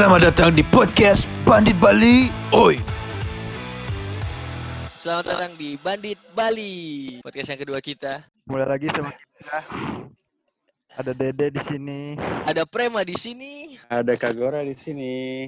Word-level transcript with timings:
Selamat 0.00 0.32
datang 0.32 0.48
di 0.56 0.64
podcast 0.64 1.28
Bandit 1.44 1.76
Bali. 1.76 2.32
Oi. 2.56 2.80
Selamat 4.88 5.28
datang 5.28 5.52
di 5.60 5.76
Bandit 5.76 6.16
Bali. 6.32 6.72
Podcast 7.20 7.52
yang 7.52 7.60
kedua 7.60 7.84
kita. 7.84 8.24
Mulai 8.48 8.64
lagi 8.64 8.88
sama 8.88 9.12
kita. 9.12 9.60
Ada 10.96 11.12
Dede 11.12 11.52
di 11.52 11.60
sini. 11.60 12.00
Ada 12.48 12.64
Prema 12.64 13.04
di 13.04 13.12
sini. 13.12 13.76
Ada 13.92 14.16
Kagora 14.16 14.64
di 14.64 14.72
sini. 14.72 15.44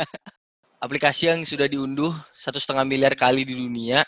Aplikasi 0.88 1.28
yang 1.28 1.44
sudah 1.44 1.68
diunduh 1.68 2.16
satu 2.32 2.56
setengah 2.56 2.88
miliar 2.88 3.12
kali 3.12 3.44
di 3.44 3.60
dunia. 3.60 4.00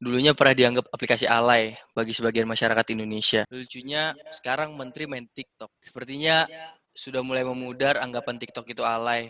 Dulunya 0.00 0.32
pernah 0.32 0.56
dianggap 0.56 0.88
aplikasi 0.88 1.28
alay 1.28 1.76
bagi 1.92 2.16
sebagian 2.16 2.48
masyarakat 2.48 2.96
Indonesia. 2.96 3.44
Lucunya 3.52 4.16
sekarang 4.32 4.72
menteri 4.80 5.04
main 5.04 5.28
TikTok. 5.28 5.76
Sepertinya 5.76 6.48
sudah 6.96 7.20
mulai 7.20 7.44
memudar 7.44 8.00
anggapan 8.00 8.40
TikTok 8.40 8.72
itu 8.72 8.80
alay. 8.80 9.28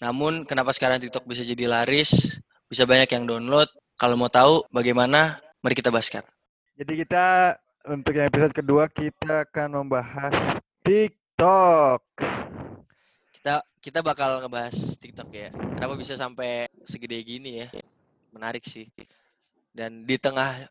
Namun 0.00 0.48
kenapa 0.48 0.72
sekarang 0.72 0.96
TikTok 0.96 1.28
bisa 1.28 1.44
jadi 1.44 1.68
laris, 1.68 2.40
bisa 2.72 2.88
banyak 2.88 3.12
yang 3.12 3.28
download? 3.28 3.68
Kalau 4.00 4.16
mau 4.16 4.32
tahu 4.32 4.64
bagaimana, 4.72 5.44
mari 5.60 5.76
kita 5.76 5.92
bahas 5.92 6.08
sekarang. 6.08 6.32
Jadi 6.80 7.04
kita 7.04 7.52
untuk 7.84 8.16
yang 8.16 8.32
episode 8.32 8.56
kedua 8.56 8.88
kita 8.88 9.44
akan 9.44 9.84
membahas 9.84 10.32
TikTok. 10.80 12.00
Kita 13.36 13.60
kita 13.84 14.00
bakal 14.00 14.40
ngebahas 14.40 14.96
TikTok 14.96 15.28
ya. 15.36 15.52
Kenapa 15.52 15.92
bisa 16.00 16.16
sampai 16.16 16.64
segede 16.88 17.20
gini 17.20 17.60
ya? 17.60 17.68
Menarik 18.32 18.64
sih. 18.64 18.88
Dan 19.76 20.08
di 20.08 20.16
tengah 20.16 20.64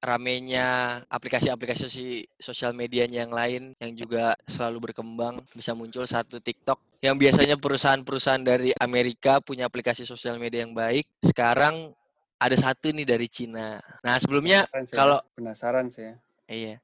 ramenya 0.00 1.00
aplikasi-aplikasi 1.12 2.24
sosial 2.40 2.72
medianya 2.72 3.28
yang 3.28 3.32
lain 3.32 3.62
yang 3.76 3.92
juga 3.92 4.32
selalu 4.48 4.90
berkembang 4.90 5.44
bisa 5.52 5.76
muncul 5.76 6.08
satu 6.08 6.40
TikTok 6.40 6.80
yang 7.04 7.20
biasanya 7.20 7.60
perusahaan-perusahaan 7.60 8.40
dari 8.40 8.72
Amerika 8.80 9.44
punya 9.44 9.68
aplikasi 9.68 10.08
sosial 10.08 10.40
media 10.40 10.64
yang 10.64 10.72
baik 10.72 11.04
sekarang 11.20 11.92
ada 12.40 12.56
satu 12.56 12.88
nih 12.88 13.04
dari 13.04 13.28
Cina. 13.28 13.76
Nah 14.00 14.16
sebelumnya 14.16 14.64
Penasaran 14.72 14.88
sih, 14.88 14.96
kalau 14.96 15.18
penasaran 15.36 15.86
sih. 15.92 16.08
ya. 16.08 16.14
iya 16.48 16.74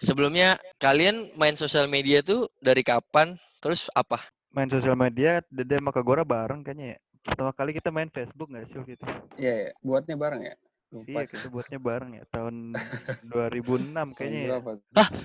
sebelumnya 0.00 0.58
kalian 0.80 1.36
main 1.38 1.54
sosial 1.54 1.86
media 1.86 2.24
tuh 2.24 2.50
dari 2.58 2.80
kapan? 2.80 3.36
Terus 3.60 3.88
apa? 3.96 4.20
Main 4.52 4.68
sosial 4.70 4.94
media 4.94 5.40
Dede 5.48 5.80
sama 5.80 5.90
Kagora 5.90 6.22
bareng 6.22 6.60
kayaknya 6.62 6.96
ya. 6.96 6.98
Pertama 7.24 7.50
kali 7.56 7.72
kita 7.72 7.88
main 7.88 8.12
Facebook 8.12 8.52
nggak 8.52 8.64
sih 8.68 8.76
waktu 8.76 8.92
itu? 9.00 9.04
Iya, 9.40 9.54
ya. 9.56 9.70
buatnya 9.80 10.14
bareng 10.20 10.42
ya? 10.44 10.54
Lupa 10.94 11.10
Iya, 11.10 11.26
kita 11.26 11.46
buatnya 11.50 11.78
bareng 11.78 12.12
ya 12.14 12.24
tahun 12.30 12.54
2006 13.34 13.90
Tahun 13.92 14.08
kayaknya 14.14 14.38
ya. 14.38 14.48
berapa? 14.48 14.70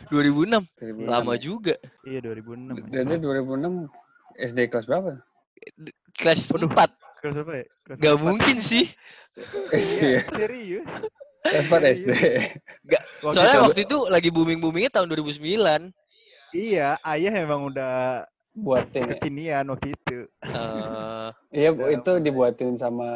2006 0.09 0.65
2006 0.97 1.05
lama 1.05 1.31
ya? 1.31 1.39
juga. 1.39 1.75
Iya 2.01 2.19
2006. 2.25 2.73
ya. 2.89 3.01
Dede 3.05 3.15
2006 3.21 3.85
SD 4.41 4.59
kelas 4.67 4.85
berapa? 4.85 5.11
Kelas 6.15 6.41
Waduh. 6.49 6.69
4 6.71 6.89
Kelas 7.19 7.33
berapa 7.35 7.53
ya? 7.53 7.65
Kelas 7.83 7.97
Gak 7.99 8.11
empat. 8.11 8.25
mungkin 8.25 8.55
sih. 8.59 8.85
Iya, 9.69 10.19
serius. 10.27 10.87
Kelas 11.39 11.65
4 11.67 11.93
SD. 11.93 12.11
Waktu 13.19 13.35
Soalnya 13.35 13.59
waktu 13.61 13.81
itu 13.83 13.97
lagi 14.07 14.29
booming-boomingnya 14.29 14.91
tahun 14.91 15.07
2009. 15.11 15.91
Iya, 16.49 16.97
ayah 17.05 17.33
emang 17.37 17.67
udah 17.67 18.25
Buatin 18.51 19.05
ya? 19.05 19.15
kekinian 19.15 19.65
waktu 19.69 19.93
itu. 19.93 20.25
Eh, 20.41 21.29
Iya, 21.53 21.69
itu 21.93 22.11
dibuatin 22.17 22.75
sama 22.75 23.07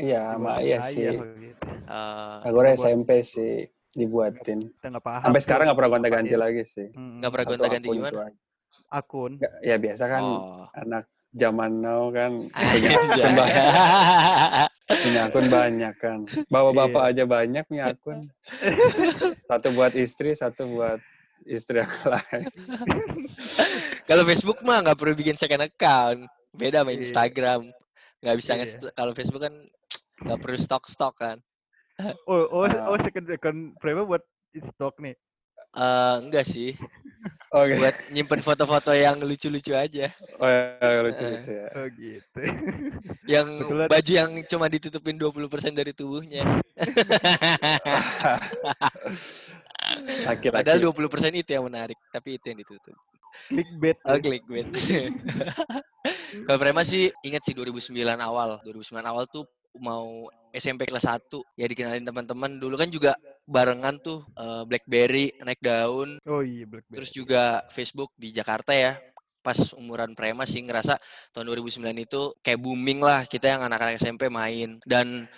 iya, 0.00 0.22
sama 0.32 0.50
ayah 0.56 0.80
ayah 0.80 0.82
sih. 0.86 1.06
waktu 1.12 1.38
itu. 1.46 1.66
eh, 1.86 2.36
Kagora 2.40 2.68
Dibuat- 2.68 2.80
SMP 2.80 3.10
sih 3.20 3.52
dibuatin. 3.90 4.58
Kita 4.72 4.98
paham. 4.98 5.24
Sampai 5.26 5.40
sekarang 5.40 5.64
nggak 5.66 5.76
pernah 5.76 5.92
gonta-ganti 5.92 6.34
lagi 6.34 6.62
sih. 6.64 6.86
Nggak 6.90 7.30
pernah 7.30 7.46
gonta-ganti 7.48 7.86
gimana? 7.88 8.10
itu. 8.10 8.18
Akun. 8.88 9.32
Nggak, 9.36 9.52
ya 9.60 9.76
biasa 9.76 10.04
kan 10.06 10.22
oh. 10.22 10.66
anak 10.72 11.04
zaman 11.30 11.72
now 11.78 12.10
kan 12.10 12.50
Anjay. 12.50 12.90
punya 12.90 13.22
akun 13.22 13.34
banyak, 13.36 13.66
punya 15.04 15.20
akun 15.22 15.46
banyak 15.48 15.94
kan. 15.96 16.18
Bapak-bapak 16.46 17.02
Iya. 17.04 17.10
aja 17.12 17.24
banyak 17.24 17.64
punya 17.64 17.84
akun. 17.88 18.18
Satu 19.48 19.68
buat 19.70 19.94
istri, 19.94 20.34
satu 20.34 20.66
buat 20.68 20.98
istri 21.44 21.78
yang 21.78 21.94
lain. 22.04 22.50
Kalau 24.04 24.22
Facebook 24.24 24.58
mah 24.60 24.82
nggak 24.82 24.98
perlu 24.98 25.14
bikin 25.14 25.34
second 25.34 25.64
account. 25.64 26.26
Beda 26.50 26.82
sama 26.82 26.90
Iya. 26.90 26.98
Instagram. 27.00 27.60
Nggak 28.20 28.36
bisa 28.36 28.52
Iya. 28.52 28.60
nge- 28.62 28.92
kalau 28.92 29.12
Facebook 29.12 29.42
kan 29.42 29.54
nggak 30.20 30.38
perlu 30.38 30.58
stok-stok 30.58 31.14
kan. 31.16 31.38
Oh, 32.24 32.48
oh, 32.50 32.64
Ah. 32.64 32.88
oh 32.88 32.96
second 32.96 33.28
account 33.28 33.76
Prema 33.76 34.04
buat 34.04 34.24
stok 34.54 35.00
nih. 35.00 35.12
Eh, 35.70 36.14
enggak 36.18 36.44
sih. 36.44 36.72
Oke. 37.52 37.76
Buat 37.76 37.96
nyimpen 38.08 38.40
foto-foto 38.40 38.90
yang 38.90 39.20
lucu-lucu 39.20 39.74
aja. 39.74 40.08
Oh 40.38 40.48
ya, 40.48 41.00
lucu 41.02 41.20
lucu 41.22 41.50
ya. 41.52 41.68
Oh 41.76 41.86
gitu. 41.92 42.40
Yang 43.26 43.48
Kebetulan- 43.60 43.90
baju 43.90 44.12
yang 44.16 44.30
cuma 44.46 44.66
ditutupin 44.66 45.14
20% 45.14 45.76
dari 45.76 45.92
tubuhnya. 45.92 46.40
Laki-laki. 50.24 50.54
Padahal 50.54 50.78
20% 50.80 50.96
itu 51.34 51.50
yang 51.50 51.64
menarik, 51.66 51.98
tapi 52.08 52.36
itu 52.36 52.44
yang 52.46 52.58
ditutup. 52.58 52.96
Clickbait. 53.48 53.98
Oh, 54.06 54.18
clickbait. 54.18 54.66
Kalau 56.46 56.58
Prema 56.58 56.82
sih 56.86 57.10
ingat 57.26 57.42
sih 57.44 57.54
2009 57.54 57.94
awal. 58.20 58.62
2009 58.62 59.02
awal 59.04 59.24
tuh 59.26 59.44
mau 59.78 60.26
SMP 60.50 60.82
kelas 60.82 61.06
1 61.06 61.30
ya 61.54 61.66
dikenalin 61.70 62.02
teman-teman 62.02 62.58
dulu 62.58 62.74
kan 62.74 62.90
juga 62.90 63.14
barengan 63.46 64.02
tuh 64.02 64.26
eh, 64.34 64.62
BlackBerry 64.66 65.38
naik 65.46 65.62
daun 65.62 66.18
Oh 66.26 66.42
iya 66.42 66.66
Blackberry. 66.66 66.98
terus 66.98 67.14
juga 67.14 67.62
Facebook 67.70 68.10
di 68.18 68.34
Jakarta 68.34 68.74
ya 68.74 68.98
pas 69.40 69.56
umuran 69.78 70.12
Prema 70.12 70.44
sih 70.44 70.60
ngerasa 70.60 70.98
tahun 71.30 71.54
2009 71.54 71.86
itu 72.02 72.34
kayak 72.42 72.60
booming 72.60 73.00
lah 73.00 73.24
kita 73.30 73.56
yang 73.56 73.62
anak-anak 73.64 74.02
SMP 74.02 74.26
main 74.26 74.82
dan 74.84 75.30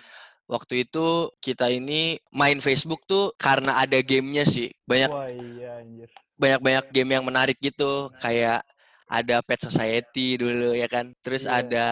waktu 0.52 0.84
itu 0.84 1.32
kita 1.40 1.72
ini 1.72 2.20
main 2.28 2.60
Facebook 2.60 3.08
tuh 3.08 3.32
karena 3.40 3.80
ada 3.80 3.96
gamenya 4.04 4.44
sih. 4.44 4.68
Banyak 4.84 5.08
Wah 5.08 5.32
iya 5.32 5.80
anjir. 5.80 6.08
banyak-banyak 6.36 6.84
game 6.92 7.10
yang 7.16 7.24
menarik 7.24 7.56
gitu. 7.56 8.12
Kayak 8.20 8.60
ada 9.08 9.41
Pet 9.41 9.64
Society 9.64 10.36
dulu 10.36 10.76
ya 10.76 10.84
kan? 10.92 11.16
Terus 11.24 11.48
Iya. 11.48 11.56
ada 11.64 11.86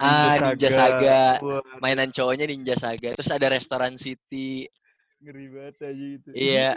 ah 0.00 0.34
Ninja 0.40 0.70
Saga. 0.72 1.22
Wah, 1.44 1.60
mainan 1.78 2.08
cowoknya 2.08 2.48
Ninja 2.48 2.72
Saga. 2.74 3.12
Terus 3.12 3.28
ada 3.28 3.52
Restoran 3.52 4.00
City. 4.00 4.64
Ngeri 5.20 5.46
banget 5.52 5.76
aja 5.84 6.06
itu. 6.16 6.28
iya. 6.32 6.70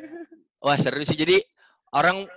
Wah 0.60 0.76
seru 0.76 1.00
sih. 1.08 1.16
Jadi 1.16 1.40
orang 1.96 2.28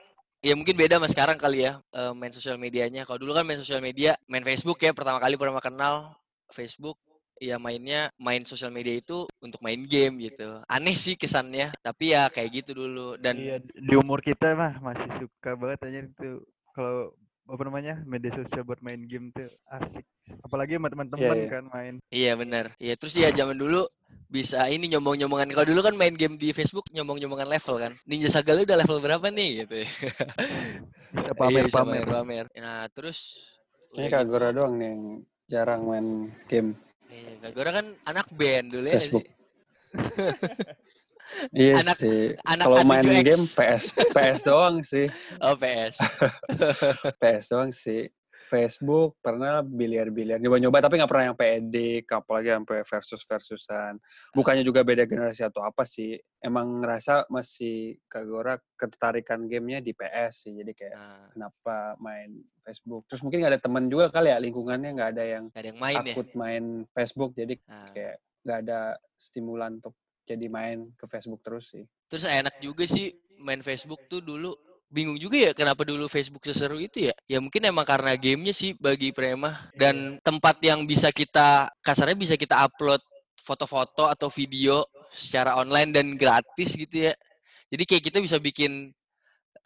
ya 0.45 0.55
mungkin 0.55 0.79
beda 0.79 1.03
mas 1.03 1.11
sekarang 1.11 1.35
kali 1.35 1.67
ya 1.67 1.83
eh, 1.91 2.13
main 2.15 2.31
sosial 2.31 2.55
medianya. 2.55 3.03
Kalau 3.03 3.19
dulu 3.19 3.35
kan 3.35 3.43
main 3.43 3.59
sosial 3.59 3.83
media 3.83 4.15
main 4.31 4.47
Facebook 4.47 4.79
ya 4.79 4.95
pertama 4.95 5.19
kali 5.19 5.35
pertama 5.35 5.59
kenal 5.59 6.15
Facebook 6.55 6.95
ya 7.41 7.61
mainnya 7.61 8.09
main 8.17 8.43
sosial 8.49 8.73
media 8.73 8.97
itu 8.97 9.29
untuk 9.45 9.61
main 9.61 9.85
game 9.85 10.19
gitu 10.33 10.61
aneh 10.67 10.97
sih 10.97 11.15
kesannya 11.21 11.73
tapi 11.85 12.17
ya 12.17 12.33
kayak 12.33 12.65
gitu 12.65 12.71
dulu 12.77 13.21
dan 13.21 13.37
Iya, 13.37 13.61
di 13.61 13.95
umur 13.95 14.25
kita 14.25 14.57
mah 14.57 14.81
masih 14.81 15.09
suka 15.21 15.53
banget 15.55 15.81
aja 15.85 15.99
itu 16.09 16.31
kalau 16.73 17.13
apa 17.47 17.63
namanya 17.63 18.03
media 18.03 18.35
sosial 18.35 18.67
buat 18.67 18.83
main 18.83 19.07
game 19.07 19.31
tuh 19.31 19.47
asik. 19.71 20.03
Apalagi 20.43 20.83
sama 20.83 20.91
teman-teman 20.91 21.37
iya. 21.39 21.47
kan 21.47 21.65
main. 21.71 21.95
Iya 22.11 22.33
benar. 22.35 22.75
Iya 22.83 22.95
terus 22.99 23.15
ya 23.15 23.31
zaman 23.31 23.55
dulu 23.55 23.87
bisa 24.27 24.67
ini 24.67 24.91
nyombong-nyombongan. 24.91 25.55
Kalau 25.55 25.67
dulu 25.71 25.81
kan 25.87 25.95
main 25.95 26.15
game 26.19 26.35
di 26.35 26.51
Facebook 26.51 26.91
nyombong-nyombongan 26.91 27.47
level 27.47 27.77
kan. 27.79 27.93
Ninja 28.03 28.27
Saga 28.35 28.51
lu 28.59 28.67
udah 28.67 28.79
level 28.83 28.99
berapa 28.99 29.31
nih 29.31 29.63
gitu. 29.63 29.75
ya. 29.87 29.89
Bisa 31.15 31.31
Iya, 31.47 31.63
bisa 31.71 31.81
pamer-pamer. 31.87 32.03
pamer-pamer. 32.03 32.45
Nah 32.59 32.91
terus 32.91 33.19
Ini 33.95 34.11
gitu, 34.11 34.15
Kagora 34.19 34.51
doang 34.51 34.75
nih 34.77 34.89
yang 34.91 35.03
jarang 35.47 35.83
main 35.87 36.07
game. 36.51 36.75
Iya, 37.17 37.33
Kagora 37.41 37.71
kan 37.73 37.87
anak 38.05 38.29
band 38.31 38.67
dulu 38.69 38.87
ya 38.87 39.01
sih. 39.01 39.25
Iya 41.53 41.83
Anak- 41.83 41.99
sih. 41.99 42.37
anak 42.45 42.65
Kalau 42.69 42.85
main 42.87 43.03
A7X. 43.03 43.25
game 43.25 43.45
PS 43.51 43.83
PS 44.15 44.41
doang 44.45 44.77
sih. 44.81 45.07
Oh 45.41 45.57
PS. 45.57 45.97
PS 47.21 47.45
doang 47.51 47.73
sih. 47.73 48.07
Facebook 48.47 49.19
pernah 49.19 49.61
biliar-biliar. 49.61 50.39
Nyoba-nyoba 50.39 50.87
tapi 50.87 51.03
nggak 51.03 51.11
pernah 51.11 51.27
yang 51.29 51.37
PED 51.37 52.07
apalagi 52.07 52.55
sampai 52.55 52.87
versus-versusan. 52.87 53.93
Bukannya 54.33 54.63
juga 54.63 54.87
beda 54.87 55.03
generasi 55.05 55.43
atau 55.43 55.67
apa 55.67 55.83
sih 55.83 56.15
emang 56.39 56.81
ngerasa 56.81 57.27
masih 57.27 57.99
Kagora 58.07 58.55
ketertarikan 58.79 59.51
gamenya 59.51 59.83
di 59.83 59.91
PS 59.91 60.47
sih. 60.47 60.55
Jadi 60.55 60.73
kayak 60.73 60.95
Nah, 60.97 61.29
kenapa 61.35 61.99
main 61.99 62.41
Facebook? 62.63 63.05
Terus 63.11 63.21
mungkin 63.27 63.43
nggak 63.43 63.53
ada 63.59 63.63
temen 63.63 63.85
juga 63.91 64.09
kali 64.09 64.31
ya 64.31 64.39
lingkungannya 64.39 64.91
nggak 64.95 65.11
ada 65.19 65.25
yang 65.27 65.45
gak 65.51 65.61
ada 65.61 65.69
yang 65.75 65.81
main 65.83 65.97
ya. 65.99 66.15
takut 66.15 66.29
main 66.39 66.65
Facebook. 66.95 67.31
Jadi 67.35 67.55
Nah, 67.67 67.91
kayak 67.91 68.17
nggak 68.47 68.59
ada 68.63 68.81
stimulan 69.19 69.83
untuk 69.83 69.99
jadi 70.27 70.47
main 70.47 70.91
ke 70.95 71.05
Facebook 71.11 71.43
terus 71.43 71.75
sih. 71.75 71.83
Terus 72.07 72.27
enak 72.27 72.63
juga 72.63 72.87
sih 72.87 73.11
main 73.39 73.61
Facebook 73.61 74.07
tuh 74.07 74.23
dulu 74.23 74.55
bingung 74.87 75.19
juga 75.19 75.37
ya 75.37 75.53
kenapa 75.53 75.83
dulu 75.83 76.07
Facebook 76.07 76.47
seseru 76.47 76.79
itu 76.79 77.11
ya. 77.11 77.15
Ya 77.27 77.39
mungkin 77.43 77.63
emang 77.67 77.85
karena 77.85 78.15
gamenya 78.15 78.55
sih 78.55 78.73
bagi 78.79 79.11
Prema 79.11 79.69
dan 79.75 80.19
tempat 80.23 80.57
yang 80.63 80.87
bisa 80.87 81.11
kita 81.11 81.71
kasarnya 81.83 82.17
bisa 82.17 82.35
kita 82.39 82.55
upload 82.65 83.03
foto-foto 83.39 84.11
atau 84.11 84.27
video 84.31 84.83
secara 85.11 85.55
online 85.59 85.91
dan 85.95 86.07
gratis 86.19 86.75
gitu 86.75 87.11
ya. 87.11 87.15
Jadi 87.71 87.83
kayak 87.87 88.05
kita 88.11 88.19
bisa 88.23 88.39
bikin 88.39 88.91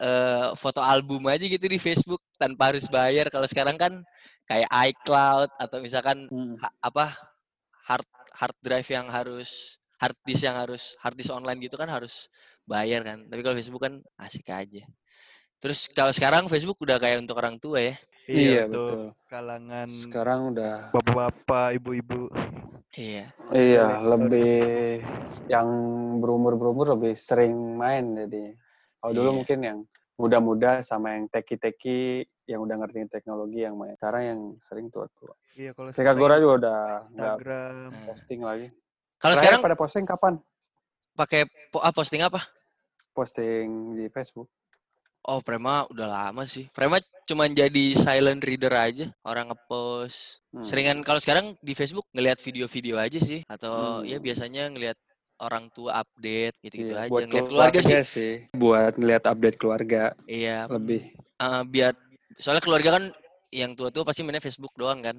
eh, 0.01 0.47
foto 0.57 0.81
album 0.81 1.29
aja 1.29 1.45
gitu 1.45 1.65
di 1.69 1.77
Facebook 1.77 2.21
tanpa 2.37 2.73
harus 2.73 2.89
bayar. 2.89 3.29
Kalau 3.29 3.45
sekarang 3.45 3.77
kan 3.77 4.01
kayak 4.49 4.69
iCloud 4.93 5.49
atau 5.61 5.77
misalkan 5.77 6.25
Hmm. 6.29 6.57
ha- 6.57 6.73
apa 6.81 7.13
hard 7.85 8.07
hard 8.33 8.57
drive 8.61 8.89
yang 8.89 9.05
harus 9.09 9.77
hard 10.01 10.17
disk 10.25 10.41
yang 10.49 10.57
harus 10.57 10.97
hard 10.97 11.13
disk 11.13 11.29
online 11.29 11.61
gitu 11.61 11.77
kan 11.77 11.85
harus 11.85 12.25
bayar 12.65 13.05
kan. 13.05 13.29
Tapi 13.29 13.41
kalau 13.45 13.53
Facebook 13.53 13.83
kan 13.85 14.01
asik 14.17 14.49
aja. 14.49 14.81
Terus 15.61 15.85
kalau 15.93 16.09
sekarang 16.09 16.49
Facebook 16.49 16.81
udah 16.81 16.97
kayak 16.97 17.21
untuk 17.21 17.37
orang 17.37 17.61
tua 17.61 17.77
ya. 17.77 17.95
Iya, 18.25 18.65
untuk 18.65 18.89
betul. 18.89 19.03
kalangan 19.29 19.87
Sekarang 19.89 20.39
udah 20.53 20.89
bapak-bapak, 20.89 21.77
ibu-ibu. 21.77 22.33
Iya. 22.91 23.31
iya 23.55 24.03
lebih 24.03 24.99
yang 25.47 25.69
berumur-berumur 26.19 26.97
lebih 26.97 27.15
sering 27.15 27.77
main 27.77 28.17
jadi. 28.17 28.51
Kalau 28.99 29.13
dulu 29.15 29.29
Iya. 29.31 29.37
mungkin 29.37 29.59
yang 29.63 29.77
muda-muda 30.19 30.83
sama 30.83 31.15
yang 31.15 31.31
teki-teki 31.31 32.25
yang 32.45 32.61
udah 32.61 32.75
ngerti 32.83 33.07
teknologi 33.07 33.63
yang 33.63 33.77
main. 33.77 33.95
Sekarang 33.95 34.23
yang 34.23 34.39
sering 34.59 34.91
tua-tua. 34.91 35.33
Iya, 35.55 35.71
kalau 35.71 35.93
Kayak 35.93 36.13
Gora 36.13 36.35
sekarang 36.35 36.41
juga 36.41 36.53
udah 36.57 36.79
nggak 37.07 37.31
Instagram. 37.31 37.89
Posting 38.09 38.41
lagi. 38.41 38.67
Kalau 39.21 39.35
sekarang 39.37 39.59
pada 39.61 39.77
posting 39.77 40.05
kapan? 40.05 40.33
pakai 41.11 41.41
po- 41.69 41.83
ah, 41.83 41.93
posting 41.93 42.23
apa? 42.23 42.39
Posting 43.11 43.93
di 43.93 44.07
Facebook. 44.09 44.47
Oh, 45.21 45.37
Prema 45.39 45.85
udah 45.85 46.07
lama 46.07 46.43
sih. 46.43 46.65
Prema 46.73 46.97
cuman 47.23 47.53
jadi 47.53 47.93
silent 47.93 48.41
reader 48.41 48.73
aja. 48.73 49.05
Orang 49.21 49.53
ngepost. 49.53 50.41
Hmm. 50.49 50.65
Seringan 50.65 51.05
kalau 51.05 51.21
sekarang 51.21 51.53
di 51.61 51.73
Facebook 51.73 52.09
ngelihat 52.11 52.41
video-video 52.41 52.97
aja 52.97 53.21
sih. 53.21 53.45
Atau 53.45 54.01
ya 54.01 54.17
Hmm. 54.17 54.25
biasanya 54.25 54.63
ngelihat 54.67 54.97
orang 55.37 55.69
tua 55.69 56.01
update 56.01 56.57
gitu-gitu 56.61 56.93
Iya, 56.93 57.05
aja. 57.05 57.09
buat 57.09 57.25
Ngeliat 57.25 57.47
keluarga 57.47 57.79
sih. 57.79 58.01
sih. 58.03 58.33
Buat 58.51 58.93
ngeliat 58.97 59.23
update 59.25 59.57
keluarga 59.57 60.03
Iya. 60.25 60.65
lebih. 60.67 61.13
eh, 61.37 61.63
biar 61.65 61.93
soalnya 62.37 62.61
keluarga 62.61 62.89
kan 62.97 63.09
yang 63.49 63.73
tua-tua 63.73 64.05
pasti 64.05 64.21
mainnya 64.21 64.37
Facebook 64.39 64.73
doang 64.73 65.01
kan. 65.01 65.17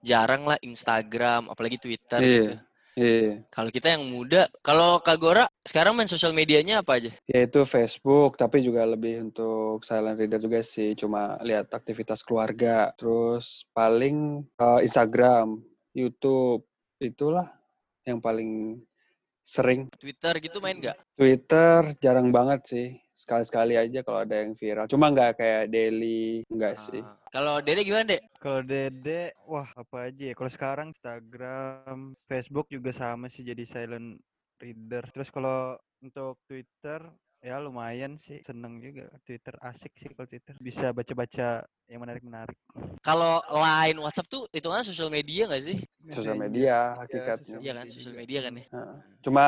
Jarang 0.00 0.44
lah 0.44 0.60
Instagram, 0.60 1.48
apalagi 1.48 1.76
Twitter 1.76 2.20
Iya. 2.20 2.28
gitu. 2.28 2.52
Iya. 2.94 3.42
Kalau 3.50 3.70
kita 3.74 3.90
yang 3.90 4.06
muda, 4.06 4.46
kalau 4.62 5.02
Kak 5.02 5.18
Gora 5.18 5.44
sekarang 5.66 5.98
main 5.98 6.06
sosial 6.06 6.30
medianya 6.30 6.80
apa 6.80 7.02
aja? 7.02 7.10
Yaitu 7.26 7.66
Facebook, 7.66 8.38
tapi 8.38 8.62
juga 8.62 8.86
lebih 8.86 9.30
untuk 9.30 9.82
silent 9.82 10.18
reader 10.18 10.38
juga 10.38 10.62
sih. 10.62 10.94
Cuma 10.94 11.34
lihat 11.42 11.74
aktivitas 11.74 12.22
keluarga. 12.22 12.94
Terus 12.94 13.66
paling 13.74 14.46
eh, 14.46 14.80
Instagram, 14.86 15.58
YouTube, 15.90 16.62
itulah 17.02 17.50
yang 18.06 18.22
paling 18.22 18.78
sering. 19.42 19.90
Twitter 19.98 20.38
gitu 20.38 20.62
main 20.62 20.78
nggak? 20.78 20.96
Twitter 21.18 21.98
jarang 21.98 22.30
banget 22.30 22.60
sih. 22.64 22.88
Sekali-sekali 23.14 23.78
aja 23.78 24.02
kalau 24.02 24.26
ada 24.26 24.42
yang 24.42 24.58
viral. 24.58 24.90
Cuma 24.90 25.06
nggak 25.14 25.38
kayak 25.38 25.70
daily, 25.70 26.42
nggak 26.50 26.74
sih. 26.74 26.98
Ah, 26.98 27.14
Kalau 27.30 27.62
Dede 27.62 27.86
gimana, 27.86 28.10
Dek? 28.10 28.22
Kalau 28.42 28.60
Dede, 28.66 29.30
wah 29.46 29.70
apa 29.78 30.10
aja 30.10 30.22
ya. 30.30 30.34
Kalau 30.34 30.50
sekarang 30.50 30.86
Instagram, 30.90 32.18
Facebook 32.26 32.66
juga 32.66 32.90
sama 32.90 33.30
sih 33.30 33.46
jadi 33.46 33.62
silent 33.62 34.18
reader. 34.58 35.06
Terus 35.14 35.30
kalau 35.30 35.78
untuk 36.02 36.42
Twitter, 36.50 37.06
ya 37.38 37.62
lumayan 37.62 38.18
sih. 38.18 38.42
Seneng 38.42 38.82
juga. 38.82 39.06
Twitter 39.22 39.54
asik 39.62 39.94
sih 39.94 40.10
kalau 40.10 40.26
Twitter. 40.26 40.58
Bisa 40.58 40.90
baca-baca 40.90 41.62
yang 41.86 42.00
menarik-menarik. 42.02 42.58
Kalau 42.98 43.38
line 43.46 43.98
WhatsApp 44.02 44.26
tuh 44.26 44.50
itu 44.50 44.66
kan 44.66 44.82
sosial 44.82 45.06
media 45.12 45.46
nggak 45.46 45.62
sih? 45.62 45.78
Sosial 46.10 46.34
media 46.34 46.66
Ya, 46.66 46.80
hakikatnya. 46.98 47.56
Iya 47.62 47.72
kan, 47.78 47.86
sosial 47.94 48.16
media 48.18 48.38
kan 48.42 48.52
ya. 48.58 48.66
Heeh. 48.74 48.98
Cuma 49.22 49.44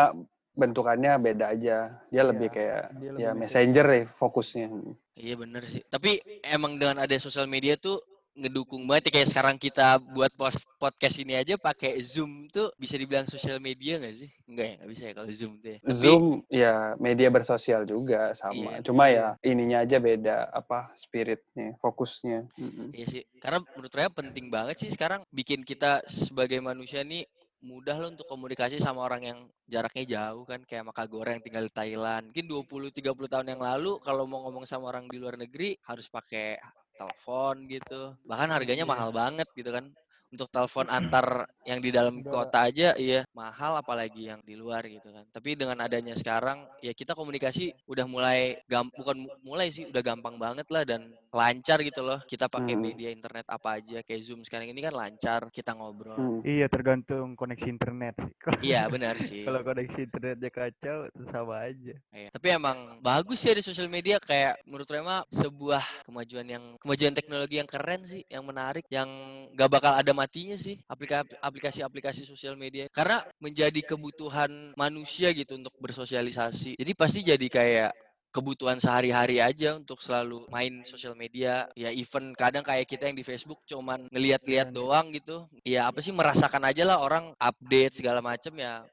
bentukannya 0.56 1.12
beda 1.20 1.52
aja. 1.52 1.76
Dia 2.08 2.22
lebih 2.24 2.48
Iya, 2.48 2.54
kayak 2.56 2.82
dia 2.96 3.10
lebih 3.12 3.22
ya 3.22 3.30
messenger. 3.32 3.84
messenger 3.84 3.84
deh 3.86 4.04
fokusnya. 4.10 4.66
Iya 5.14 5.34
bener 5.36 5.62
sih. 5.64 5.82
Tapi 5.86 6.18
emang 6.42 6.80
dengan 6.80 7.04
ada 7.04 7.14
sosial 7.16 7.44
media 7.46 7.76
tuh 7.76 8.00
ngedukung 8.36 8.84
banget 8.84 9.08
ya. 9.08 9.12
kayak 9.16 9.28
sekarang 9.32 9.56
kita 9.56 9.96
buat 9.96 10.28
post 10.36 10.68
podcast 10.76 11.16
ini 11.16 11.40
aja 11.40 11.56
pakai 11.56 11.96
Zoom 12.04 12.52
tuh 12.52 12.68
bisa 12.76 13.00
dibilang 13.00 13.24
sosial 13.24 13.56
media 13.64 13.96
nggak 13.96 14.12
sih? 14.12 14.28
Enggak 14.44 14.66
ya, 14.68 14.74
nggak 14.76 14.90
bisa 14.92 15.02
ya 15.08 15.12
kalau 15.16 15.30
Zoom 15.32 15.52
tuh 15.56 15.70
ya. 15.72 15.78
Tapi 15.80 15.96
Zoom 15.96 16.24
ya 16.52 16.72
media 17.00 17.28
bersosial 17.32 17.88
juga 17.88 18.36
sama. 18.36 18.76
Iya, 18.76 18.84
Cuma 18.84 19.08
iya. 19.08 19.32
ya 19.40 19.48
ininya 19.48 19.78
aja 19.88 19.96
beda 19.96 20.36
apa 20.52 20.92
spiritnya, 21.00 21.80
fokusnya. 21.80 22.44
Iya 22.92 23.06
sih. 23.08 23.22
Karena 23.40 23.64
menurut 23.72 23.92
saya 23.96 24.12
penting 24.12 24.52
banget 24.52 24.76
sih 24.84 24.92
sekarang 24.92 25.24
bikin 25.32 25.64
kita 25.64 26.04
sebagai 26.04 26.60
manusia 26.60 27.00
nih 27.00 27.24
mudah 27.64 27.96
loh 27.96 28.12
untuk 28.12 28.28
komunikasi 28.28 28.76
sama 28.76 29.04
orang 29.04 29.22
yang 29.24 29.38
jaraknya 29.64 30.04
jauh 30.04 30.44
kan 30.44 30.60
kayak 30.62 30.86
Kak 30.92 31.08
Gora 31.08 31.32
yang 31.34 31.44
tinggal 31.44 31.64
di 31.66 31.72
Thailand. 31.72 32.30
Mungkin 32.30 32.46
20 32.46 32.92
30 32.92 33.32
tahun 33.32 33.46
yang 33.56 33.62
lalu 33.62 33.98
kalau 34.04 34.28
mau 34.28 34.44
ngomong 34.46 34.68
sama 34.68 34.92
orang 34.92 35.08
di 35.08 35.16
luar 35.16 35.40
negeri 35.40 35.76
harus 35.88 36.06
pakai 36.06 36.60
telepon 36.96 37.68
gitu. 37.68 38.16
Bahkan 38.24 38.48
harganya 38.52 38.84
mahal 38.88 39.12
banget 39.12 39.48
gitu 39.52 39.72
kan. 39.72 39.88
Untuk 40.26 40.50
telepon 40.50 40.90
antar 40.90 41.46
yang 41.62 41.78
di 41.78 41.94
dalam 41.94 42.18
Udah. 42.18 42.30
kota 42.44 42.66
aja 42.66 42.98
iya 42.98 43.22
mahal 43.30 43.78
apalagi 43.78 44.26
yang 44.26 44.42
di 44.42 44.58
luar 44.58 44.82
gitu 44.84 45.08
kan. 45.08 45.22
Tapi 45.30 45.54
dengan 45.54 45.78
adanya 45.78 46.12
sekarang 46.12 46.66
ya 46.78 46.90
kita 46.90 47.14
komunikasi 47.14 47.70
udah 47.86 48.04
mulai 48.04 48.58
gam 48.66 48.90
bukan 48.90 49.22
mu- 49.22 49.36
mulai 49.42 49.70
sih 49.70 49.86
udah 49.86 50.02
gampang 50.02 50.34
banget 50.34 50.66
lah 50.66 50.82
dan 50.82 51.06
lancar 51.30 51.78
gitu 51.80 52.02
loh. 52.02 52.18
Kita 52.26 52.50
pakai 52.50 52.74
Hmm. 52.74 52.82
media 52.82 53.10
internet 53.10 53.46
apa 53.46 53.78
aja 53.78 54.02
kayak 54.02 54.20
Zoom 54.20 54.42
sekarang 54.42 54.66
ini 54.66 54.82
kan 54.82 54.92
lancar 54.92 55.46
kita 55.48 55.72
ngobrol. 55.72 56.18
Hmm. 56.18 56.40
Iya 56.42 56.66
tergantung 56.66 57.34
koneksi 57.34 57.68
internet 57.68 58.14
sih. 58.18 58.32
Iya 58.66 58.90
benar 58.90 59.14
sih. 59.18 59.46
kalau 59.46 59.62
koneksi 59.62 60.00
internetnya 60.02 60.50
kacau, 60.50 61.06
sama 61.24 61.70
aja. 61.70 61.94
Iya. 62.10 62.28
Tapi 62.34 62.46
emang 62.50 62.98
bagus 62.98 63.38
sih 63.38 63.54
ada 63.54 63.62
sosial 63.62 63.86
media 63.86 64.18
kayak 64.18 64.58
menurut 64.64 64.88
Rema 64.88 65.22
sebuah 65.30 66.02
kemajuan 66.02 66.46
yang 66.46 66.64
kemajuan 66.78 67.14
teknologi 67.14 67.58
yang 67.58 67.68
keren 67.68 68.02
sih, 68.02 68.22
yang 68.26 68.42
menarik, 68.42 68.82
yang 68.90 69.06
gak 69.54 69.70
bakal 69.70 69.92
ada 69.94 70.12
matinya 70.26 70.58
sih 70.58 70.74
aplika- 70.90 71.22
aplikasi-aplikasi 71.38 72.26
sosial 72.26 72.58
media 72.58 72.90
karena 72.90 73.22
menjadi 73.38 73.78
kebutuhan 73.86 74.74
manusia 74.74 75.30
gitu 75.30 75.54
untuk 75.54 75.70
bersosialisasi. 75.78 76.74
Jadi 76.74 76.92
pasti 76.98 77.22
jadi 77.22 77.46
kayak 77.46 77.94
kebutuhan 78.34 78.76
sehari-hari 78.76 79.40
aja 79.40 79.78
untuk 79.78 80.02
selalu 80.02 80.44
main 80.52 80.82
sosial 80.84 81.16
media 81.16 81.64
ya 81.72 81.88
event 81.88 82.36
kadang 82.36 82.60
kayak 82.60 82.84
kita 82.84 83.08
yang 83.08 83.16
di 83.16 83.24
Facebook 83.24 83.64
cuman 83.64 84.12
ngeliat-liat 84.12 84.68
Iya, 84.68 84.74
nih. 84.74 84.76
doang 84.76 85.06
gitu 85.08 85.36
ya 85.64 85.88
apa 85.88 86.04
sih 86.04 86.12
merasakan 86.12 86.68
aja 86.68 86.84
lah 86.84 87.00
orang 87.00 87.32
update 87.40 87.96
segala 88.04 88.20
macem 88.20 88.52
ya 88.60 88.84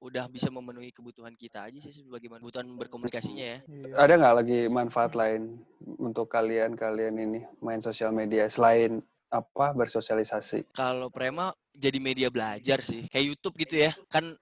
udah 0.00 0.32
bisa 0.32 0.48
memenuhi 0.48 0.96
kebutuhan 0.96 1.36
kita 1.36 1.68
aja 1.68 1.76
sih 1.76 1.92
sebagai 1.92 2.32
kebutuhan 2.40 2.72
berkomunikasinya 2.72 3.44
ya. 3.44 3.58
Iya. 3.68 3.92
Ada 4.00 4.12
nggak 4.16 4.36
lagi 4.40 4.58
manfaat 4.72 5.12
lain 5.12 5.60
untuk 6.00 6.24
kalian-kalian 6.32 7.20
ini 7.20 7.44
main 7.60 7.84
sosial 7.84 8.16
media 8.16 8.48
selain 8.48 9.04
apa 9.30 9.72
bersosialisasi? 9.72 10.74
Kalau 10.74 11.08
Prema 11.08 11.54
jadi 11.70 11.96
media 12.02 12.28
belajar 12.28 12.82
sih, 12.82 13.06
kayak 13.06 13.26
YouTube 13.34 13.56
gitu 13.62 13.86
ya. 13.86 13.94
Kan 14.10 14.34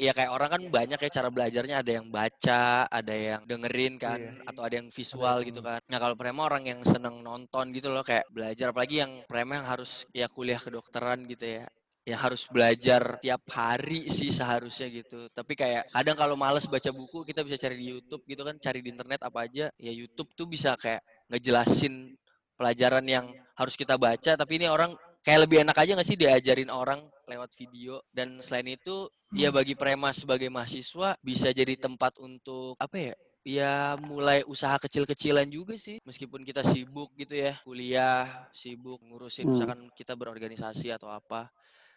ya 0.00 0.16
kayak 0.16 0.32
orang 0.32 0.50
kan 0.56 0.62
banyak 0.72 0.96
ya 0.96 1.10
cara 1.12 1.28
belajarnya 1.28 1.76
ada 1.84 1.92
yang 1.92 2.08
baca, 2.08 2.88
ada 2.88 3.12
yang 3.14 3.44
dengerin 3.44 4.00
kan, 4.00 4.16
Iya. 4.16 4.32
atau 4.48 4.62
ada 4.64 4.74
yang 4.80 4.88
visual 4.88 5.44
gitu 5.44 5.60
kan. 5.60 5.78
Nah 5.92 5.98
kalau 6.00 6.16
Prema 6.16 6.48
orang 6.48 6.64
yang 6.64 6.80
seneng 6.80 7.20
nonton 7.20 7.68
gitu 7.76 7.92
loh 7.92 8.00
kayak 8.00 8.24
belajar, 8.32 8.72
apalagi 8.72 9.04
yang 9.04 9.12
Prema 9.28 9.60
yang 9.60 9.68
harus 9.68 10.08
ya 10.16 10.26
kuliah 10.32 10.58
kedokteran 10.58 11.28
gitu 11.28 11.60
ya. 11.60 11.68
Ya 12.08 12.16
harus 12.16 12.48
belajar 12.48 13.20
tiap 13.20 13.44
hari 13.52 14.08
sih 14.08 14.32
seharusnya 14.32 14.88
gitu. 14.88 15.28
Tapi 15.36 15.52
kayak 15.52 15.92
kadang 15.92 16.16
kalau 16.16 16.32
males 16.32 16.64
baca 16.64 16.88
buku 16.90 17.28
kita 17.28 17.44
bisa 17.44 17.60
cari 17.60 17.76
di 17.76 17.92
YouTube 17.92 18.24
gitu 18.24 18.40
kan, 18.40 18.56
cari 18.56 18.80
di 18.80 18.88
internet 18.88 19.20
apa 19.20 19.44
aja. 19.44 19.68
Ya 19.76 19.92
YouTube 19.92 20.32
tuh 20.32 20.48
bisa 20.48 20.80
kayak 20.80 21.04
ngejelasin 21.28 22.16
pelajaran 22.56 23.04
yang 23.04 23.26
harus 23.60 23.76
kita 23.76 24.00
baca. 24.00 24.32
Tapi 24.40 24.52
ini 24.56 24.66
orang 24.72 24.96
kayak 25.20 25.40
lebih 25.44 25.60
enak 25.68 25.76
aja 25.76 25.92
nggak 25.92 26.08
sih 26.08 26.16
diajarin 26.16 26.72
orang 26.72 27.04
lewat 27.28 27.52
video. 27.60 28.00
Dan 28.08 28.40
selain 28.40 28.72
itu 28.72 29.12
ya 29.36 29.52
bagi 29.52 29.76
Prema 29.76 30.10
sebagai 30.16 30.48
mahasiswa 30.48 31.14
bisa 31.20 31.52
jadi 31.52 31.76
tempat 31.76 32.16
untuk 32.18 32.80
apa 32.80 32.96
ya? 32.96 33.14
Ya 33.40 33.96
mulai 34.04 34.44
usaha 34.44 34.76
kecil-kecilan 34.76 35.48
juga 35.48 35.72
sih 35.80 35.96
meskipun 36.04 36.44
kita 36.44 36.60
sibuk 36.60 37.08
gitu 37.16 37.40
ya 37.40 37.56
kuliah 37.64 38.28
sibuk 38.52 39.00
ngurusin 39.00 39.48
Hmm. 39.48 39.56
misalkan 39.56 39.80
kita 39.96 40.12
berorganisasi 40.12 40.92
atau 40.92 41.08
apa 41.08 41.48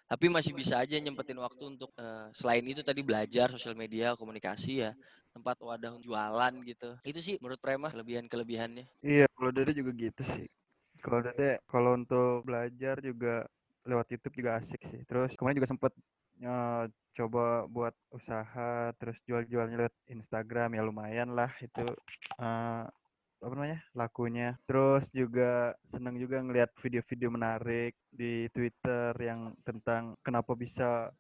tapi 0.07 0.31
masih 0.31 0.55
bisa 0.55 0.79
aja 0.79 0.95
nyempetin 0.95 1.35
waktu 1.43 1.63
untuk 1.75 1.91
eh, 1.99 2.31
selain 2.31 2.63
itu 2.63 2.79
tadi 2.79 3.03
belajar 3.03 3.51
sosial 3.51 3.75
media 3.75 4.15
komunikasi 4.15 4.87
ya 4.87 4.95
tempat 5.35 5.59
wadah 5.59 5.99
jualan 5.99 6.53
gitu 6.63 6.95
itu 7.03 7.19
sih 7.19 7.35
menurut 7.43 7.59
Prema 7.59 7.91
kelebihan 7.91 8.31
kelebihannya 8.31 8.87
Iya, 9.03 9.27
kalau 9.35 9.51
Dede 9.51 9.75
juga 9.75 9.91
gitu 9.99 10.23
sih. 10.23 10.47
Kalau 11.03 11.19
Dede, 11.19 11.59
kalau 11.67 11.99
untuk 11.99 12.47
belajar 12.47 13.03
juga 13.03 13.43
lewat 13.83 14.07
YouTube 14.15 14.39
juga 14.39 14.55
asik 14.55 14.79
sih. 14.87 15.03
Terus 15.03 15.35
kemarin 15.35 15.59
juga 15.59 15.71
sempet 15.75 15.91
eh, 16.39 16.83
coba 17.13 17.67
buat 17.67 17.93
usaha, 18.09 18.95
terus 18.95 19.19
jual-jualnya 19.27 19.83
lewat 19.83 19.95
Instagram 20.07 20.79
ya 20.79 20.81
lumayan 20.87 21.35
lah 21.35 21.51
itu 21.59 21.83
eh, 22.39 22.85
apa 23.43 23.53
namanya 23.53 23.83
lakunya. 23.91 24.55
Terus 24.63 25.11
juga 25.11 25.75
seneng 25.83 26.15
juga 26.15 26.39
ngelihat 26.39 26.71
video-video 26.79 27.29
menarik 27.29 27.99
di 28.07 28.47
Twitter 28.55 29.11
yang 29.19 29.51
tentang 29.67 30.15
kenapa 30.23 30.55
bisa 30.55 31.11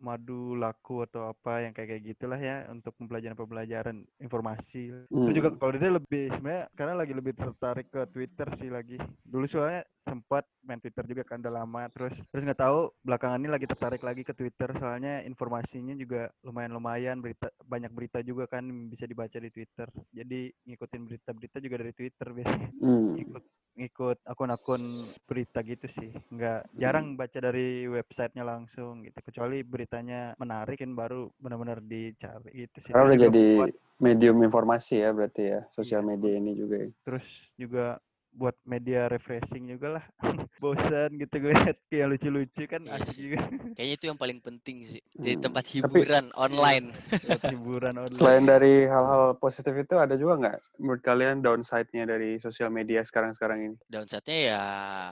madu 0.00 0.56
laku 0.56 1.04
atau 1.04 1.28
apa 1.28 1.62
yang 1.62 1.72
kayak 1.76 1.88
kayak 1.94 2.04
gitulah 2.16 2.40
ya 2.40 2.66
untuk 2.72 2.96
pembelajaran 2.96 3.36
pembelajaran 3.36 3.96
informasi. 4.18 4.90
Terus 5.06 5.34
juga 5.36 5.52
Hmm. 5.52 5.58
kalau 5.60 5.72
dia 5.76 5.92
lebih 5.92 6.24
sebenarnya 6.32 6.64
karena 6.74 6.94
lagi 6.96 7.12
lebih 7.12 7.32
tertarik 7.36 7.86
ke 7.92 8.02
Twitter 8.08 8.48
sih 8.56 8.72
lagi. 8.72 8.96
Dulu 9.22 9.44
soalnya 9.44 9.84
sempat 10.00 10.48
main 10.64 10.80
Twitter 10.80 11.04
juga 11.04 11.22
kan 11.28 11.44
udah 11.44 11.54
lama. 11.62 11.86
Terus 11.92 12.24
terus 12.32 12.42
nggak 12.42 12.60
tahu 12.60 12.88
belakangan 13.04 13.38
ini 13.38 13.48
lagi 13.52 13.66
tertarik 13.68 14.00
lagi 14.00 14.24
ke 14.24 14.32
Twitter 14.32 14.72
soalnya 14.74 15.20
informasinya 15.22 15.92
juga 15.94 16.32
lumayan 16.40 16.72
lumayan 16.72 17.16
berita 17.20 17.52
banyak 17.62 17.92
berita 17.92 18.18
juga 18.24 18.48
kan 18.48 18.64
bisa 18.88 19.04
dibaca 19.04 19.36
di 19.36 19.50
Twitter. 19.52 19.86
Jadi 20.10 20.48
ngikutin 20.66 21.02
berita-berita 21.06 21.56
juga 21.60 21.76
dari 21.84 21.92
Twitter 21.92 22.26
biasanya. 22.32 22.68
Hmm. 22.80 23.12
ngikut 23.20 23.44
ngikut 23.80 24.20
akun-akun 24.28 24.82
berita 25.24 25.64
gitu 25.64 25.88
sih 25.88 26.12
nggak 26.28 26.68
jarang 26.76 27.16
baca 27.16 27.38
dari 27.40 27.88
websitenya 27.88 28.44
langsung 28.44 29.00
gitu 29.00 29.16
kecuali 29.24 29.64
beritanya 29.64 30.36
menarik 30.36 30.76
kan 30.76 30.92
baru 30.92 31.32
benar-benar 31.40 31.80
dicari 31.80 32.68
gitu 32.68 32.76
sih 32.84 32.92
Karena 32.92 33.08
udah 33.08 33.20
jadi 33.24 33.46
buat- 33.56 33.78
medium 34.00 34.40
informasi 34.40 35.04
ya 35.04 35.12
berarti 35.12 35.42
ya 35.44 35.60
sosial 35.76 36.00
Iya. 36.00 36.08
media 36.08 36.32
ini 36.40 36.52
juga. 36.56 36.76
ya. 36.80 36.88
terus 37.04 37.26
juga 37.56 38.00
buat 38.30 38.54
media 38.62 39.04
refreshing 39.06 39.66
juga 39.68 39.98
lah 39.98 40.04
bosan 40.62 41.16
gitu 41.16 41.34
gue 41.38 41.50
liat 41.50 41.78
kayak 41.86 42.06
lucu-lucu 42.08 42.62
kan 42.64 42.80
Iya 42.80 42.94
asik 42.96 43.10
sih. 43.10 43.20
juga 43.26 43.38
Kayaknya 43.74 43.94
itu 43.96 44.04
yang 44.06 44.16
paling 44.16 44.38
penting 44.38 44.76
sih. 44.86 45.02
Jadi 45.14 45.34
Hmm. 45.34 45.42
tempat 45.42 45.64
Tapi- 45.64 45.74
hiburan 45.74 46.26
online. 46.34 46.86
buat 47.18 47.42
hiburan 47.44 47.94
online 48.02 48.14
Selain 48.14 48.44
dari 48.44 48.84
hal-hal 48.84 49.34
positif 49.36 49.72
itu 49.74 49.94
ada 49.94 50.14
juga 50.14 50.36
nggak 50.36 50.56
menurut 50.76 51.00
kalian 51.00 51.40
downside-nya 51.40 52.04
dari 52.04 52.36
sosial 52.36 52.68
media 52.68 53.00
sekarang-sekarang 53.00 53.58
ini? 53.62 53.76
Downside-nya 53.84 54.38
ya 54.46 54.62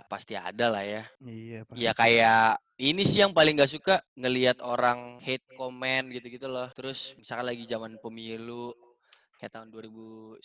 pasti 0.05 0.33
ada 0.33 0.67
lah 0.69 0.85
ya. 0.85 1.03
iya 1.21 1.65
Pak. 1.65 1.75
Ya 1.75 1.91
kayak 1.93 2.61
ini 2.77 3.03
sih 3.03 3.19
yang 3.19 3.33
paling 3.33 3.57
gak 3.57 3.69
suka 3.69 3.95
ngelihat 4.15 4.61
orang 4.61 5.19
hate 5.19 5.43
comment 5.53 6.07
gitu-gitu 6.09 6.47
loh. 6.47 6.71
Terus 6.71 7.17
misalkan 7.17 7.49
lagi 7.49 7.65
zaman 7.65 7.99
pemilu 7.99 8.71
kayak 9.35 9.51
tahun 9.51 9.71
2019 9.71 10.39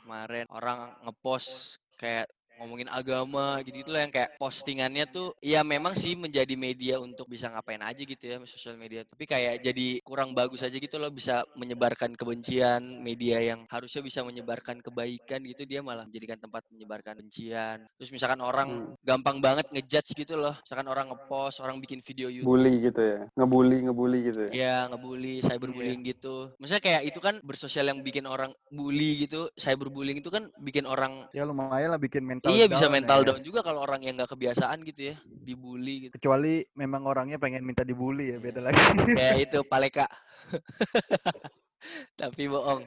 kemarin 0.00 0.44
orang 0.48 0.94
ngepost 1.02 1.79
kayak 2.00 2.26
ngomongin 2.60 2.92
agama 2.92 3.56
gitu 3.64 3.80
gitu 3.80 3.90
loh 3.96 4.00
yang 4.04 4.12
kayak 4.12 4.30
postingannya 4.36 5.08
tuh 5.08 5.32
ya 5.40 5.64
memang 5.64 5.96
sih 5.96 6.12
menjadi 6.12 6.52
media 6.60 7.00
untuk 7.00 7.24
bisa 7.32 7.48
ngapain 7.48 7.80
aja 7.80 8.02
gitu 8.04 8.20
ya 8.20 8.36
sosial 8.44 8.76
media 8.76 9.08
tapi 9.08 9.24
kayak 9.24 9.64
jadi 9.64 10.04
kurang 10.04 10.36
bagus 10.36 10.60
aja 10.60 10.76
gitu 10.76 11.00
loh 11.00 11.08
bisa 11.08 11.40
menyebarkan 11.56 12.12
kebencian 12.12 13.00
media 13.00 13.40
yang 13.40 13.64
harusnya 13.72 14.04
bisa 14.04 14.20
menyebarkan 14.20 14.84
kebaikan 14.84 15.40
gitu 15.48 15.64
dia 15.64 15.80
malah 15.80 16.04
menjadikan 16.04 16.36
tempat 16.36 16.68
menyebarkan 16.68 17.16
kebencian 17.24 17.88
terus 17.96 18.10
misalkan 18.12 18.44
orang 18.44 18.68
Hmm. 18.70 18.92
gampang 19.02 19.40
banget 19.40 19.66
ngejudge 19.72 20.12
gitu 20.14 20.36
loh 20.36 20.52
misalkan 20.60 20.86
orang 20.92 21.08
ngepost 21.08 21.64
orang 21.64 21.80
bikin 21.80 22.04
video 22.04 22.28
YouTube 22.28 22.50
Bully 22.50 22.74
gitu 22.82 23.00
ya, 23.00 23.18
ngebully 23.38 23.78
ngebully 23.86 24.18
gitu 24.26 24.40
ya. 24.46 24.50
Ya 24.50 24.76
ngebully, 24.90 25.40
cyberbullying 25.40 26.02
gitu. 26.02 26.50
Maksudnya 26.58 26.82
kayak 26.82 27.02
itu 27.06 27.18
kan 27.22 27.38
bersosial 27.40 27.86
yang 27.86 28.02
bikin 28.02 28.26
orang 28.26 28.50
bully 28.68 29.24
gitu, 29.24 29.46
cyberbullying 29.54 30.18
itu 30.18 30.28
kan 30.28 30.50
bikin 30.58 30.84
orang 30.84 31.30
ya 31.30 31.46
lumayan 31.46 31.94
lah 31.94 32.00
bikin 32.00 32.26
mental 32.26 32.49
iya 32.52 32.66
bisa 32.66 32.86
mental 32.86 33.20
ya. 33.20 33.26
down 33.32 33.40
juga 33.40 33.60
kalau 33.60 33.82
orang 33.82 34.00
yang 34.02 34.14
nggak 34.16 34.30
kebiasaan 34.30 34.82
gitu 34.84 35.12
ya, 35.12 35.16
dibully 35.24 36.08
gitu. 36.08 36.12
kecuali 36.18 36.62
memang 36.72 37.04
orangnya 37.04 37.36
pengen 37.36 37.62
minta 37.62 37.82
dibully 37.82 38.32
ya 38.32 38.38
beda 38.38 38.60
lagi 38.60 38.78
Kayak 39.18 39.38
itu 39.46 39.58
paleka. 39.72 40.06
Tapi 42.12 42.44
bohong. 42.44 42.84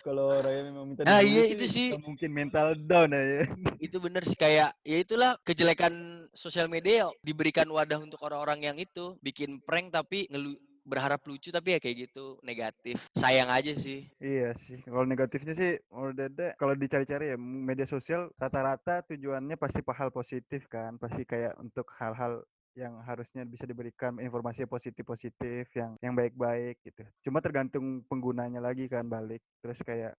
kalau 0.00 0.30
orangnya 0.30 0.70
memang 0.70 0.84
minta 0.86 1.02
Nah, 1.02 1.18
dibully 1.18 1.34
iya, 1.34 1.42
itu 1.50 1.64
sih. 1.66 1.86
mungkin 1.98 2.30
mental 2.30 2.78
down 2.78 3.10
aja 3.10 3.50
Itu 3.82 3.98
bener 3.98 4.22
sih 4.22 4.38
kayak 4.38 4.78
ya 4.80 4.96
itulah 5.02 5.34
kejelekan 5.42 5.90
sosial 6.30 6.70
media 6.70 7.10
diberikan 7.20 7.66
wadah 7.66 7.98
untuk 7.98 8.22
orang-orang 8.22 8.62
yang 8.62 8.76
itu 8.78 9.18
bikin 9.18 9.58
prank 9.58 9.90
tapi 9.90 10.30
ngelu 10.30 10.54
berharap 10.86 11.20
lucu 11.26 11.50
tapi 11.50 11.74
ya 11.74 11.78
kayak 11.82 12.08
gitu 12.08 12.38
negatif. 12.46 13.10
Sayang 13.18 13.50
aja 13.50 13.74
sih. 13.74 14.06
Iya 14.22 14.54
sih, 14.54 14.80
kalau 14.86 15.04
negatifnya 15.04 15.52
sih 15.52 15.76
menurut 15.90 16.14
Dede 16.14 16.54
kalau 16.56 16.72
dicari-cari 16.78 17.34
ya 17.34 17.36
media 17.36 17.84
sosial 17.84 18.30
rata-rata 18.38 19.02
tujuannya 19.10 19.58
pasti 19.58 19.82
hal 19.82 20.14
positif 20.14 20.70
kan, 20.70 20.96
pasti 20.96 21.26
kayak 21.26 21.58
untuk 21.58 21.90
hal-hal 21.98 22.46
yang 22.76 23.00
harusnya 23.02 23.42
bisa 23.48 23.64
diberikan 23.64 24.20
informasi 24.20 24.68
positif-positif 24.68 25.72
yang 25.72 25.96
yang 26.04 26.12
baik-baik 26.12 26.76
gitu. 26.84 27.02
Cuma 27.24 27.40
tergantung 27.40 28.04
penggunanya 28.04 28.60
lagi 28.60 28.84
kan 28.86 29.08
balik. 29.08 29.40
Terus 29.64 29.80
kayak 29.80 30.12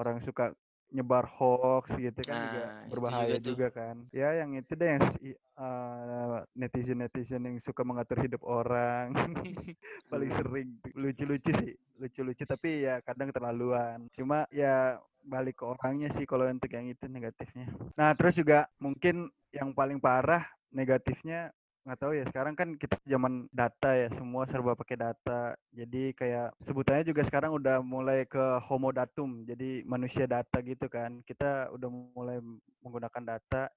orang 0.00 0.18
suka 0.24 0.56
nyebar 0.92 1.24
hoax 1.26 1.96
gitu 1.96 2.20
kan 2.24 2.36
juga 2.38 2.60
Nah, 2.68 2.84
itu 2.90 2.90
berbahaya 2.90 3.36
juga 3.40 3.52
juga, 3.54 3.66
kan. 3.72 3.96
Ya 4.14 4.30
yang 4.42 4.54
itu 4.54 4.72
deh 4.76 4.88
yang 4.96 5.02
eh, 5.34 6.38
netizen-netizen 6.54 7.42
yang 7.46 7.56
suka 7.62 7.82
mengatur 7.86 8.18
hidup 8.22 8.42
orang. 8.44 9.14
paling 10.10 10.30
Hmm. 10.30 10.38
sering 10.38 10.68
lucu-lucu 10.94 11.50
sih 11.58 11.74
lucu-lucu 11.98 12.44
tapi 12.46 12.86
ya 12.86 12.98
kadang 13.02 13.30
keterlaluan 13.30 14.06
cuma 14.14 14.46
ya 14.50 14.98
balik 15.24 15.62
ke 15.62 15.64
orangnya 15.66 16.10
sih 16.12 16.26
kalau 16.28 16.46
untuk 16.46 16.70
yang 16.70 16.86
itu 16.90 17.06
negatifnya 17.08 17.66
nah 17.98 18.12
terus 18.14 18.34
juga 18.38 18.66
mungkin 18.78 19.30
yang 19.50 19.70
paling 19.72 19.98
parah 20.02 20.46
negatifnya 20.70 21.50
nggak 21.84 22.00
tahu 22.00 22.12
ya 22.16 22.24
sekarang 22.32 22.56
kan 22.56 22.68
kita 22.80 22.96
zaman 23.04 23.44
data 23.52 23.92
ya 23.92 24.08
semua 24.16 24.48
serba 24.48 24.72
pakai 24.72 24.96
data 24.96 25.52
jadi 25.68 26.16
kayak 26.16 26.56
sebutannya 26.64 27.04
juga 27.04 27.20
sekarang 27.28 27.52
udah 27.60 27.84
mulai 27.84 28.24
ke 28.24 28.40
homo 28.64 28.88
datum 28.88 29.44
jadi 29.44 29.84
manusia 29.84 30.24
data 30.24 30.64
gitu 30.64 30.88
kan 30.88 31.20
kita 31.28 31.68
udah 31.76 31.88
mulai 32.16 32.40
menggunakan 32.80 33.36
data 33.36 33.68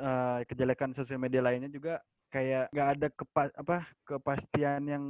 eh, 0.00 0.40
kejelekan 0.48 0.96
sosial 0.96 1.20
media 1.20 1.44
lainnya 1.44 1.68
juga 1.68 2.00
kayak 2.32 2.72
nggak 2.72 2.88
ada 2.96 3.06
kepa 3.12 3.42
apa 3.52 3.76
kepastian 4.08 4.82
yang 4.88 5.04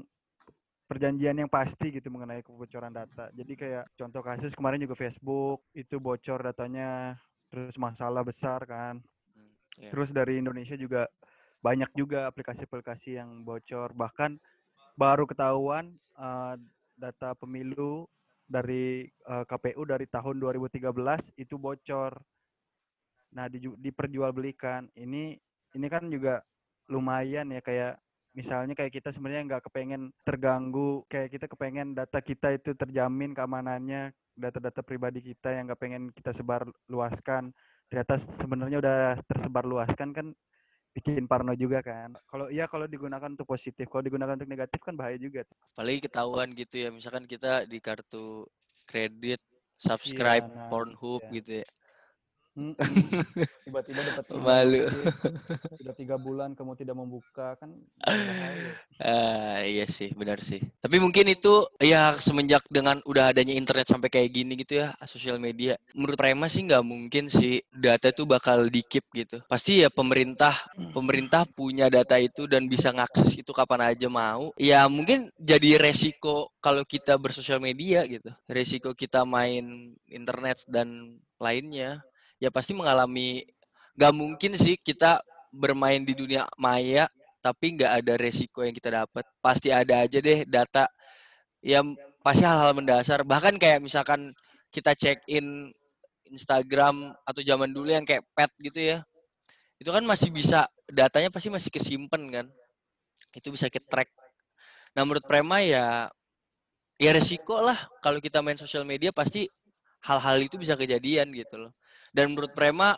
perjanjian 0.87 1.35
yang 1.35 1.51
pasti 1.51 1.91
gitu 1.99 2.09
mengenai 2.15 2.47
kebocoran 2.47 2.95
data. 2.95 3.27
Jadi 3.35 3.59
kayak 3.59 3.91
contoh 3.99 4.23
kasus 4.23 4.55
kemarin 4.55 4.79
juga 4.79 4.95
Facebook 4.95 5.67
itu 5.75 5.99
bocor 5.99 6.47
datanya 6.47 7.19
terus 7.51 7.75
masalah 7.75 8.23
besar 8.23 8.63
kan. 8.63 9.03
Hmm, 9.35 9.51
iya. 9.83 9.91
Terus 9.91 10.15
dari 10.15 10.39
Indonesia 10.39 10.79
juga 10.79 11.11
banyak 11.61 11.91
juga 11.97 12.29
aplikasi-aplikasi 12.31 13.19
yang 13.19 13.43
bocor 13.43 13.93
bahkan 13.97 14.39
baru 14.97 15.29
ketahuan 15.29 15.97
eh, 16.17 16.55
data 16.97 17.37
pemilu 17.37 18.09
dari 18.49 19.11
eh, 19.11 19.45
KPU 19.45 19.83
dari 19.85 20.07
tahun 20.09 20.39
2013 20.41 21.35
itu 21.37 21.59
bocor. 21.61 22.17
Nah, 23.35 23.51
diju- 23.53 23.77
diperjualbelikan. 23.77 24.89
Ini 24.97 25.37
ini 25.77 25.87
kan 25.93 26.09
juga 26.09 26.41
lumayan 26.89 27.51
ya 27.53 27.61
kayak 27.61 28.01
misalnya 28.33 28.73
kayak 28.79 28.93
kita 29.03 29.11
sebenarnya 29.13 29.45
nggak 29.45 29.65
kepengen 29.69 30.15
terganggu, 30.25 31.05
kayak 31.11 31.37
kita 31.37 31.47
kepengen 31.51 31.93
data 31.93 32.21
kita 32.23 32.55
itu 32.57 32.73
terjamin 32.73 33.37
keamanannya, 33.37 34.15
data-data 34.37 34.81
pribadi 34.81 35.21
kita 35.21 35.53
yang 35.53 35.69
nggak 35.69 35.81
pengen 35.81 36.03
kita 36.15 36.33
sebar 36.33 36.65
luaskan. 36.89 37.53
Ternyata 37.91 38.15
sebenarnya 38.21 38.79
udah 38.81 38.99
tersebar 39.27 39.65
luaskan 39.69 40.11
kan 40.17 40.27
bikin 40.97 41.29
parno 41.29 41.53
juga 41.53 41.85
kan. 41.85 42.17
Kalau 42.25 42.49
iya 42.49 42.65
kalau 42.65 42.89
digunakan 42.89 43.29
untuk 43.29 43.45
positif, 43.45 43.85
kalau 43.93 44.01
digunakan 44.01 44.33
untuk 44.33 44.49
negatif 44.49 44.81
kan 44.81 44.97
bahaya 44.97 45.21
juga. 45.21 45.45
apalagi 45.77 46.09
ketahuan 46.09 46.49
gitu 46.57 46.75
ya 46.81 46.89
misalkan 46.89 47.29
kita 47.29 47.69
di 47.69 47.77
kartu 47.85 48.49
kredit 48.89 49.45
subscribe 49.77 50.49
nah, 50.49 50.73
Pornhub 50.73 51.21
iya. 51.29 51.37
gitu 51.37 51.53
ya. 51.61 51.69
Tiba-tiba 53.69 54.01
dapat 54.01 54.25
Malu. 54.33 54.89
Sudah 55.77 55.95
tiga 55.95 56.17
bulan 56.17 56.57
kamu 56.57 56.73
tidak 56.81 56.97
membuka 56.97 57.53
kan. 57.61 57.69
Ah, 58.97 59.61
iya 59.61 59.85
sih 59.85 60.17
benar 60.17 60.41
sih. 60.41 60.65
Tapi 60.81 60.97
mungkin 60.97 61.29
itu 61.29 61.69
ya 61.77 62.17
semenjak 62.17 62.65
dengan 62.73 63.05
udah 63.05 63.31
adanya 63.37 63.53
internet 63.53 63.93
sampai 63.93 64.09
kayak 64.09 64.33
gini 64.33 64.57
gitu 64.57 64.81
ya 64.81 64.97
sosial 65.05 65.37
media 65.37 65.77
menurut 65.93 66.17
Prema 66.17 66.49
sih 66.49 66.65
nggak 66.65 66.81
mungkin 66.81 67.29
sih 67.29 67.61
data 67.69 68.09
itu 68.09 68.25
bakal 68.25 68.73
dikip 68.73 69.05
gitu. 69.13 69.45
Pasti 69.45 69.85
ya 69.85 69.93
pemerintah 69.93 70.57
pemerintah 70.97 71.45
punya 71.45 71.93
data 71.93 72.17
itu 72.17 72.49
dan 72.49 72.65
bisa 72.73 72.89
ngakses 72.89 73.37
itu 73.37 73.53
kapan 73.53 73.93
aja 73.93 74.09
mau. 74.09 74.49
Ya 74.57 74.89
mungkin 74.89 75.29
jadi 75.37 75.77
resiko 75.77 76.57
kalau 76.65 76.83
kita 76.89 77.21
bersosial 77.21 77.61
media 77.61 78.03
gitu 78.09 78.33
resiko 78.51 78.91
kita 78.97 79.23
main 79.23 79.95
internet 80.09 80.65
dan 80.67 81.21
lainnya 81.37 82.01
ya 82.43 82.53
pasti 82.53 82.77
mengalami 82.77 83.45
nggak 83.97 84.13
mungkin 84.13 84.53
sih 84.61 84.77
kita 84.77 85.21
bermain 85.53 86.05
di 86.05 86.13
dunia 86.13 86.45
maya 86.61 87.09
tapi 87.41 87.79
nggak 87.79 87.93
ada 88.03 88.15
resiko 88.21 88.61
yang 88.67 88.75
kita 88.75 89.05
dapat 89.05 89.25
pasti 89.41 89.73
ada 89.73 90.05
aja 90.05 90.19
deh 90.19 90.45
data 90.45 90.91
yang 91.65 91.97
pasti 92.21 92.43
hal-hal 92.43 92.75
mendasar. 92.75 93.23
Bahkan 93.23 93.59
kayak 93.59 93.81
misalkan 93.83 94.35
kita 94.75 94.99
check 94.99 95.23
in 95.31 95.71
Instagram 96.27 97.15
atau 97.23 97.41
zaman 97.41 97.71
dulu 97.71 97.95
yang 97.95 98.03
kayak 98.03 98.27
pet 98.35 98.51
gitu 98.59 98.81
ya 98.83 98.99
itu 99.77 99.91
kan 99.93 100.03
masih 100.05 100.33
bisa 100.33 100.65
datanya 100.89 101.29
pasti 101.29 101.53
masih 101.53 101.69
kesimpan 101.69 102.23
kan. 102.33 102.47
Itu 103.37 103.53
bisa 103.53 103.69
kita 103.69 103.85
track. 103.89 104.09
Nah 104.97 105.05
menurut 105.05 105.25
Prema 105.29 105.61
ya 105.61 106.09
ya 106.97 107.11
resiko 107.13 107.61
lah. 107.61 107.77
Kalau 108.01 108.19
kita 108.19 108.41
main 108.41 108.57
sosial 108.57 108.89
media 108.89 109.13
pasti 109.13 109.45
hal-hal 110.07 110.37
itu 110.39 110.57
bisa 110.57 110.79
kejadian 110.79 111.35
gitu 111.35 111.69
loh 111.69 111.73
dan 112.15 112.31
menurut 112.31 112.55
Prema 112.55 112.95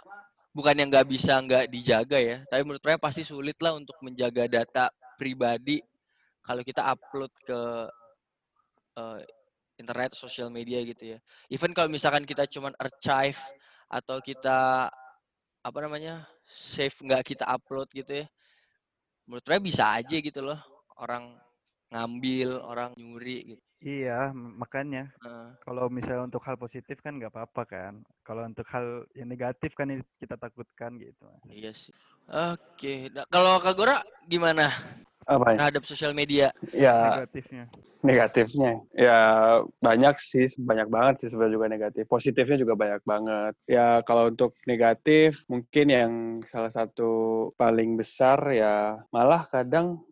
bukan 0.53 0.75
yang 0.77 0.89
nggak 0.93 1.09
bisa 1.09 1.41
nggak 1.41 1.67
dijaga 1.73 2.19
ya 2.21 2.37
tapi 2.47 2.63
menurut 2.63 2.83
Prema 2.85 3.01
pasti 3.01 3.25
sulit 3.25 3.57
lah 3.65 3.75
untuk 3.75 3.97
menjaga 4.05 4.45
data 4.45 4.93
pribadi 5.17 5.81
kalau 6.45 6.63
kita 6.65 6.81
upload 6.85 7.33
ke 7.45 7.61
eh, 8.97 9.21
internet, 9.79 10.19
sosial 10.19 10.51
media 10.51 10.83
gitu 10.83 11.17
ya. 11.17 11.19
Even 11.49 11.71
kalau 11.71 11.87
misalkan 11.89 12.27
kita 12.27 12.45
cuman 12.51 12.75
archive 12.77 13.39
atau 13.89 14.19
kita 14.21 14.91
apa 15.63 15.79
namanya 15.81 16.27
save 16.45 16.93
nggak 17.07 17.23
kita 17.37 17.45
upload 17.47 17.89
gitu 17.95 18.25
ya, 18.25 18.27
menurut 19.25 19.47
saya 19.47 19.61
bisa 19.63 19.85
aja 19.95 20.17
gitu 20.19 20.41
loh 20.43 20.59
orang 20.99 21.39
ngambil, 21.95 22.59
orang 22.67 22.91
nyuri 22.99 23.55
gitu. 23.55 23.68
Iya, 23.79 24.35
makanya 24.35 25.07
Heeh. 25.23 25.49
kalau 25.63 25.87
misalnya 25.87 26.27
untuk 26.27 26.43
hal 26.43 26.59
positif 26.59 26.99
kan 26.99 27.15
nggak 27.15 27.31
apa-apa 27.31 27.63
kan. 27.63 27.93
Kalau 28.27 28.43
untuk 28.43 28.67
hal 28.75 29.07
yang 29.15 29.31
negatif 29.31 29.71
kan 29.79 29.87
yang 29.87 30.03
kita 30.19 30.35
takutkan 30.35 30.99
gitu, 30.99 31.23
Mas. 31.23 31.43
iya 31.47 31.71
sih. 31.71 31.95
Oke, 32.29 33.09
nah, 33.15 33.25
kalau 33.31 33.57
Kak 33.63 33.75
Gora 33.79 34.03
gimana 34.27 34.69
Apa 35.25 35.55
ya? 35.55 35.57
terhadap 35.63 35.83
sosial 35.87 36.13
media? 36.13 36.51
Ya, 36.75 37.23
Negatifnya. 37.23 37.65
negatifnya. 38.03 38.73
Ya, 38.95 39.21
banyak 39.83 40.15
sih, 40.23 40.47
banyak 40.59 40.89
banget 40.91 41.15
sih 41.23 41.29
sebenarnya 41.31 41.55
juga 41.57 41.69
negatif. 41.71 42.05
Positifnya 42.11 42.57
juga 42.59 42.75
banyak 42.75 43.03
banget. 43.07 43.53
Ya, 43.71 44.03
kalau 44.03 44.29
untuk 44.31 44.59
negatif, 44.67 45.39
mungkin 45.47 45.87
yang 45.89 46.13
salah 46.47 46.71
satu 46.71 47.11
paling 47.55 47.95
besar 47.95 48.39
ya, 48.55 48.99
malah 49.15 49.47
kadang 49.51 50.03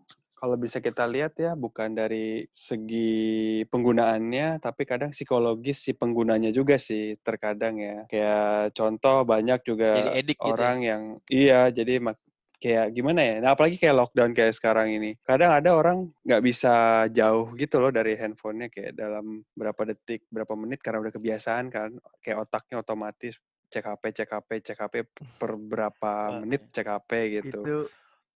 kalau 0.47 0.63
bisa 0.63 0.79
kita 0.79 1.11
lihat 1.11 1.35
ya, 1.43 1.59
bukan 1.59 1.91
dari 1.99 2.47
segi 2.55 3.67
penggunaannya, 3.67 4.63
tapi 4.63 4.87
kadang 4.87 5.11
psikologis 5.11 5.83
si 5.83 5.91
penggunanya 5.91 6.55
juga 6.55 6.79
sih, 6.79 7.19
terkadang 7.19 7.83
ya. 7.83 8.07
Kayak 8.07 8.71
contoh 8.79 9.27
banyak 9.27 9.59
Jadi 9.59 9.67
juga 9.67 9.91
edik 10.15 10.39
gitu 10.39 10.47
ya? 10.47 10.55
orang 10.55 10.77
yang, 10.87 11.03
iya, 11.27 11.67
jadi 11.75 11.99
mak- 11.99 12.23
kayak 12.63 12.95
gimana 12.95 13.27
ya? 13.27 13.35
Nah, 13.43 13.59
apalagi 13.59 13.75
kayak 13.75 13.99
lockdown 13.99 14.39
kayak 14.39 14.55
sekarang 14.55 14.95
ini. 14.95 15.19
Kadang 15.27 15.51
ada 15.51 15.75
orang 15.75 16.15
nggak 16.23 16.43
bisa 16.47 17.05
jauh 17.11 17.51
gitu 17.59 17.83
loh 17.83 17.91
dari 17.91 18.15
handphonenya 18.15 18.71
kayak 18.71 18.95
dalam 18.95 19.43
berapa 19.51 19.83
detik, 19.83 20.31
berapa 20.31 20.55
menit 20.55 20.79
karena 20.79 21.03
udah 21.03 21.11
kebiasaan 21.11 21.75
kan. 21.75 21.91
Kayak 22.23 22.47
otaknya 22.47 22.87
otomatis 22.87 23.35
cek 23.75 23.83
HP, 23.83 24.03
cek 24.15 24.31
HP, 24.31 24.51
cek 24.63 24.79
HP 24.79 24.95
per 25.43 25.59
berapa 25.59 26.39
menit 26.39 26.71
cek 26.71 26.87
HP 26.87 27.11
gitu. 27.43 27.61
Itu 27.67 27.77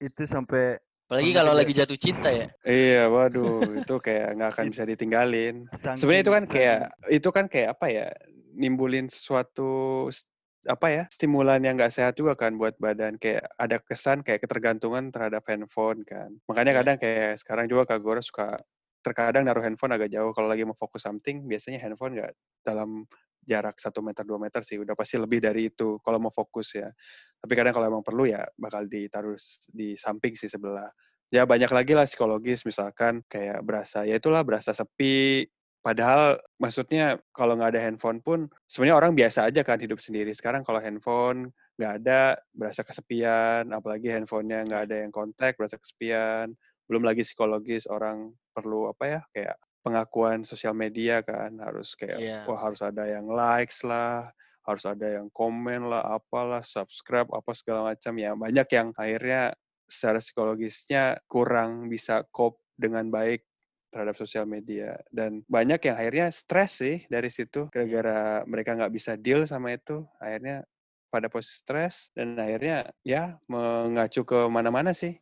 itu 0.02 0.22
sampai 0.26 0.89
Apalagi 1.10 1.34
kalau 1.34 1.58
lagi 1.58 1.74
jatuh 1.74 1.98
cinta 1.98 2.30
ya. 2.30 2.46
Iya, 2.62 3.10
waduh, 3.10 3.74
itu 3.82 3.98
kayak 3.98 4.38
nggak 4.38 4.50
akan 4.54 4.66
bisa 4.70 4.86
ditinggalin. 4.86 5.66
Sebenarnya 5.74 6.22
itu 6.22 6.30
kan 6.30 6.44
kayak 6.46 6.80
itu 7.10 7.28
kan 7.34 7.44
kayak 7.50 7.68
apa 7.74 7.86
ya? 7.90 8.06
Nimbulin 8.54 9.10
suatu 9.10 10.06
s- 10.06 10.30
apa 10.70 10.86
ya? 10.86 11.02
Stimulan 11.10 11.66
yang 11.66 11.74
nggak 11.74 11.90
sehat 11.90 12.14
juga 12.14 12.38
kan 12.38 12.54
buat 12.54 12.78
badan. 12.78 13.18
Kayak 13.18 13.50
ada 13.58 13.82
kesan 13.82 14.22
kayak 14.22 14.46
ketergantungan 14.46 15.10
terhadap 15.10 15.42
handphone 15.50 16.06
kan. 16.06 16.30
Makanya 16.46 16.70
Iya. 16.70 16.78
kadang 16.78 16.96
kayak 17.02 17.32
sekarang 17.42 17.66
juga 17.66 17.90
Kak 17.90 18.00
Gora 18.06 18.22
suka 18.22 18.54
terkadang 19.00 19.48
naruh 19.48 19.64
handphone 19.64 19.96
agak 19.96 20.12
jauh 20.12 20.32
kalau 20.36 20.48
lagi 20.48 20.64
mau 20.68 20.76
fokus 20.76 21.04
something 21.08 21.44
biasanya 21.48 21.80
handphone 21.80 22.16
nggak 22.20 22.32
dalam 22.64 23.08
jarak 23.44 23.80
satu 23.80 24.04
meter 24.04 24.22
dua 24.22 24.36
meter 24.36 24.60
sih 24.60 24.76
udah 24.76 24.92
pasti 24.92 25.16
lebih 25.16 25.40
dari 25.40 25.72
itu 25.72 25.96
kalau 26.04 26.20
mau 26.20 26.32
fokus 26.32 26.76
ya. 26.76 26.88
Tapi 27.40 27.52
kadang 27.56 27.72
kalau 27.72 27.86
emang 27.88 28.04
perlu 28.04 28.28
ya 28.28 28.44
bakal 28.60 28.84
ditaruh 28.84 29.36
di 29.72 29.96
samping 29.96 30.36
sih 30.36 30.48
sebelah. 30.48 30.92
Ya 31.30 31.46
banyak 31.46 31.70
lagi 31.70 31.94
lah 31.94 32.04
psikologis 32.04 32.66
misalkan 32.66 33.24
kayak 33.30 33.64
berasa 33.64 34.04
ya 34.04 34.20
itulah 34.20 34.44
berasa 34.44 34.76
sepi. 34.76 35.48
Padahal 35.80 36.36
maksudnya 36.60 37.16
kalau 37.32 37.56
nggak 37.56 37.72
ada 37.72 37.80
handphone 37.80 38.20
pun 38.20 38.52
sebenarnya 38.68 38.96
orang 39.00 39.12
biasa 39.16 39.48
aja 39.48 39.64
kan 39.64 39.80
hidup 39.80 39.96
sendiri. 39.96 40.28
Sekarang 40.36 40.60
kalau 40.60 40.76
handphone 40.76 41.48
nggak 41.80 42.04
ada 42.04 42.36
berasa 42.52 42.84
kesepian 42.84 43.72
apalagi 43.72 44.12
handphonenya 44.12 44.68
nggak 44.68 44.82
ada 44.84 44.96
yang 45.00 45.08
kontak 45.08 45.56
berasa 45.56 45.80
kesepian 45.80 46.52
belum 46.90 47.06
lagi 47.06 47.22
psikologis 47.22 47.86
orang 47.86 48.34
perlu 48.50 48.90
apa 48.90 49.04
ya 49.06 49.20
kayak 49.30 49.56
pengakuan 49.86 50.42
sosial 50.42 50.74
media 50.74 51.22
kan 51.22 51.56
harus 51.62 51.94
kayak 51.94 52.18
Iya, 52.18 52.38
wah 52.50 52.58
harus 52.58 52.82
ada 52.82 53.06
yang 53.06 53.30
likes 53.30 53.86
lah 53.86 54.28
harus 54.70 54.84
ada 54.84 55.18
yang 55.18 55.26
komen 55.32 55.88
lah 55.88 56.04
apalah 56.04 56.62
subscribe 56.62 57.28
apa 57.32 57.50
segala 57.56 57.92
macam. 57.92 58.14
Ya 58.20 58.36
banyak 58.36 58.68
yang 58.70 58.88
akhirnya 58.94 59.56
secara 59.90 60.22
psikologisnya 60.22 61.18
kurang 61.26 61.90
bisa 61.90 62.22
cope 62.30 62.60
dengan 62.78 63.08
baik 63.08 63.42
terhadap 63.90 64.14
sosial 64.14 64.46
media. 64.46 65.00
Dan 65.10 65.42
banyak 65.50 65.82
yang 65.90 65.96
akhirnya 65.98 66.26
stres 66.30 66.78
sih 66.78 67.02
dari 67.10 67.32
situ 67.32 67.66
gara-gara 67.72 68.46
mereka 68.46 68.78
nggak 68.78 68.94
bisa 68.94 69.18
deal 69.18 69.42
sama 69.48 69.74
itu 69.74 70.06
akhirnya 70.22 70.62
pada 71.10 71.26
posisi 71.26 71.58
stres 71.58 72.14
dan 72.14 72.38
akhirnya 72.38 72.86
ya 73.02 73.34
mengacu 73.50 74.22
ke 74.22 74.46
mana-mana 74.46 74.94
sih 74.94 75.18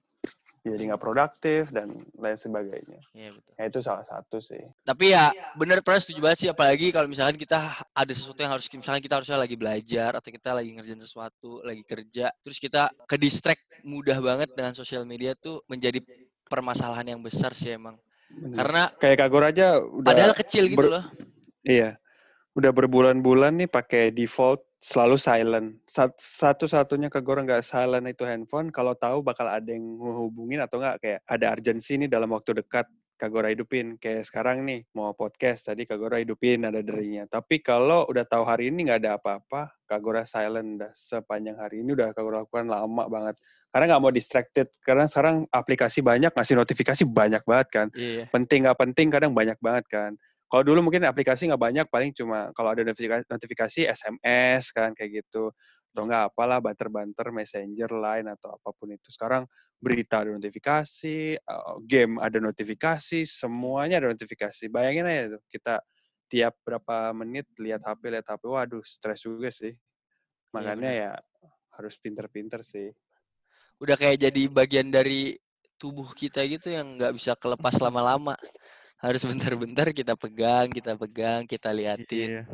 jadi 0.74 0.83
nggak 0.92 1.02
produktif 1.02 1.62
dan 1.72 1.88
lain 2.16 2.38
sebagainya 2.38 3.00
Iya 3.16 3.31
betul. 3.33 3.52
ya 3.57 3.64
itu 3.68 3.81
salah 3.81 4.04
satu 4.04 4.37
sih 4.42 4.61
Tapi 4.85 5.14
ya 5.14 5.33
bener 5.57 5.81
pernah 5.81 6.00
setuju 6.00 6.20
banget 6.20 6.38
sih 6.44 6.48
apalagi 6.50 6.92
kalau 6.92 7.09
misalkan 7.09 7.40
kita 7.40 7.59
ada 7.94 8.12
sesuatu 8.12 8.38
yang 8.40 8.52
harus 8.52 8.66
misalkan 8.68 9.00
kita 9.00 9.16
harusnya 9.18 9.38
lagi 9.40 9.57
belajar 9.57 10.11
atau 10.18 10.28
kita 10.28 10.50
lagi 10.52 10.70
ngerjain 10.74 11.00
sesuatu, 11.00 11.64
lagi 11.64 11.83
kerja, 11.83 12.31
terus 12.44 12.59
kita 12.61 12.92
ke 13.09 13.16
distract 13.16 13.64
mudah 13.83 14.18
banget 14.20 14.52
dengan 14.52 14.72
sosial 14.76 15.09
media 15.09 15.33
tuh 15.38 15.64
menjadi 15.66 16.02
permasalahan 16.48 17.16
yang 17.16 17.20
besar 17.20 17.52
sih 17.57 17.76
emang. 17.76 17.96
Bener. 18.28 18.57
Karena 18.61 18.83
kayak 19.00 19.16
Kagor 19.24 19.44
aja 19.48 19.81
udah 19.81 20.09
padahal 20.12 20.33
kecil 20.37 20.68
gitu 20.68 20.85
ber- 20.85 20.92
loh. 21.00 21.04
Iya. 21.64 21.96
Udah 22.52 22.70
berbulan-bulan 22.74 23.64
nih 23.64 23.68
pakai 23.70 24.11
default 24.12 24.67
selalu 24.79 25.19
silent. 25.19 25.69
Sat- 25.85 26.17
Satu-satunya 26.19 27.11
Kagor 27.11 27.43
nggak 27.43 27.67
silent 27.67 28.07
itu 28.07 28.23
handphone 28.23 28.71
kalau 28.71 28.95
tahu 28.95 29.21
bakal 29.21 29.51
ada 29.51 29.67
yang 29.67 29.83
menghubungin 29.83 30.62
atau 30.62 30.79
nggak 30.79 30.97
kayak 31.03 31.21
ada 31.27 31.47
urgensi 31.51 31.99
nih 31.99 32.07
dalam 32.07 32.31
waktu 32.31 32.62
dekat 32.62 32.87
Kagora 33.19 33.51
hidupin 33.51 33.99
kayak 33.99 34.31
sekarang 34.31 34.62
nih 34.62 34.87
mau 34.95 35.11
podcast 35.11 35.67
tadi 35.67 35.83
Kagora 35.83 36.23
hidupin 36.23 36.62
ada 36.62 36.79
derinya 36.79 37.27
tapi 37.27 37.59
kalau 37.59 38.07
udah 38.07 38.23
tahu 38.23 38.47
hari 38.47 38.71
ini 38.71 38.87
nggak 38.87 39.03
ada 39.03 39.19
apa-apa 39.19 39.75
Kagora 39.91 40.23
silent 40.23 40.79
dah 40.79 40.95
sepanjang 40.95 41.59
hari 41.59 41.83
ini 41.83 41.99
udah 41.99 42.14
Kagora 42.14 42.47
lakukan 42.47 42.71
lama 42.71 43.11
banget 43.11 43.35
karena 43.75 43.85
nggak 43.91 44.03
mau 44.07 44.14
distracted 44.14 44.71
karena 44.87 45.11
sekarang 45.11 45.51
aplikasi 45.51 45.99
banyak 45.99 46.31
ngasih 46.31 46.55
notifikasi 46.55 47.03
banyak 47.11 47.43
banget 47.43 47.69
kan 47.75 47.87
Iya. 47.91 48.31
penting 48.31 48.71
nggak 48.71 48.79
penting 48.87 49.07
kadang 49.11 49.35
banyak 49.35 49.59
banget 49.59 49.85
kan. 49.91 50.14
Kalau 50.48 50.64
dulu 50.64 50.88
mungkin 50.88 51.04
aplikasi 51.04 51.44
nggak 51.52 51.61
banyak, 51.61 51.87
paling 51.92 52.16
cuma 52.16 52.48
kalau 52.56 52.72
ada 52.72 52.80
notifikasi, 52.80 53.28
notifikasi 53.28 53.80
SMS 53.84 54.72
kan 54.72 54.96
kayak 54.96 55.24
gitu. 55.24 55.52
Atau 55.92 56.02
nggak 56.08 56.32
apalah 56.32 56.58
banter-banter 56.64 57.28
messenger 57.32 57.92
line 57.92 58.32
atau 58.32 58.56
apa 58.56 58.72
pun 58.72 58.88
itu. 58.92 59.08
Sekarang 59.12 59.44
berita 59.76 60.24
ada 60.24 60.32
notifikasi, 60.32 61.37
eh, 61.37 61.74
game 61.84 62.16
ada 62.18 62.40
notifikasi, 62.40 63.28
semuanya 63.28 64.00
ada 64.00 64.08
notifikasi. 64.08 64.72
Bayangin 64.72 65.04
aja 65.04 65.24
tuh 65.37 65.42
kita 65.52 65.74
tiap 66.28 66.56
berapa 66.64 67.12
menit 67.16 67.48
lihat 67.61 67.84
HP, 67.84 68.08
lihat 68.12 68.26
HP, 68.28 68.42
waduh 68.48 68.84
stres 68.84 69.24
juga 69.24 69.52
sih. 69.52 69.72
Makanya 70.56 70.90
benar. 70.92 71.00
ya 71.00 71.11
harus 71.76 71.94
pinter-pinter 72.00 72.61
sih. 72.64 72.88
Udah 73.78 73.94
kayak 73.94 74.18
jadi 74.28 74.42
bagian 74.50 74.90
dari 74.90 75.38
tubuh 75.78 76.11
kita 76.11 76.42
gitu 76.50 76.74
yang 76.74 76.98
nggak 76.98 77.14
bisa 77.14 77.38
kelepas 77.38 77.78
lama-lama. 77.78 78.34
Harus 78.98 79.22
bentar-bentar 79.22 79.94
kita 79.94 80.18
pegang, 80.18 80.66
kita 80.74 80.98
pegang, 80.98 81.46
kita 81.46 81.70
liatin. 81.70 82.42
Iya. 82.42 82.44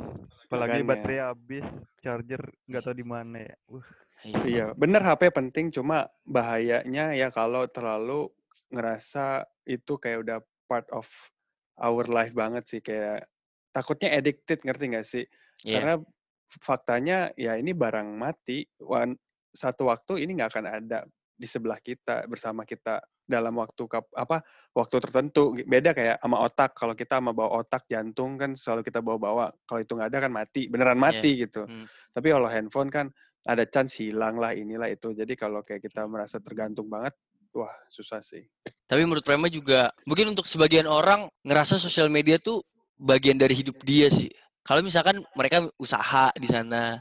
Apalagi 0.44 0.84
Makanya. 0.84 0.88
baterai 0.92 1.20
habis, 1.32 1.66
charger 2.04 2.42
nggak 2.68 2.82
tahu 2.84 2.96
di 3.00 3.06
mana 3.06 3.36
ya. 3.40 3.56
Uh, 3.68 3.84
Iya, 4.44 4.72
bener 4.72 5.04
HP 5.04 5.28
penting, 5.36 5.68
cuma 5.68 6.08
bahayanya 6.24 7.12
ya 7.12 7.28
kalau 7.28 7.68
terlalu 7.68 8.32
ngerasa 8.72 9.44
itu 9.68 10.00
kayak 10.00 10.24
udah 10.24 10.38
part 10.64 10.88
of 10.96 11.04
our 11.76 12.08
life 12.08 12.32
banget 12.32 12.64
sih, 12.64 12.80
kayak 12.80 13.28
takutnya 13.76 14.16
addicted, 14.16 14.64
ngerti 14.64 14.84
nggak 14.88 15.06
sih? 15.08 15.24
Iya. 15.64 15.76
Karena 15.76 15.94
faktanya 16.60 17.18
ya 17.36 17.60
ini 17.60 17.76
barang 17.76 18.16
mati, 18.16 18.64
wan- 18.80 19.20
satu 19.52 19.92
waktu 19.92 20.24
ini 20.24 20.40
nggak 20.40 20.50
akan 20.56 20.66
ada 20.66 20.98
di 21.34 21.46
sebelah 21.50 21.82
kita, 21.82 22.24
bersama 22.30 22.62
kita 22.62 23.02
dalam 23.24 23.56
waktu 23.58 23.82
kap, 23.88 24.06
apa 24.14 24.44
waktu 24.76 24.96
tertentu 25.00 25.56
beda 25.64 25.96
kayak 25.96 26.20
sama 26.20 26.36
otak 26.44 26.70
kalau 26.76 26.92
kita 26.92 27.18
sama 27.18 27.32
bawa 27.32 27.64
otak 27.64 27.88
jantung 27.88 28.36
kan 28.36 28.52
selalu 28.52 28.84
kita 28.84 29.00
bawa-bawa 29.00 29.48
kalau 29.64 29.80
itu 29.80 29.96
nggak 29.96 30.12
ada 30.12 30.18
kan 30.28 30.32
mati 30.32 30.68
beneran 30.68 31.00
Iya. 31.00 31.04
mati 31.08 31.30
gitu 31.40 31.64
Hmm. 31.64 31.88
tapi 32.12 32.28
kalau 32.28 32.48
handphone 32.52 32.92
kan 32.92 33.08
ada 33.44 33.64
chance 33.68 34.00
hilang 34.00 34.40
lah 34.40 34.56
inilah 34.56 34.88
itu. 34.88 35.12
Jadi 35.12 35.36
kalau 35.36 35.60
kayak 35.60 35.84
kita 35.84 36.08
merasa 36.08 36.40
tergantung 36.40 36.88
banget, 36.88 37.12
wah 37.52 37.76
susah 37.92 38.24
sih. 38.24 38.40
Tapi 38.88 39.04
menurut 39.04 39.20
Prema 39.20 39.52
juga 39.52 39.92
mungkin 40.08 40.32
untuk 40.32 40.48
sebagian 40.48 40.88
orang 40.88 41.28
ngerasa 41.44 41.76
sosial 41.76 42.08
media 42.08 42.40
tuh 42.40 42.64
bagian 42.96 43.36
dari 43.36 43.52
hidup 43.52 43.76
dia 43.84 44.08
sih. 44.08 44.32
Kalau 44.64 44.80
misalkan 44.80 45.20
mereka 45.36 45.68
usaha 45.76 46.32
di 46.40 46.48
sana 46.48 46.96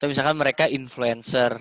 atau 0.00 0.08
misalkan 0.08 0.32
mereka 0.40 0.64
influencer, 0.64 1.60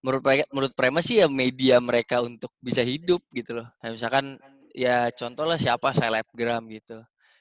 menurut 0.00 0.22
mereka, 0.24 0.44
menurut 0.52 0.72
Prema 0.76 1.00
sih 1.04 1.20
ya 1.20 1.28
media 1.28 1.76
mereka 1.80 2.24
untuk 2.24 2.50
bisa 2.60 2.80
hidup 2.80 3.20
gitu 3.32 3.60
loh. 3.60 3.68
Kayak 3.80 3.92
misalkan 3.96 4.24
ya 4.72 5.08
contoh 5.12 5.44
lah 5.44 5.58
siapa 5.60 5.92
selebgram 5.92 6.64
gitu. 6.72 7.00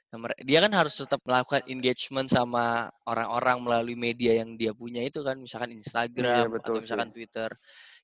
Nah, 0.10 0.17
Dia 0.41 0.58
kan 0.65 0.74
harus 0.74 0.98
tetap 0.98 1.22
melakukan 1.22 1.62
engagement 1.69 2.26
sama 2.26 2.89
orang-orang 3.06 3.62
melalui 3.62 3.93
media 3.93 4.41
yang 4.41 4.58
dia 4.58 4.74
punya 4.74 5.06
itu 5.06 5.22
kan, 5.22 5.38
misalkan 5.38 5.78
Instagram 5.78 6.50
betul 6.50 6.74
atau 6.74 6.82
sih. 6.82 6.89
misalkan 6.89 7.10
Twitter. 7.13 7.50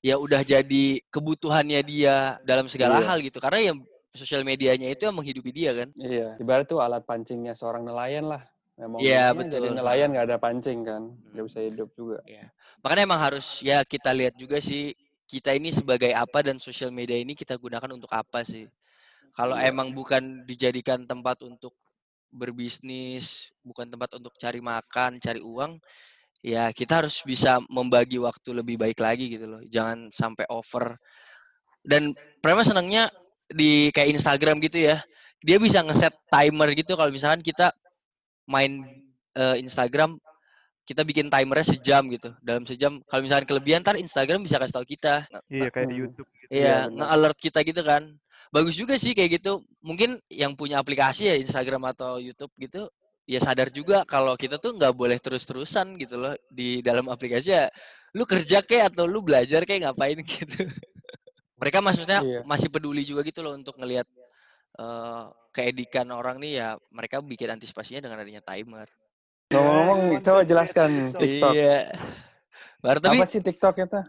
Ya 0.06 0.14
udah 0.14 0.46
jadi 0.46 1.02
kebutuhannya 1.10 1.82
dia 1.82 2.38
dalam 2.46 2.70
segala 2.70 3.02
Iya. 3.02 3.06
hal 3.10 3.18
gitu. 3.26 3.42
Karena 3.42 3.74
yang 3.74 3.76
sosial 4.14 4.46
medianya 4.46 4.86
itu 4.86 5.02
yang 5.02 5.18
menghidupi 5.18 5.50
dia 5.50 5.74
kan. 5.74 5.90
Iya, 5.98 6.38
ibarat 6.38 6.70
tuh 6.70 6.78
alat 6.78 7.02
pancingnya 7.02 7.58
seorang 7.58 7.82
nelayan 7.82 8.30
lah. 8.30 8.46
Iya, 8.76 9.32
gimana 9.32 9.38
betul. 9.40 9.60
Jadi 9.64 9.68
nelayan 9.72 10.08
nggak 10.12 10.26
ada 10.28 10.38
pancing 10.38 10.80
kan, 10.84 11.02
nggak 11.32 11.42
Hmm. 11.42 11.48
bisa 11.48 11.60
hidup 11.64 11.88
juga. 11.96 12.18
Makanya 12.84 13.02
emang 13.08 13.20
harus 13.20 13.64
ya 13.64 13.80
kita 13.82 14.12
lihat 14.12 14.36
juga 14.36 14.60
sih 14.60 14.92
kita 15.26 15.56
ini 15.56 15.74
sebagai 15.74 16.12
apa 16.14 16.44
dan 16.44 16.60
sosial 16.60 16.92
media 16.94 17.18
ini 17.18 17.34
kita 17.34 17.56
gunakan 17.58 17.88
untuk 17.96 18.12
apa 18.12 18.44
sih. 18.46 18.68
Kalau 19.34 19.56
Iya. 19.58 19.72
emang 19.72 19.90
bukan 19.90 20.44
dijadikan 20.46 21.02
tempat 21.08 21.40
untuk 21.42 21.74
berbisnis, 22.30 23.48
bukan 23.64 23.88
tempat 23.88 24.12
untuk 24.16 24.36
cari 24.36 24.60
makan, 24.60 25.18
cari 25.18 25.40
uang, 25.40 25.80
ya 26.44 26.68
kita 26.70 27.00
harus 27.04 27.24
bisa 27.24 27.58
membagi 27.72 28.20
waktu 28.20 28.52
lebih 28.52 28.76
baik 28.76 29.00
lagi 29.00 29.34
gitu 29.34 29.46
loh. 29.48 29.62
Jangan 29.66 30.12
sampai 30.12 30.44
over. 30.52 31.00
Dan 31.80 32.12
Prema 32.44 32.62
senangnya 32.62 33.10
di 33.50 33.90
kayak 33.90 34.14
Instagram 34.20 34.60
gitu 34.62 34.78
ya. 34.84 35.02
Dia 35.42 35.58
bisa 35.58 35.82
ngeset 35.82 36.14
timer 36.30 36.70
gitu 36.76 36.94
kalau 36.94 37.10
misalkan 37.10 37.42
kita 37.42 37.72
main 38.46 38.82
eh, 39.34 39.56
Instagram 39.60 40.16
kita 40.82 41.02
bikin 41.02 41.26
timernya 41.26 41.66
sejam 41.66 42.06
gitu. 42.08 42.30
Dalam 42.38 42.62
sejam 42.62 43.02
kalau 43.04 43.20
misalkan 43.20 43.44
kelebihan 43.44 43.82
ntar 43.82 43.98
Instagram 43.98 44.40
bisa 44.40 44.56
kasih 44.56 44.74
tahu 44.74 44.86
kita. 44.86 45.26
Iya 45.50 45.68
kayak 45.68 45.86
di 45.86 45.94
Hmm. 45.98 46.02
YouTube 46.06 46.28
gitu. 46.32 46.48
Iya, 46.48 46.62
Iya, 46.62 46.76
benar. 46.86 46.94
nge-alert 46.94 47.38
kita 47.42 47.58
gitu 47.60 47.82
kan. 47.82 48.02
Bagus 48.54 48.74
juga 48.78 48.94
sih 48.94 49.10
kayak 49.10 49.42
gitu. 49.42 49.52
Mungkin 49.82 50.22
yang 50.30 50.54
punya 50.54 50.78
aplikasi 50.78 51.26
ya 51.26 51.34
Instagram 51.36 51.90
atau 51.90 52.22
YouTube 52.22 52.54
gitu, 52.56 52.86
ya 53.26 53.42
sadar 53.42 53.68
juga 53.68 54.06
kalau 54.06 54.38
kita 54.38 54.56
tuh 54.56 54.78
nggak 54.78 54.94
boleh 54.94 55.18
terus-terusan 55.18 55.98
gitu 55.98 56.14
loh 56.16 56.38
di 56.48 56.78
dalam 56.80 57.10
aplikasi 57.10 57.50
ya. 57.50 57.66
Lu 58.14 58.22
kerja 58.22 58.62
kayak 58.62 58.94
atau 58.94 59.10
lu 59.10 59.18
belajar 59.20 59.66
kayak 59.66 59.90
ngapain 59.90 60.22
gitu. 60.38 60.70
Mereka 61.58 61.82
maksudnya 61.82 62.22
Iya. 62.22 62.40
masih 62.46 62.70
peduli 62.70 63.02
juga 63.02 63.26
gitu 63.26 63.42
loh 63.42 63.58
untuk 63.58 63.74
ngelihat 63.74 64.06
eh 64.76 65.24
keedikan 65.56 66.12
orang 66.12 66.36
nih 66.36 66.52
ya. 66.60 66.68
Mereka 66.92 67.24
bikin 67.24 67.52
antisipasinya 67.52 68.04
dengan 68.04 68.20
adanya 68.20 68.44
timer. 68.44 68.88
Ngomong-ngomong, 69.54 70.20
coba 70.26 70.40
jelaskan 70.42 71.14
TikTok. 71.14 71.52
Iya. 71.54 71.80
Baru 72.82 72.98
tapi 73.00 73.22
Apa 73.22 73.26
sih 73.30 73.40
TikTok 73.40 73.74
itu? 73.78 74.00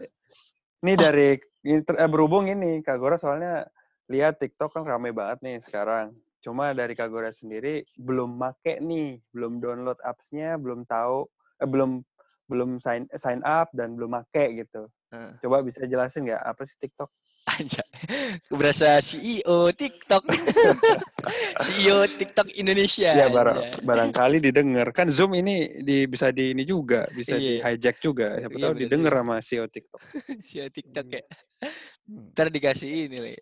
Ini 0.84 0.92
dari 0.94 1.28
inter- 1.66 1.98
eh, 1.98 2.10
berhubung 2.10 2.46
ini 2.46 2.82
Kak 2.82 2.98
Gora 2.98 3.18
soalnya 3.18 3.66
lihat 4.10 4.38
TikTok 4.38 4.78
kan 4.78 4.84
rame 4.86 5.10
banget 5.10 5.38
nih 5.42 5.56
sekarang. 5.62 6.14
Cuma 6.42 6.70
dari 6.74 6.94
Kak 6.94 7.10
Gora 7.10 7.34
sendiri 7.34 7.82
belum 7.98 8.38
make 8.38 8.78
nih, 8.78 9.18
belum 9.34 9.58
download 9.58 9.98
apps-nya, 10.06 10.54
belum 10.58 10.86
tahu, 10.86 11.26
eh, 11.62 11.68
belum 11.68 12.02
belum 12.48 12.80
sign 12.80 13.04
sign 13.18 13.44
up 13.44 13.68
dan 13.76 13.94
belum 13.98 14.18
make 14.20 14.44
gitu. 14.56 14.88
Heeh. 15.12 15.32
Coba 15.42 15.60
bisa 15.60 15.84
jelasin 15.84 16.30
nggak 16.30 16.42
apa 16.42 16.62
sih 16.64 16.78
TikTok? 16.80 17.10
Aja. 17.48 17.82
Berasa 18.52 19.00
CEO 19.00 19.72
TikTok. 19.72 20.24
CEO 21.64 22.04
TikTok 22.04 22.52
Indonesia. 22.60 23.16
Ya 23.16 23.26
barang, 23.32 23.56
anjay. 23.58 23.84
barangkali 23.88 24.36
didengar 24.44 24.88
kan 24.92 25.08
Zoom 25.08 25.32
ini 25.32 25.80
di, 25.80 26.04
bisa 26.04 26.28
di 26.28 26.52
ini 26.52 26.68
juga, 26.68 27.08
bisa 27.08 27.40
di 27.40 27.58
Iya. 27.58 27.72
hijack 27.72 28.04
juga. 28.04 28.36
Siapa 28.36 28.52
Iya, 28.52 28.64
tahu 28.68 28.72
bener 28.76 28.82
didengar 28.84 29.12
sama 29.24 29.36
CEO 29.40 29.66
TikTok. 29.66 30.00
CEO 30.48 30.68
TikTok 30.68 31.06
ya. 31.08 31.22
Hmm. 32.04 32.28
Ntar 32.36 32.46
dikasih 32.52 33.08
ini 33.08 33.18
Le. 33.18 33.34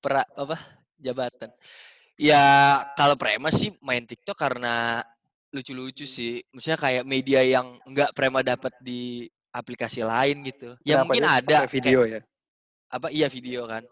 Pra, 0.00 0.24
apa? 0.24 0.56
Jabatan. 1.00 1.50
Ya 2.20 2.44
kalau 3.00 3.16
Prema 3.16 3.48
sih 3.48 3.72
main 3.80 4.04
TikTok 4.04 4.36
karena 4.36 5.00
lucu-lucu 5.48 6.04
sih. 6.04 6.44
Maksudnya 6.52 6.76
kayak 6.76 7.04
media 7.08 7.40
yang 7.40 7.80
nggak 7.88 8.12
Prema 8.12 8.44
dapat 8.44 8.76
di 8.84 9.24
aplikasi 9.50 10.04
lain 10.04 10.46
gitu. 10.46 10.76
Ya 10.84 11.00
Kenapa 11.00 11.04
mungkin 11.10 11.24
ada 11.26 11.56
video 11.66 12.06
ya. 12.06 12.20
Apa 12.90 13.08
iya 13.14 13.30
video 13.30 13.64
kan. 13.70 13.86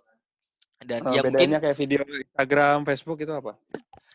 Dan 0.78 1.06
Eh, 1.10 1.18
ya 1.18 1.20
mungkin 1.26 1.34
bedanya 1.38 1.58
kayak 1.58 1.76
video 1.78 2.02
Instagram, 2.06 2.86
Facebook 2.86 3.18
itu 3.22 3.32
apa? 3.34 3.58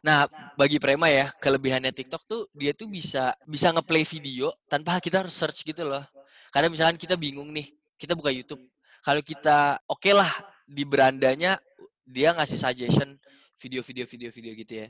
Nah, 0.04 0.28
bagi 0.60 0.80
Prema 0.84 1.08
ya, 1.08 1.32
kelebihannya 1.40 1.96
TikTok 1.96 2.24
tuh 2.28 2.42
dia 2.52 2.76
tuh 2.76 2.92
bisa 2.92 3.32
bisa 3.48 3.72
ngeplay 3.72 4.04
video 4.04 4.52
tanpa 4.68 5.00
kita 5.00 5.24
harus 5.24 5.32
search 5.32 5.64
gitu 5.64 5.88
loh. 5.88 6.04
Karena 6.52 6.68
misalkan 6.68 7.00
kita 7.00 7.16
bingung 7.16 7.52
nih, 7.56 7.72
kita 7.96 8.12
buka 8.16 8.32
YouTube. 8.32 8.64
Kalau 9.04 9.24
kita 9.24 9.80
oke 9.88 10.12
lah 10.12 10.32
di 10.68 10.84
berandanya 10.84 11.60
dia 12.04 12.36
ngasih 12.36 12.60
suggestion 12.60 13.16
video-video 13.60 14.04
video-video 14.04 14.52
gitu 14.60 14.74
ya. 14.84 14.88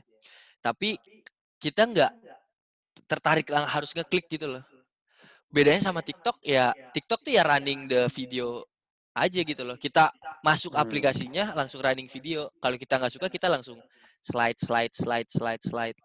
Tapi 0.58 0.98
kita 1.62 1.86
nggak 1.86 2.12
tertarik 3.06 3.46
lang 3.50 3.70
harus 3.70 3.94
ngeklik 3.94 4.26
gitu 4.26 4.50
loh. 4.50 4.64
Bedanya 5.46 5.86
sama 5.86 6.02
TikTok 6.02 6.42
ya, 6.42 6.74
TikTok 6.90 7.22
tuh 7.22 7.32
ya 7.38 7.46
running 7.46 7.86
the 7.86 8.10
video 8.10 8.66
aja 9.14 9.40
gitu 9.40 9.62
loh. 9.62 9.78
Kita 9.78 10.10
masuk 10.42 10.74
Hmm. 10.74 10.82
aplikasinya 10.82 11.54
langsung 11.54 11.80
running 11.80 12.10
video. 12.10 12.50
Kalau 12.58 12.76
kita 12.76 12.98
nggak 12.98 13.12
suka 13.14 13.26
kita 13.30 13.46
langsung 13.46 13.78
slide 14.20 14.58
slide 14.58 14.92
slide 14.92 15.28
slide 15.30 15.62
slide. 15.62 15.98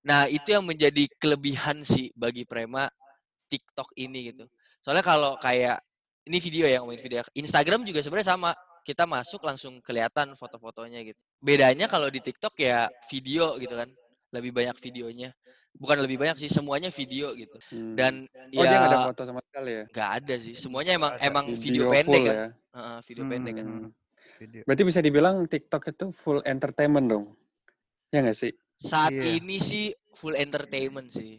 Nah, 0.00 0.24
itu 0.24 0.56
yang 0.56 0.64
menjadi 0.64 1.04
kelebihan 1.20 1.84
sih 1.84 2.08
bagi 2.16 2.48
Prema 2.48 2.88
TikTok 3.52 3.92
ini 4.00 4.32
gitu. 4.32 4.48
Soalnya 4.80 5.04
kalau 5.04 5.36
kayak 5.36 5.76
ini 6.24 6.40
video 6.40 6.64
ya 6.64 6.80
ngomongin 6.80 7.02
video. 7.04 7.20
Instagram 7.36 7.84
juga 7.84 8.00
sebenarnya 8.00 8.32
sama. 8.32 8.50
Kita 8.80 9.04
masuk 9.04 9.44
langsung 9.44 9.76
kelihatan 9.84 10.32
foto-fotonya 10.32 11.04
gitu. 11.04 11.20
Bedanya 11.36 11.84
kalau 11.84 12.08
di 12.08 12.24
TikTok 12.24 12.56
ya 12.56 12.88
video 13.12 13.60
gitu 13.60 13.76
kan. 13.76 13.92
Lebih 14.30 14.50
banyak 14.54 14.76
videonya. 14.78 15.30
Bukan 15.70 15.96
lebih 16.02 16.18
banyak 16.18 16.36
sih, 16.38 16.50
semuanya 16.50 16.90
video 16.90 17.30
gitu. 17.34 17.58
Hmm. 17.70 17.94
Dan 17.94 18.12
oh 18.54 18.62
dia 18.62 18.78
nggak 18.78 18.90
ada 18.90 18.98
ya 18.98 19.06
foto 19.10 19.22
sama 19.26 19.40
sekali 19.46 19.70
ya? 19.70 19.84
nggak 19.90 20.10
ada 20.22 20.34
sih. 20.38 20.54
Semuanya 20.58 20.92
emang 20.98 21.12
Ada 21.14 21.26
emang 21.26 21.44
video, 21.54 21.82
full 21.86 21.94
pendek 21.94 22.22
kan. 22.22 22.34
ya. 22.34 22.46
Heeh, 22.74 22.98
video 23.06 23.24
pendek 23.26 23.54
kan. 23.54 23.66
Hmm. 23.66 23.88
Video. 24.40 24.60
Berarti 24.66 24.82
bisa 24.86 25.00
dibilang 25.02 25.36
TikTok 25.46 25.82
itu 25.90 26.06
full 26.10 26.40
entertainment 26.42 27.06
dong? 27.06 27.24
Ya 28.10 28.22
nggak 28.22 28.38
sih? 28.38 28.52
Saat 28.74 29.12
Iya. 29.12 29.38
ini 29.38 29.56
sih 29.60 29.84
full 30.16 30.34
entertainment 30.34 31.10
sih. 31.12 31.38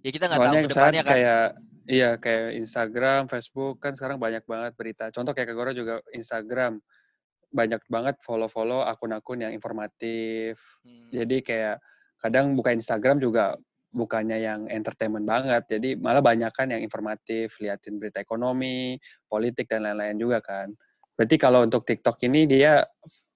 Ya 0.00 0.10
kita 0.14 0.30
nggak 0.30 0.38
tahu 0.38 0.54
misalnya 0.54 0.68
depannya 0.70 1.02
kan. 1.02 1.12
kayak 1.12 1.44
iya 1.88 2.10
kayak 2.16 2.46
Instagram, 2.56 3.20
Facebook 3.26 3.82
kan 3.82 3.92
sekarang 3.92 4.16
banyak 4.16 4.44
banget 4.44 4.72
berita. 4.78 5.04
Contoh 5.10 5.32
kayak 5.34 5.48
Kagora 5.52 5.72
juga 5.74 6.00
Instagram 6.14 6.78
banyak 7.48 7.80
banget 7.88 8.16
follow-follow 8.22 8.84
akun-akun 8.84 9.44
yang 9.48 9.52
informatif. 9.52 10.60
Hmm. 10.84 11.08
Jadi 11.10 11.40
kayak 11.42 11.76
kadang 12.18 12.54
buka 12.54 12.70
Instagram 12.70 13.18
juga 13.18 13.54
bukannya 13.88 14.38
yang 14.38 14.60
entertainment 14.68 15.24
banget. 15.24 15.64
Jadi 15.66 15.96
malah 15.96 16.20
banyak 16.20 16.50
kan 16.50 16.68
yang 16.68 16.78
informatif, 16.78 17.56
liatin 17.58 17.96
berita 17.96 18.18
ekonomi, 18.18 18.98
politik 19.24 19.66
dan 19.66 19.82
lain-lain 19.82 20.18
juga 20.18 20.38
kan. 20.38 20.70
Berarti 21.14 21.34
kalau 21.34 21.64
untuk 21.64 21.82
TikTok 21.82 22.20
ini 22.22 22.44
dia 22.44 22.84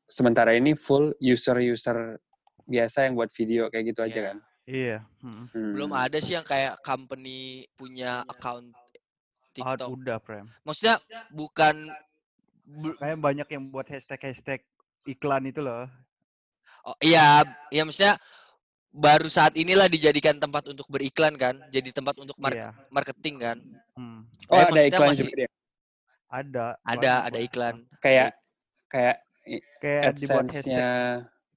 sementara 0.06 0.52
ini 0.52 0.76
full 0.76 1.16
user-user 1.18 2.20
biasa 2.62 3.08
yang 3.08 3.16
buat 3.16 3.32
video 3.32 3.66
kayak 3.66 3.84
gitu 3.90 4.00
aja 4.02 4.12
Iya. 4.12 4.24
kan. 4.24 4.36
Iya. 4.62 4.98
mm. 5.18 5.44
Hmm. 5.50 5.72
Belum 5.74 5.90
ada 5.90 6.18
sih 6.18 6.34
yang 6.34 6.46
kayak 6.46 6.78
company 6.80 7.66
punya 7.74 8.22
account 8.24 8.70
TikTok. 9.52 9.88
udah, 9.90 10.16
Prem. 10.16 10.46
Maksudnya 10.62 11.00
bukan 11.28 11.90
bu- 12.62 12.94
Kayak 12.94 13.18
banyak 13.18 13.48
yang 13.50 13.64
buat 13.68 13.84
hashtag-hashtag 13.84 14.62
iklan 15.04 15.44
itu 15.44 15.58
loh. 15.58 15.90
oh, 16.82 16.96
iya, 16.98 17.42
iya 17.68 17.82
maksudnya 17.82 18.16
baru 18.92 19.26
saat 19.26 19.56
inilah 19.56 19.88
dijadikan 19.88 20.36
tempat 20.36 20.68
untuk 20.68 20.84
beriklan 20.86 21.34
kan. 21.34 21.56
Jadi 21.68 21.90
tempat 21.90 22.14
untuk 22.16 22.36
mar- 22.36 22.52
Iya. 22.52 22.70
marketing 22.88 23.36
kan. 23.40 23.58
Hmm. 23.92 24.28
Oh, 24.46 24.56
Eh, 24.56 24.62
ada 24.62 24.82
iklan 24.84 25.08
masih- 25.08 25.24
juga 25.26 25.36
dia. 25.36 25.50
Ada. 26.28 26.66
Ada 26.80 26.96
banyak 26.96 27.26
ada 27.26 27.38
iklan. 27.40 27.74
Kayak 27.98 28.28
kayak 28.86 29.16
Kayak 29.80 30.02
dibuat 30.14 30.46
hashtag 30.46 30.62
AdSense-nya. 30.62 30.90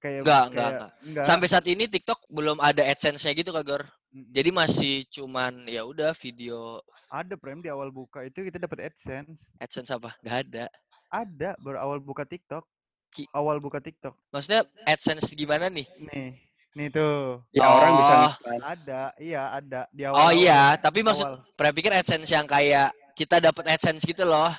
kayak 0.01 0.19
Enggak, 0.19 0.43
enggak, 0.43 0.49
kayak- 0.49 0.73
enggak. 0.73 0.91
enggak. 1.05 1.25
Sampai 1.25 1.47
saat 1.47 1.65
ini 1.65 1.83
TikTok 1.85 2.19
belum 2.27 2.57
ada 2.57 2.81
AdSense-nya 2.81 3.31
gitu 3.33 3.51
Kak 3.51 3.63
Gor. 3.63 3.83
Mm-mm. 4.09 4.31
Jadi 4.31 4.49
masih 4.49 4.95
cuman 5.09 5.67
ya 5.67 5.83
udah 5.83 6.15
video 6.15 6.79
ada 7.09 7.35
Prem 7.35 7.59
di 7.59 7.67
awal 7.67 7.91
buka 7.91 8.23
itu 8.23 8.41
kita 8.41 8.57
dapat 8.57 8.91
AdSense. 8.91 9.51
AdSense 9.59 9.91
apa? 9.91 10.15
Nggak 10.19 10.37
ada. 10.45 10.65
Ada 11.07 11.49
baru 11.59 11.77
awal 11.77 11.99
buka 11.99 12.23
TikTok. 12.23 12.63
Ki- 13.11 13.31
Awal 13.31 13.59
buka 13.59 13.79
TikTok. 13.79 14.11
Maksudnya 14.27 14.67
AdSense 14.83 15.31
gimana 15.31 15.71
nih? 15.71 15.87
Nih. 15.95 16.44
Nih 16.75 16.91
tuh. 16.91 17.39
Ya 17.49 17.65
orang 17.65 17.91
bisa 17.95 18.13
Oh. 18.13 18.21
ngiklan. 18.29 18.59
Ada, 18.61 19.01
iya 19.17 19.43
ada 19.49 19.81
di 19.89 20.03
awal. 20.03 20.17
Oh 20.19 20.31
iya, 20.31 20.75
tapi 20.75 20.99
maksud 21.01 21.23
awal. 21.25 21.39
pernah 21.55 21.71
pikir 21.71 21.89
AdSense 21.89 22.27
yang 22.27 22.43
kayak 22.45 22.91
kita 23.15 23.39
dapat 23.39 23.63
AdSense 23.69 24.03
gitu 24.03 24.23
loh 24.23 24.51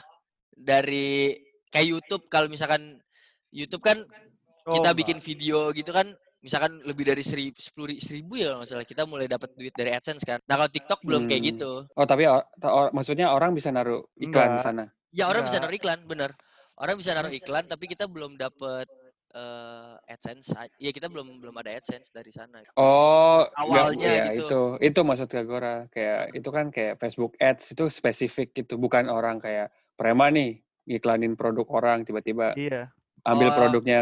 dari 0.50 1.36
kayak 1.68 1.86
YouTube 1.86 2.24
kalau 2.26 2.48
misalkan 2.48 2.96
YouTube 3.50 3.84
kan 3.84 4.00
Oh, 4.64 4.74
kita 4.74 4.90
enggak. 4.90 4.98
bikin 4.98 5.18
video 5.20 5.70
gitu 5.70 5.92
kan 5.92 6.10
misalkan 6.40 6.82
lebih 6.82 7.06
dari 7.06 7.20
seri- 7.20 7.54
sepuluh 7.54 7.86
ri- 7.88 8.00
seribu 8.00 8.34
ya 8.34 8.50
kalau 8.50 8.58
nggak 8.58 8.68
salah 8.68 8.82
kita 8.84 9.02
mulai 9.04 9.26
dapat 9.26 9.50
duit 9.52 9.70
dari 9.70 9.92
AdSense 9.92 10.22
kan. 10.22 10.40
Nah 10.42 10.56
kalau 10.56 10.66
TikTok 10.68 11.00
belum 11.02 11.26
kayak 11.26 11.38
Hmm. 11.38 11.50
gitu. 11.52 11.70
Oh, 11.86 12.02
tapi 12.02 12.24
or- 12.24 12.42
or- 12.64 12.90
maksudnya 12.90 13.30
orang 13.30 13.52
bisa 13.52 13.68
naruh 13.68 14.02
iklan 14.16 14.56
di 14.56 14.60
sana. 14.60 14.84
Ya 15.12 15.28
orang 15.28 15.44
bisa 15.44 15.60
Enggak. 15.60 15.68
naruh 15.68 15.78
iklan, 15.78 16.00
bener. 16.02 16.30
Orang 16.74 16.96
bisa 16.96 17.10
naruh 17.12 17.30
iklan 17.30 17.64
tapi 17.64 17.84
kita 17.86 18.04
belum 18.04 18.34
dapat 18.34 18.88
eh, 19.36 19.92
AdSense. 20.08 20.48
Ya 20.80 20.90
kita 20.90 21.06
belum 21.06 21.36
belum 21.36 21.52
ada 21.60 21.68
AdSense 21.70 22.08
dari 22.08 22.32
sana. 22.32 22.64
Oh, 22.74 23.44
enggak, 23.44 23.60
Awalnya 23.60 24.08
ya, 24.08 24.24
gitu. 24.32 24.48
itu 24.48 24.62
itu 24.82 25.00
maksud 25.02 25.28
Kagora 25.28 25.84
kayak 25.88 26.32
itu 26.32 26.48
kan 26.48 26.72
kayak 26.72 26.96
Facebook 26.96 27.36
Ads 27.36 27.76
itu 27.76 27.84
spesifik 27.86 28.56
gitu, 28.56 28.74
bukan 28.76 29.06
orang 29.06 29.36
kayak 29.36 29.68
Prema 29.92 30.32
nih 30.32 30.60
ngiklanin 30.84 31.36
produk 31.36 31.66
orang 31.70 32.02
tiba-tiba 32.02 32.56
Iya. 32.56 32.88
ambil 33.24 33.48
Oh. 33.50 33.54
produknya 33.54 33.98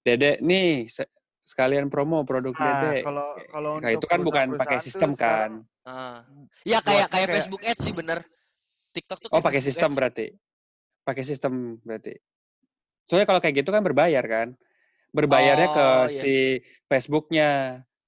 Dede 0.00 0.38
nih 0.40 0.86
se- 0.86 1.10
sekalian 1.42 1.88
promo 1.88 2.22
produk 2.22 2.52
Nah, 2.54 2.64
Dede. 2.86 3.00
kalau 3.02 3.28
kalau 3.48 3.72
Nah, 3.80 3.90
itu 3.90 4.06
kan 4.06 4.20
bukan 4.20 4.46
pakai 4.54 4.78
sistem 4.78 5.12
kan. 5.12 5.16
sekarang 5.16 5.52
Ah. 5.84 6.20
Iya 6.62 6.78
kayak 6.80 7.08
kayak 7.08 7.08
kayak- 7.10 7.30
Facebook 7.32 7.62
Ads 7.64 7.80
sih 7.80 7.92
bener. 7.92 8.20
TikTok 8.92 9.18
tuh 9.20 9.28
Oh, 9.32 9.40
pakai 9.40 9.60
sistem 9.60 9.92
Ads. 9.92 9.96
berarti. 9.96 10.26
Pakai 11.00 11.24
sistem 11.24 11.52
berarti. 11.80 12.12
Soalnya 13.04 13.24
kalau 13.24 13.40
kayak 13.40 13.56
gitu 13.58 13.72
kan 13.72 13.80
berbayar 13.80 14.20
kan. 14.22 14.48
Berbayarnya 15.14 15.68
ke 15.72 15.80
Oh, 15.80 16.04
iya. 16.08 16.20
si 16.20 16.34
Facebooknya. 16.90 17.50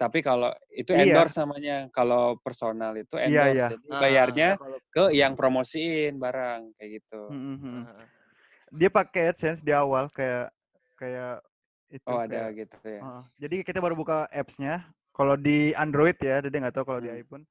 Tapi 0.00 0.24
kalau 0.24 0.48
itu 0.72 0.92
Iya. 0.92 1.04
endorse 1.04 1.36
namanya. 1.40 1.76
Kalau 1.92 2.36
personal 2.40 2.96
itu 2.96 3.16
Iya, 3.20 3.24
endorse. 3.28 3.56
iya. 3.56 3.68
Jadi 3.76 3.88
Ah. 3.92 4.00
bayarnya 4.00 4.48
kalau 4.56 4.78
ke 4.92 5.04
yang 5.12 5.32
promosiin 5.36 6.16
barang 6.16 6.60
kayak 6.76 6.90
gitu. 7.00 7.22
Mm, 7.28 7.36
mm, 7.36 7.58
mm. 7.60 7.84
Ah. 7.90 8.06
dia 8.70 8.90
pakai 8.90 9.22
AdSense 9.34 9.60
di 9.66 9.72
awal 9.74 10.06
kayak 10.14 10.54
kayak 10.94 11.42
itu 11.90 12.06
Oh, 12.06 12.18
ada 12.22 12.28
kayak 12.30 12.54
gitu 12.54 12.76
ya. 12.86 13.02
Heeh. 13.02 13.22
jadi 13.42 13.56
kita 13.66 13.78
baru 13.82 13.94
buka 13.98 14.30
apps-nya 14.30 14.86
kalau 15.10 15.34
di 15.34 15.74
Android 15.74 16.14
ya 16.22 16.38
Dede 16.38 16.54
nggak 16.62 16.74
tahu 16.78 16.86
kalau 16.86 17.00
di 17.02 17.10
Hmm. 17.10 17.18
iPhone 17.18 17.44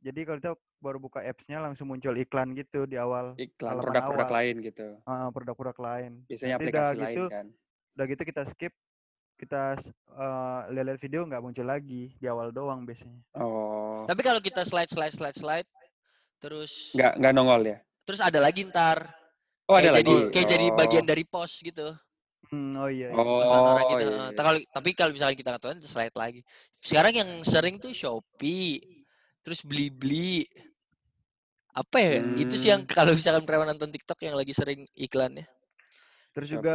jadi 0.00 0.20
kalau 0.24 0.38
kita 0.40 0.52
baru 0.80 0.98
buka 1.02 1.20
apps-nya 1.20 1.58
langsung 1.60 1.90
muncul 1.92 2.16
iklan 2.16 2.56
gitu 2.56 2.88
di 2.88 2.96
awal 2.96 3.36
Iklan 3.36 3.76
produk-produk 3.76 4.28
lain 4.32 4.56
gitu. 4.64 4.88
Ah, 5.04 5.28
produk-produk 5.32 5.76
lain 5.80 6.12
Biasanya 6.28 6.54
Nanti 6.56 6.64
aplikasi 6.64 6.94
lain 6.96 7.16
gitu 7.16 7.22
kan. 7.28 7.46
Udah 7.98 8.06
gitu 8.06 8.22
kita 8.22 8.46
skip 8.46 8.70
kita 9.34 9.74
eh, 10.14 10.60
lihat-lihat 10.70 10.98
video 10.98 11.26
nggak 11.26 11.42
muncul 11.42 11.66
lagi 11.66 12.14
di 12.14 12.26
awal 12.26 12.54
doang 12.54 12.86
biasanya 12.86 13.18
Oh. 13.34 14.06
Tapi 14.06 14.22
kalau 14.22 14.38
kita 14.38 14.62
slide 14.62 14.86
slide 14.86 15.10
slide 15.10 15.34
slide 15.34 15.68
terus 16.38 16.94
Nggak 16.94 17.12
nggak 17.18 17.32
nongol 17.34 17.62
ya? 17.66 17.78
terus 18.06 18.22
ada 18.22 18.38
lagi 18.38 18.62
ntar 18.64 19.10
Oh, 19.66 19.74
ada 19.74 19.90
kayak 19.90 19.94
lagi. 19.98 20.06
jadi 20.06 20.16
kayak 20.30 20.48
jadi 20.48 20.66
bagian 20.72 21.04
Oh. 21.04 21.10
dari 21.10 21.24
post 21.26 21.60
gitu. 21.60 21.92
Hmm, 22.48 22.72
oh 22.78 22.88
iya, 22.88 23.12
iya. 23.12 23.20
Orang 23.20 23.84
Oh, 23.84 23.90
gitu. 23.92 24.08
iya, 24.08 24.16
iya. 24.16 24.32
Ta- 24.32 24.44
kalau 24.46 24.58
tapi 24.72 24.90
kalau 24.96 25.12
misalnya 25.12 25.36
kita 25.36 25.50
itu 25.76 25.84
slide 25.84 26.16
lagi. 26.16 26.40
Sekarang 26.80 27.12
yang 27.12 27.30
sering 27.44 27.76
tuh 27.76 27.92
Shopee, 27.92 28.80
terus 29.44 29.60
Blibli. 29.60 30.48
Apa 31.76 32.00
ya? 32.00 32.24
Itu 32.40 32.56
sih 32.56 32.72
yang 32.72 32.82
Hmm. 32.82 32.88
kalau 32.88 33.12
misalkan 33.12 33.44
pernah 33.44 33.68
nonton 33.68 33.92
TikTok 33.92 34.16
yang 34.24 34.40
lagi 34.40 34.56
sering 34.56 34.88
iklannya. 34.96 35.44
Terus 36.38 36.50
juga 36.54 36.74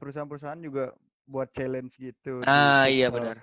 perusahaan-perusahaan 0.00 0.60
juga 0.64 0.96
buat 1.28 1.52
challenge 1.52 1.92
gitu 2.00 2.40
Ah 2.48 2.88
iya 2.88 3.12
TikTok. 3.12 3.20
benar. 3.20 3.36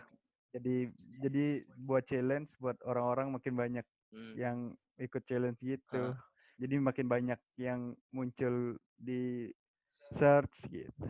jadi 0.49 0.75
jadi 1.21 1.45
buat 1.77 2.03
challenge 2.03 2.49
buat 2.57 2.77
orang-orang 2.81 3.29
makin 3.37 3.53
banyak 3.53 3.85
Hmm. 4.15 4.33
yang 4.39 4.57
ikut 4.95 5.21
challenge 5.27 5.59
gitu 5.59 6.15
Ah. 6.15 6.15
jadi 6.55 6.79
makin 6.79 7.05
banyak 7.05 7.39
yang 7.59 7.91
muncul 8.15 8.79
di 8.95 9.51
search 10.09 10.71
gitu 10.71 11.03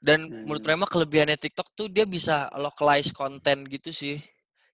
Dan 0.00 0.28
menurut 0.32 0.64
Hmm. 0.64 0.70
Rema 0.72 0.86
kelebihannya 0.88 1.36
TikTok 1.36 1.76
tuh 1.76 1.88
dia 1.92 2.08
bisa 2.08 2.48
localize 2.56 3.12
konten 3.12 3.68
gitu 3.68 3.92
sih. 3.92 4.16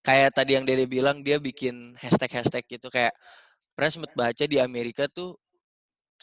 Kayak 0.02 0.38
tadi 0.38 0.54
yang 0.54 0.62
Dede 0.62 0.86
bilang 0.86 1.18
dia 1.22 1.42
bikin 1.42 1.98
hashtag-hashtag 1.98 2.62
gitu 2.66 2.86
kayak 2.90 3.10
Pernah 3.76 3.92
sempet 3.92 4.12
baca 4.16 4.44
di 4.48 4.56
Amerika 4.56 5.04
tuh 5.04 5.36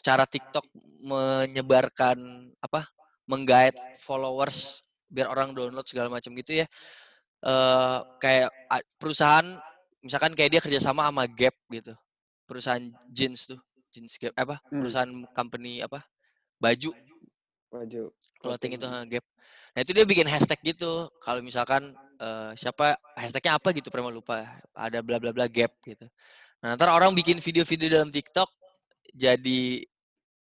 cara 0.04 0.28
TikTok 0.28 0.68
menyebarkan 1.00 2.52
apa? 2.60 2.92
menggait 3.24 3.72
followers 4.04 4.84
biar 5.08 5.32
orang 5.32 5.56
download 5.56 5.88
segala 5.88 6.12
macam 6.12 6.28
gitu 6.36 6.60
ya. 6.60 6.66
eh 7.44 7.98
kayak 8.20 8.52
perusahaan 9.00 9.44
misalkan 10.04 10.36
kayak 10.36 10.50
dia 10.52 10.60
kerjasama 10.60 11.08
sama 11.08 11.24
Gap 11.24 11.56
gitu. 11.72 11.96
Perusahaan 12.44 12.84
jeans 13.08 13.48
tuh, 13.48 13.56
jeans 13.88 14.20
Gap 14.20 14.36
apa? 14.36 14.60
Hmm. 14.68 14.84
Perusahaan 14.84 15.12
company 15.32 15.80
apa? 15.80 16.04
Baju 16.60 16.92
Baju. 17.72 18.12
clothing 18.44 18.76
itu 18.76 18.86
ha, 18.86 19.08
Gap. 19.08 19.24
Nah 19.72 19.80
itu 19.80 19.90
dia 19.96 20.04
bikin 20.04 20.28
hashtag 20.28 20.60
gitu. 20.76 21.08
Kalau 21.24 21.40
misalkan 21.40 21.96
eh, 22.20 22.52
siapa 22.60 23.00
hashtagnya 23.16 23.56
apa 23.56 23.72
gitu, 23.72 23.88
pernah 23.88 24.12
lupa. 24.12 24.44
Ada 24.76 25.00
bla 25.00 25.16
bla 25.16 25.32
bla 25.32 25.48
Gap 25.48 25.72
gitu. 25.88 26.04
Nah 26.60 26.76
ntar 26.76 26.92
orang 26.92 27.16
bikin 27.16 27.40
video-video 27.40 27.88
dalam 27.88 28.12
TikTok 28.12 28.52
jadi 29.14 29.80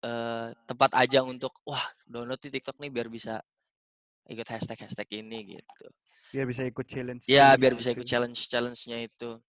eh, 0.07 0.47
tempat 0.63 0.95
ajang 1.03 1.27
untuk 1.27 1.51
wah 1.67 1.83
download 2.07 2.39
di 2.39 2.49
TikTok 2.55 2.79
nih 2.79 2.91
biar 2.91 3.07
bisa 3.11 3.43
ikut 4.31 4.47
hashtag 4.47 4.79
hashtag 4.87 5.07
ini 5.19 5.59
gitu. 5.59 5.85
ya 6.35 6.43
bisa 6.43 6.63
ikut 6.67 6.83
challenge 6.87 7.23
Ya 7.27 7.55
biar 7.55 7.75
bisa 7.75 7.95
ikut 7.95 8.03
challenge 8.03 8.39
challenge-nya 8.51 9.07
itu. 9.07 9.39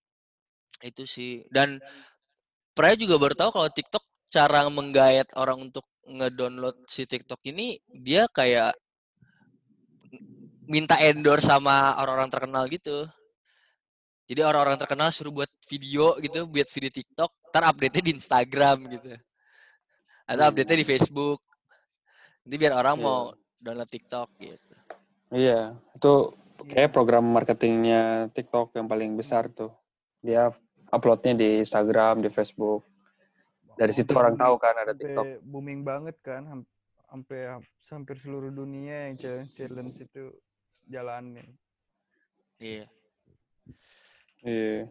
Itu 0.78 1.02
sih. 1.06 1.42
Dan 1.50 1.82
Pernah 2.78 2.94
juga 2.94 3.18
baru 3.18 3.34
tahu 3.34 3.50
kalau 3.50 3.70
TikTok 3.74 4.04
cara 4.30 4.70
menggayat 4.70 5.34
orang 5.34 5.66
untuk 5.66 5.82
ngedownload 6.06 6.78
si 6.86 7.10
TikTok 7.10 7.42
ini 7.50 7.82
dia 7.90 8.30
kayak 8.30 8.70
minta 10.70 10.94
endorse 11.02 11.50
sama 11.50 11.98
orang-orang 11.98 12.30
terkenal 12.30 12.70
gitu. 12.70 13.10
Jadi 14.30 14.46
orang-orang 14.46 14.78
terkenal 14.78 15.10
suruh 15.10 15.34
buat 15.34 15.50
video 15.66 16.14
gitu, 16.22 16.46
buat 16.46 16.70
video 16.70 16.90
TikTok, 16.94 17.30
ntar 17.50 17.66
update-nya 17.66 18.02
di 18.06 18.12
Instagram 18.14 18.78
gitu. 18.94 19.10
Atau 20.28 20.44
update-nya 20.52 20.76
di 20.76 20.86
Facebook. 20.86 21.40
Nanti 22.44 22.56
biar 22.60 22.76
orang 22.76 22.96
Iya. 23.00 23.04
mau 23.04 23.20
download 23.64 23.90
TikTok 23.90 24.28
gitu. 24.38 24.74
Iya, 25.28 25.76
itu 25.96 26.12
kayak 26.68 26.92
program 26.92 27.24
marketingnya 27.32 28.32
TikTok 28.32 28.76
yang 28.76 28.88
paling 28.88 29.16
besar 29.16 29.48
tuh. 29.52 29.72
Dia 30.20 30.52
uploadnya 30.92 31.36
di 31.36 31.48
Instagram, 31.64 32.24
di 32.24 32.28
Facebook. 32.32 32.84
Dari 33.76 33.92
situ 33.94 34.10
orang 34.16 34.34
tahu 34.34 34.58
kan 34.58 34.74
ada 34.74 34.90
sampai 34.90 35.00
TikTok. 35.00 35.24
booming 35.44 35.80
banget 35.86 36.16
kan 36.24 36.66
sampai 37.08 37.56
hampir 37.88 38.16
seluruh 38.20 38.50
dunia 38.50 39.08
yang 39.08 39.16
challenge 39.16 39.52
challenge 39.54 39.96
itu 40.02 40.34
jalanin 40.90 41.46
Iya. 42.58 42.90
Iya. 44.42 44.90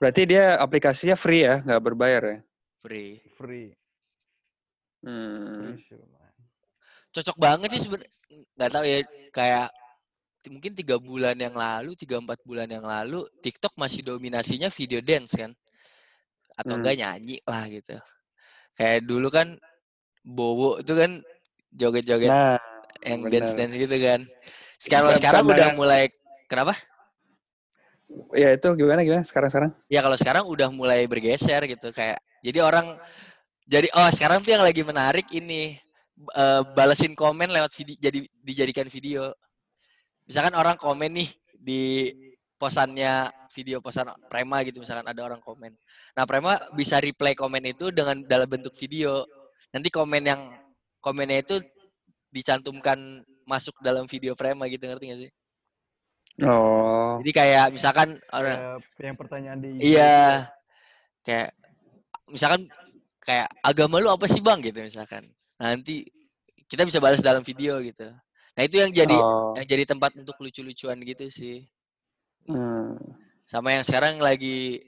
Berarti 0.00 0.22
dia 0.24 0.56
aplikasinya 0.56 1.14
free 1.14 1.44
ya, 1.44 1.60
nggak 1.60 1.82
berbayar 1.84 2.22
ya? 2.24 2.38
Free. 2.80 3.20
free 3.36 3.76
Hmm. 5.02 5.74
lumayan. 5.74 6.34
cocok 7.10 7.36
banget 7.36 7.68
sih 7.74 7.82
sebenarnya 7.84 8.10
nggak 8.56 8.70
tahu 8.70 8.84
ya 8.86 8.98
kayak 9.30 9.68
mungkin 10.48 10.72
tiga 10.74 10.96
bulan 10.98 11.36
yang 11.36 11.54
lalu 11.54 11.94
tiga 11.94 12.18
empat 12.18 12.38
bulan 12.42 12.66
yang 12.66 12.82
lalu 12.82 13.22
TikTok 13.38 13.74
masih 13.74 14.02
dominasinya 14.02 14.70
video 14.70 14.98
dance 14.98 15.34
kan 15.34 15.50
atau 16.54 16.74
Hmm. 16.74 16.80
enggak 16.82 16.96
nyanyi 16.98 17.36
lah 17.44 17.64
gitu 17.66 17.96
kayak 18.74 19.04
dulu 19.04 19.28
kan 19.28 19.58
Bowo 20.22 20.78
itu 20.78 20.92
kan 20.94 21.18
joget-joget 21.70 22.30
Nah, 22.30 22.58
yang 23.02 23.26
bener. 23.26 23.42
dance 23.42 23.52
dance 23.54 23.74
gitu 23.74 23.96
kan 23.98 24.20
sekarang 24.78 25.10
Bukan 25.10 25.18
sekarang 25.18 25.44
udah 25.46 25.68
mulai 25.74 26.02
kenapa 26.46 26.74
ya 28.36 28.52
itu 28.52 28.68
gimana 28.76 29.00
gimana 29.00 29.24
sekarang-sekarang? 29.24 29.72
ya 29.88 30.00
kalau 30.04 30.16
sekarang 30.20 30.44
udah 30.44 30.68
mulai 30.68 31.08
bergeser 31.08 31.64
gitu 31.64 31.88
kayak 31.90 32.20
jadi 32.44 32.60
orang 32.60 32.98
jadi 33.72 33.88
oh 33.96 34.10
sekarang 34.12 34.44
tuh 34.44 34.52
yang 34.52 34.60
lagi 34.60 34.84
menarik 34.84 35.32
ini 35.32 35.80
eh, 36.36 36.62
balesin 36.76 37.16
komen 37.16 37.48
lewat 37.48 37.72
video 37.72 37.96
jadi 37.96 38.18
dijadikan 38.44 38.86
video. 38.92 39.32
Misalkan 40.28 40.52
orang 40.52 40.76
komen 40.76 41.08
nih 41.08 41.28
di 41.56 42.12
posannya 42.60 43.32
video 43.56 43.80
posan 43.80 44.12
Prema 44.28 44.60
gitu 44.68 44.84
misalkan 44.84 45.08
ada 45.08 45.24
orang 45.24 45.40
komen. 45.40 45.72
Nah 46.12 46.24
Prema 46.28 46.60
bisa 46.76 47.00
reply 47.00 47.32
komen 47.32 47.72
itu 47.72 47.88
dengan 47.88 48.20
dalam 48.28 48.44
bentuk 48.44 48.76
video. 48.76 49.24
Nanti 49.72 49.88
komen 49.88 50.20
yang 50.20 50.52
komennya 51.00 51.40
itu 51.40 51.56
dicantumkan 52.28 53.24
masuk 53.48 53.80
dalam 53.80 54.04
video 54.04 54.36
Prema 54.36 54.68
gitu 54.68 54.84
ngerti 54.84 55.04
gak 55.08 55.20
sih? 55.26 55.30
Oh, 56.44 57.20
jadi 57.20 57.32
kayak 57.32 57.66
misalkan 57.76 58.16
orang 58.32 58.80
yang 59.00 59.16
pertanyaan 59.16 59.58
di 59.60 59.68
Iya. 59.80 60.48
Kayak 61.20 61.52
misalkan 62.32 62.72
kayak 63.22 63.48
agama 63.62 64.02
lu 64.02 64.10
apa 64.10 64.26
sih 64.26 64.42
bang 64.42 64.58
gitu 64.60 64.82
misalkan. 64.82 65.30
Nanti 65.56 66.04
kita 66.66 66.82
bisa 66.82 66.98
balas 66.98 67.22
dalam 67.22 67.46
video 67.46 67.78
gitu. 67.80 68.10
Nah 68.52 68.62
itu 68.66 68.76
yang 68.82 68.92
jadi 68.92 69.16
oh. 69.16 69.54
yang 69.56 69.64
jadi 69.64 69.84
tempat 69.88 70.18
untuk 70.18 70.36
lucu-lucuan 70.42 70.98
gitu 71.00 71.30
sih. 71.30 71.64
Hmm. 72.50 72.98
Sama 73.46 73.78
yang 73.78 73.86
sekarang 73.86 74.18
lagi 74.18 74.82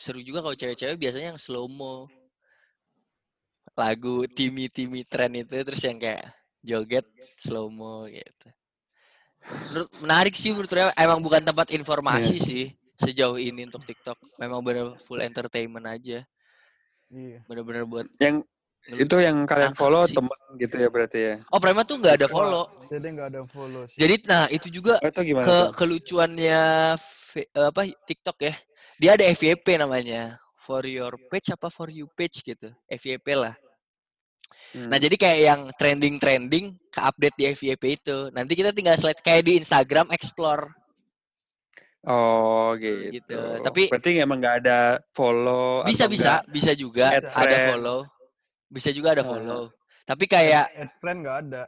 seru 0.00 0.24
juga 0.24 0.40
kalau 0.40 0.56
cewek-cewek 0.56 0.96
biasanya 0.96 1.36
yang 1.36 1.40
slow 1.40 1.68
mo. 1.68 2.08
Lagu 3.74 4.24
Timi 4.30 4.70
Timi 4.70 5.02
tren 5.02 5.34
itu 5.34 5.50
terus 5.50 5.82
yang 5.82 5.98
kayak 5.98 6.30
joget 6.62 7.06
slow 7.36 7.68
mo 7.68 8.06
gitu. 8.08 8.48
Menurut, 9.44 9.90
menarik 10.00 10.34
sih 10.38 10.56
menurut 10.56 10.70
saya 10.72 10.88
emang 10.96 11.20
bukan 11.20 11.44
tempat 11.44 11.68
informasi 11.68 12.40
sih 12.40 12.64
sejauh 12.96 13.36
ini 13.36 13.68
untuk 13.68 13.84
TikTok. 13.84 14.16
Memang 14.40 14.64
bener 14.64 14.96
full 15.04 15.20
entertainment 15.20 15.84
aja. 15.84 16.24
Iya 17.14 17.38
Bener-bener 17.46 17.86
buat 17.86 18.06
Yang 18.18 18.42
itu 18.84 19.16
yang 19.16 19.48
kalian 19.48 19.72
follow 19.72 20.04
sih. 20.04 20.12
temen 20.12 20.36
gitu 20.60 20.76
ya 20.76 20.88
berarti 20.92 21.18
ya? 21.18 21.34
Oh, 21.48 21.56
Prima 21.56 21.88
tuh 21.88 21.96
nggak 21.96 22.20
ada 22.20 22.26
Wah, 22.28 22.34
follow. 22.36 22.64
jadi 22.92 23.06
nggak 23.16 23.28
ada 23.32 23.40
follow 23.48 23.82
sih. 23.88 23.96
Jadi 23.96 24.14
nah 24.28 24.44
itu 24.52 24.68
juga 24.68 25.00
Oh, 25.00 25.08
itu 25.08 25.20
gimana 25.24 25.40
ke 25.40 25.56
tuh? 25.56 25.68
kelucuannya 25.72 26.60
eh, 27.34 27.48
apa 27.64 27.80
TikTok 28.04 28.38
ya. 28.44 28.54
Dia 29.00 29.10
ada 29.16 29.24
FYP 29.24 29.80
namanya. 29.80 30.36
For 30.60 30.84
your 30.84 31.16
page 31.28 31.48
apa 31.48 31.68
for 31.68 31.88
you 31.88 32.04
page 32.12 32.44
gitu. 32.44 32.68
FYP 32.86 33.24
lah. 33.32 33.56
Hmm. 34.72 34.88
Nah, 34.88 34.98
jadi 34.98 35.16
kayak 35.16 35.38
yang 35.40 35.60
trending-trending 35.76 36.76
ke 36.88 37.00
update 37.00 37.36
di 37.36 37.44
FYP 37.52 37.82
itu. 37.96 38.16
Nanti 38.32 38.52
kita 38.52 38.72
tinggal 38.72 38.96
slide 38.96 39.20
kayak 39.20 39.44
di 39.44 39.56
Instagram 39.56 40.08
explore. 40.10 40.72
Oh 42.04 42.76
gitu. 42.76 43.10
Gitu. 43.16 43.40
Tapi- 43.64 43.88
berarti 43.88 44.10
emang 44.20 44.38
nggak 44.38 44.56
ada 44.64 44.78
follow 45.10 45.82
Bisa 45.84 46.04
atau 46.04 46.12
bisa, 46.12 46.32
bisa 46.46 46.72
juga 46.72 47.16
ada 47.16 47.28
friend. 47.32 47.68
follow. 47.72 47.98
Bisa 48.68 48.90
juga 48.92 49.08
ada 49.16 49.22
Ah. 49.24 49.28
follow. 49.28 49.62
Tapi 50.04 50.24
kayak 50.26 50.64
Ad 50.70 50.92
friend 51.00 51.18
nggak 51.24 51.38
ada. 51.48 51.64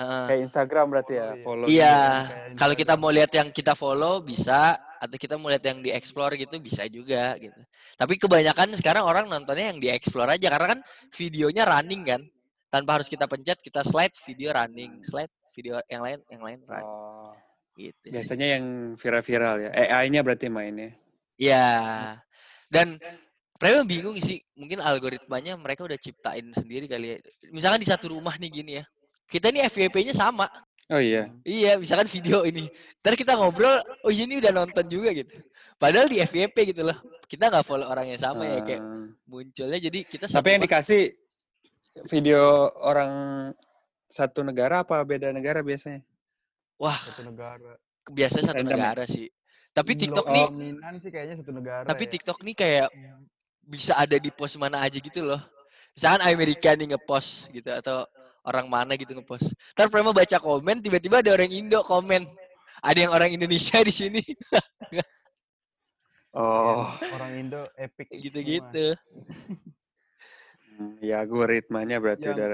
eh, 0.00 0.26
kayak 0.32 0.40
Instagram 0.48 0.86
berarti 0.88 1.12
ya 1.12 1.28
follow. 1.40 1.66
Iya, 1.68 1.96
kayak 2.24 2.56
kalau 2.56 2.74
kita 2.74 2.94
mau 2.96 3.12
lihat 3.12 3.32
yang 3.32 3.48
kita 3.48 3.72
follow 3.72 4.20
bisa, 4.20 4.72
atau 4.96 5.16
kita 5.16 5.36
mau 5.36 5.48
lihat 5.48 5.60
yang 5.60 5.80
di 5.80 5.92
explore 5.92 6.36
gitu 6.36 6.56
bisa 6.56 6.88
juga 6.88 7.36
gitu. 7.36 7.60
Tapi 7.96 8.16
kebanyakan 8.16 8.72
sekarang 8.76 9.04
orang 9.04 9.28
nontonnya 9.28 9.72
yang 9.72 9.80
di 9.80 9.88
explore 9.88 10.28
aja 10.28 10.48
karena 10.48 10.76
kan 10.76 10.80
videonya 11.12 11.64
running 11.64 12.02
kan, 12.04 12.20
tanpa 12.68 12.96
harus 12.96 13.08
kita 13.08 13.28
pencet 13.28 13.60
kita 13.60 13.84
slide 13.84 14.12
video 14.24 14.52
running, 14.52 15.00
slide 15.04 15.28
video 15.52 15.80
yang 15.88 16.00
lain 16.00 16.20
yang 16.28 16.42
lain 16.44 16.60
run 16.64 16.80
Oh, 16.80 17.32
gitu. 17.88 17.98
sih. 18.04 18.12
biasanya 18.12 18.46
yang 18.58 18.64
viral-viral 19.00 19.54
ya. 19.64 19.70
AI-nya 19.72 20.20
berarti 20.20 20.46
mainnya. 20.52 20.92
Iya. 21.40 21.66
Dan 22.68 23.00
Mereka 23.60 23.84
bingung 23.84 24.16
sih, 24.16 24.40
mungkin 24.56 24.80
algoritmanya 24.80 25.52
mereka 25.60 25.84
udah 25.84 26.00
ciptain 26.00 26.48
sendiri 26.56 26.88
kali 26.88 27.12
ya. 27.12 27.16
Misalkan 27.52 27.76
di 27.76 27.84
satu 27.84 28.16
rumah 28.16 28.32
nih 28.40 28.48
gini 28.48 28.80
ya, 28.80 28.84
kita 29.28 29.52
nih 29.52 29.68
FYP-nya 29.68 30.16
sama. 30.16 30.48
Oh 30.88 30.96
iya. 30.96 31.28
Iya, 31.44 31.76
misalkan 31.76 32.08
video 32.08 32.40
ini. 32.48 32.72
Ntar 33.04 33.20
kita 33.20 33.36
ngobrol, 33.36 33.84
oh 34.00 34.08
ini 34.08 34.40
udah 34.40 34.50
nonton 34.50 34.88
juga 34.88 35.12
gitu. 35.12 35.44
Padahal 35.76 36.08
di 36.08 36.24
FYP 36.24 36.72
gitu 36.72 36.88
loh. 36.88 36.96
Kita 37.28 37.52
nggak 37.52 37.62
follow 37.62 37.84
orang 37.84 38.08
yang 38.08 38.18
sama 38.18 38.48
ya 38.48 38.64
kayak 38.64 38.82
Ah. 38.82 39.06
munculnya 39.28 39.78
jadi 39.78 40.08
kita 40.08 40.24
Tapi 40.26 40.48
yang 40.56 40.64
dikasih 40.66 41.14
video 42.10 42.72
orang 42.80 43.12
satu 44.10 44.42
negara 44.42 44.82
apa 44.82 44.98
beda 45.06 45.30
negara 45.30 45.62
biasanya? 45.62 46.02
Wah 46.80 46.96
satu 46.96 47.22
negara. 47.28 47.76
biasa 48.08 48.36
satu 48.40 48.56
Random 48.56 48.66
ya? 48.66 48.72
negara 48.74 49.04
sih. 49.04 49.28
Tapi 49.70 49.92
TikTok 49.94 50.26
nih, 50.26 50.46
dominan 50.50 50.94
sih 50.98 51.10
kayaknya 51.12 51.36
satu 51.38 51.52
negara. 51.52 51.84
tapi 51.84 52.08
ya. 52.08 52.10
TikTok 52.16 52.38
nih 52.42 52.54
kayak 52.56 52.88
bisa 53.60 53.92
ada 53.94 54.16
di 54.18 54.30
post 54.32 54.56
mana 54.56 54.82
aja 54.82 54.98
gitu 54.98 55.22
loh. 55.22 55.38
Misalkan 55.94 56.24
Amerika 56.26 56.74
nih 56.74 56.90
ngepost 56.90 57.52
gitu 57.52 57.70
atau 57.70 58.02
orang 58.42 58.66
mana 58.66 58.96
gitu 58.96 59.12
ngepost. 59.12 59.52
Ntar 59.76 59.86
Prema 59.86 60.10
baca 60.10 60.40
komen, 60.40 60.80
tiba-tiba 60.80 61.20
ada 61.20 61.30
orang 61.30 61.52
Indo 61.52 61.84
komen. 61.84 62.24
Ada 62.80 62.98
yang 63.04 63.12
orang 63.12 63.28
Indonesia 63.30 63.76
di 63.84 63.92
sini, 63.92 64.22
Oh, 66.32 66.86
orang 67.12 67.32
Indo 67.36 67.66
epic 67.74 68.06
semua. 68.08 68.22
gitu-gitu. 68.22 68.86
hmm, 70.78 71.02
ya 71.02 71.20
algoritmanya 71.20 71.98
berarti 71.98 72.30
Yang- 72.30 72.38
udah. 72.38 72.48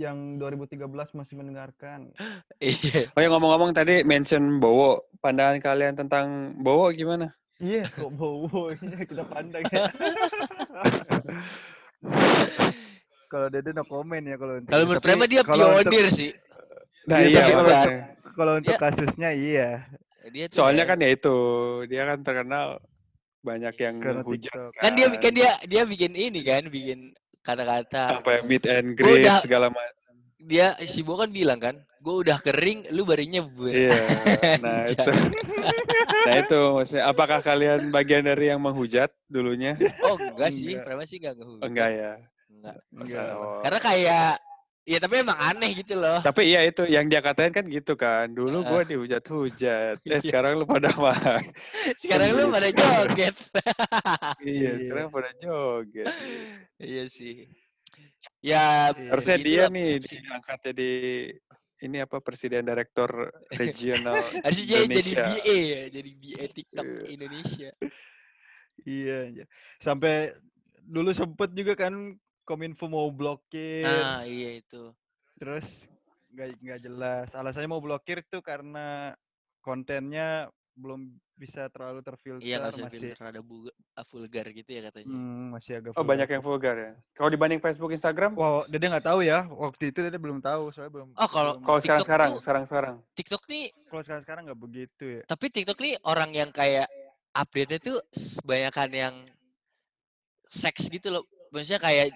Yang 0.00 0.16
2013 0.40 0.88
masih 1.12 1.34
mendengarkan. 1.36 2.08
Iya. 2.60 3.12
Oh 3.12 3.20
ya 3.20 3.28
ngomong-ngomong 3.28 3.72
tadi 3.72 4.00
mention 4.00 4.56
Bowo, 4.56 5.04
pandangan 5.20 5.60
kalian 5.60 5.92
tentang 5.96 6.56
Bowo 6.56 6.88
gimana? 6.90 7.28
Iya, 7.60 7.84
kok 7.84 8.08
bowo 8.10 8.68
ini 8.72 9.04
kita 9.04 9.20
pandang 9.28 9.60
ya. 9.68 9.84
kalau 13.30 13.46
Dede 13.46 13.70
no 13.70 13.84
komen 13.84 14.22
ya 14.24 14.36
kalau 14.36 14.54
untuk 14.58 14.70
Kalau 14.72 14.84
menurut 14.88 15.00
Tapi 15.00 15.06
Prema 15.06 15.24
dia 15.28 15.40
untuk- 15.44 15.54
pionir 15.84 16.06
sih. 16.08 16.30
Nah 17.04 17.18
Iya, 17.20 17.28
iya, 17.28 17.42
kalau 17.52 17.64
untuk- 17.68 18.08
Kalau 18.30 18.52
untuk 18.56 18.72
Dia- 18.72 18.80
kasusnya 18.80 19.30
iya. 19.32 19.68
Dia 20.30 20.44
Soalnya 20.48 20.84
kan 20.84 20.96
ya 20.96 21.08
itu, 21.10 21.36
dia 21.84 22.02
kan 22.04 22.18
terkenal 22.20 22.80
banyak 23.40 23.74
yang 23.76 23.96
Karena 23.98 24.20
hujat 24.20 24.52
TikTok. 24.52 24.72
kan 24.76 24.92
dia 24.92 25.06
kan 25.16 25.32
dia 25.32 25.50
dia 25.64 25.82
bikin 25.84 26.12
ini 26.12 26.40
kan, 26.40 26.68
bikin 26.68 27.12
kata-kata. 27.52 28.02
sampai 28.16 28.36
meet 28.42 28.64
and 28.64 28.94
greet 28.94 29.22
udah- 29.22 29.42
segala 29.42 29.66
macam. 29.68 30.14
Dia 30.40 30.72
si 30.84 31.04
Bo 31.04 31.14
kan 31.14 31.28
bilang 31.28 31.60
kan, 31.60 31.76
gue 31.76 32.14
udah 32.16 32.40
kering, 32.40 32.88
lu 32.90 33.04
baru 33.04 33.22
nyebur. 33.22 33.70
Iya. 33.70 33.92
Nah 34.64 34.88
itu, 34.88 35.10
nah 36.26 36.34
itu 36.36 36.60
maksudnya. 36.74 37.04
Apakah 37.06 37.38
kalian 37.40 37.88
bagian 37.90 38.24
dari 38.24 38.48
yang 38.48 38.58
menghujat 38.58 39.12
dulunya? 39.26 39.76
Oh 40.00 40.16
enggak 40.16 40.50
sih. 40.50 40.80
Prema 40.80 41.04
sih 41.04 41.20
enggak 41.20 41.36
ngehujat. 41.36 41.64
Enggak 41.64 41.88
ya. 41.92 42.12
Enggak. 42.50 42.76
Enggak. 42.90 43.26
Karena 43.60 43.78
kayak 43.80 44.32
ya 44.90 44.98
tapi 44.98 45.22
emang 45.22 45.38
aneh 45.38 45.70
gitu 45.78 45.94
loh. 45.94 46.18
Tapi 46.18 46.50
iya 46.50 46.66
itu 46.66 46.82
yang 46.84 47.06
dia 47.06 47.22
katain 47.22 47.54
kan 47.54 47.62
gitu 47.64 47.94
kan. 47.94 48.26
Dulu 48.26 48.58
Heeh. 48.58 48.66
gua 48.66 48.82
dihujat-hujat. 48.82 50.02
Eh 50.02 50.10
Iya. 50.10 50.18
sekarang 50.20 50.58
lu 50.58 50.66
pada 50.66 50.90
mah. 50.98 51.38
Sekarang 51.94 52.34
lu 52.34 52.50
pada 52.50 52.68
joget. 52.68 53.36
iya, 54.42 54.42
Iya. 54.42 54.72
sekarang 54.82 55.06
pada 55.08 55.30
joget. 55.38 56.10
iya 56.76 57.04
sih. 57.06 57.46
Ya 58.42 58.90
Iya. 58.90 59.14
Harusnya 59.14 59.36
gitu 59.38 59.46
dia 59.46 59.62
nih 59.68 59.90
diangkat 59.98 60.58
jadi 60.66 60.90
ini 61.80 61.96
apa 61.96 62.20
presiden 62.20 62.66
direktur 62.66 63.08
regional 63.50 64.20
Harusnya 64.44 64.66
dia 64.66 64.76
jadi 64.76 64.84
Indonesia. 64.84 65.24
BA 65.24 65.56
ya, 65.56 65.82
jadi 65.88 66.10
BA 66.12 66.44
TikTok 66.50 66.84
Iya. 66.84 67.04
Indonesia. 67.08 67.70
Iya, 68.80 69.18
iya. 69.30 69.44
Sampai 69.78 70.34
dulu 70.82 71.12
sempet 71.12 71.52
juga 71.52 71.78
kan 71.78 71.94
Kominfo 72.50 72.84
mau 72.84 73.06
blokir, 73.08 73.86
Nah, 73.86 74.26
iya 74.26 74.58
itu. 74.58 74.90
terus 75.38 75.86
nggak 76.28 76.58
nggak 76.58 76.80
jelas. 76.82 77.30
Alasannya 77.30 77.70
mau 77.70 77.78
blokir 77.78 78.20
itu 78.20 78.38
karena 78.40 79.14
kontennya 79.60 80.50
belum 80.72 81.06
bisa 81.34 81.68
terlalu 81.68 82.00
terfilter, 82.00 82.42
Iya 82.42 82.58
nggak 82.58 82.72
usah 82.72 82.84
masih 82.84 83.00
filter 83.00 83.24
ada 83.24 83.40
bu- 83.40 83.70
ah, 83.92 84.04
vulgar 84.04 84.46
gitu 84.48 84.66
ya 84.68 84.82
katanya. 84.82 85.06
hmm, 85.08 85.44
masih 85.52 85.72
agak 85.74 85.90
Oh 85.90 85.94
vulgar. 85.96 86.10
banyak 86.10 86.28
yang 86.28 86.42
vulgar 86.42 86.74
ya. 86.74 86.92
Kalau 87.12 87.30
dibanding 87.30 87.60
Facebook, 87.60 87.90
Instagram, 87.90 88.34
Wah, 88.34 88.66
Dede 88.66 88.86
nggak 88.86 89.06
tahu 89.06 89.20
ya. 89.20 89.46
Waktu 89.46 89.82
itu 89.88 89.98
Dede 90.00 90.18
belum 90.18 90.38
tahu, 90.40 90.68
soalnya 90.70 90.92
belum. 90.92 91.08
Oh, 91.14 91.28
kalau- 91.28 91.56
kalau 91.56 91.78
sekarang 91.78 92.02
sekarang 92.02 92.28
tuh- 92.28 92.40
sekarang 92.40 92.64
sekarang. 92.66 92.94
TikTok 93.14 93.42
nih, 93.46 93.64
kalau 93.86 94.02
sekarang 94.02 94.22
sekarang 94.22 94.42
nggak 94.44 94.60
begitu 94.60 95.04
ya. 95.06 95.22
tapi 95.24 95.46
TikTok 95.48 95.78
nih 95.78 95.94
orang 96.02 96.30
yang 96.32 96.50
kayak 96.50 96.90
update-nya 97.30 97.78
tuh 97.78 97.96
kebanyakan 98.10 98.90
yang 98.90 99.14
seks 100.44 100.88
gitu 100.88 101.08
loh. 101.10 101.24
Maksudnya 101.50 101.78
kayak 101.78 102.06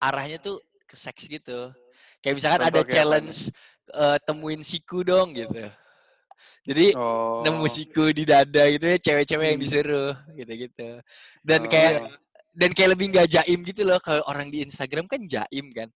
arahnya 0.00 0.38
tuh 0.40 0.58
ke 0.84 0.96
seks 0.96 1.26
gitu. 1.26 1.70
Kayak 2.20 2.34
misalkan 2.40 2.60
Contoh 2.64 2.80
ada 2.80 2.82
challenge 2.88 3.38
eh, 3.84 4.18
temuin 4.24 4.64
siku 4.64 5.04
dong 5.04 5.36
gitu. 5.36 5.60
Jadi 6.64 6.96
Oh. 6.96 7.44
nemu 7.44 7.68
siku 7.68 8.08
di 8.16 8.24
dada 8.24 8.64
gitu 8.72 8.88
ya 8.88 8.96
cewek-cewek 8.96 9.46
yang 9.52 9.58
Hmm. 9.60 9.64
disuruh 9.68 10.12
gitu-gitu. 10.32 10.88
Dan 11.44 11.60
Oh. 11.64 11.68
kayak 11.68 11.92
dan 12.56 12.70
kayak 12.72 12.90
lebih 12.96 13.06
nggak 13.12 13.28
jaim 13.28 13.60
gitu 13.60 13.82
loh 13.84 14.00
kalau 14.00 14.24
orang 14.24 14.48
di 14.48 14.64
Instagram 14.64 15.04
kan 15.04 15.20
jaim 15.28 15.66
kan. 15.76 15.92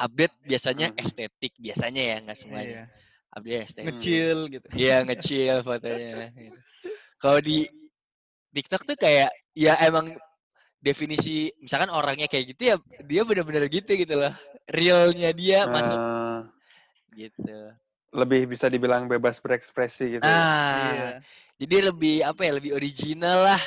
Update 0.00 0.32
biasanya 0.40 0.88
Hmm. 0.96 1.02
estetik 1.04 1.52
biasanya 1.60 2.02
ya 2.02 2.16
nggak 2.24 2.38
semuanya. 2.40 2.88
Iya. 2.88 3.32
Update 3.36 3.62
estetik. 3.68 3.86
Ngecil 3.92 4.36
gitu. 4.48 4.66
Iya 4.72 4.96
ngecil 5.04 5.54
fotonya. 5.60 6.16
gitu. 6.32 6.58
Kalau 7.20 7.38
di 7.44 7.58
TikTok 8.52 8.82
tuh 8.88 8.96
kayak 8.96 9.30
ya 9.52 9.76
emang 9.84 10.16
definisi 10.82 11.46
misalkan 11.62 11.88
orangnya 11.88 12.26
kayak 12.26 12.52
gitu 12.52 12.62
ya 12.66 12.76
dia 13.06 13.22
bener-bener 13.22 13.70
gitu 13.70 13.94
gitu 13.94 14.18
loh. 14.18 14.34
Realnya 14.66 15.30
dia 15.30 15.64
masuk 15.64 15.96
Eh, 15.96 16.38
gitu. 17.16 17.58
lebih 18.12 18.44
bisa 18.50 18.66
dibilang 18.66 19.06
bebas 19.06 19.38
berekspresi 19.38 20.18
gitu. 20.18 20.26
ya. 20.26 20.34
Nah, 20.36 20.76
Iya. 20.76 21.08
jadi 21.56 21.76
lebih 21.88 22.26
apa 22.26 22.44
ya 22.44 22.52
lebih 22.58 22.74
original 22.74 23.48
lah. 23.48 23.62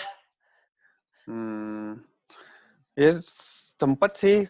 Hmm. 1.25 2.03
Ya 2.93 3.17
sempat 3.75 4.15
sih 4.15 4.45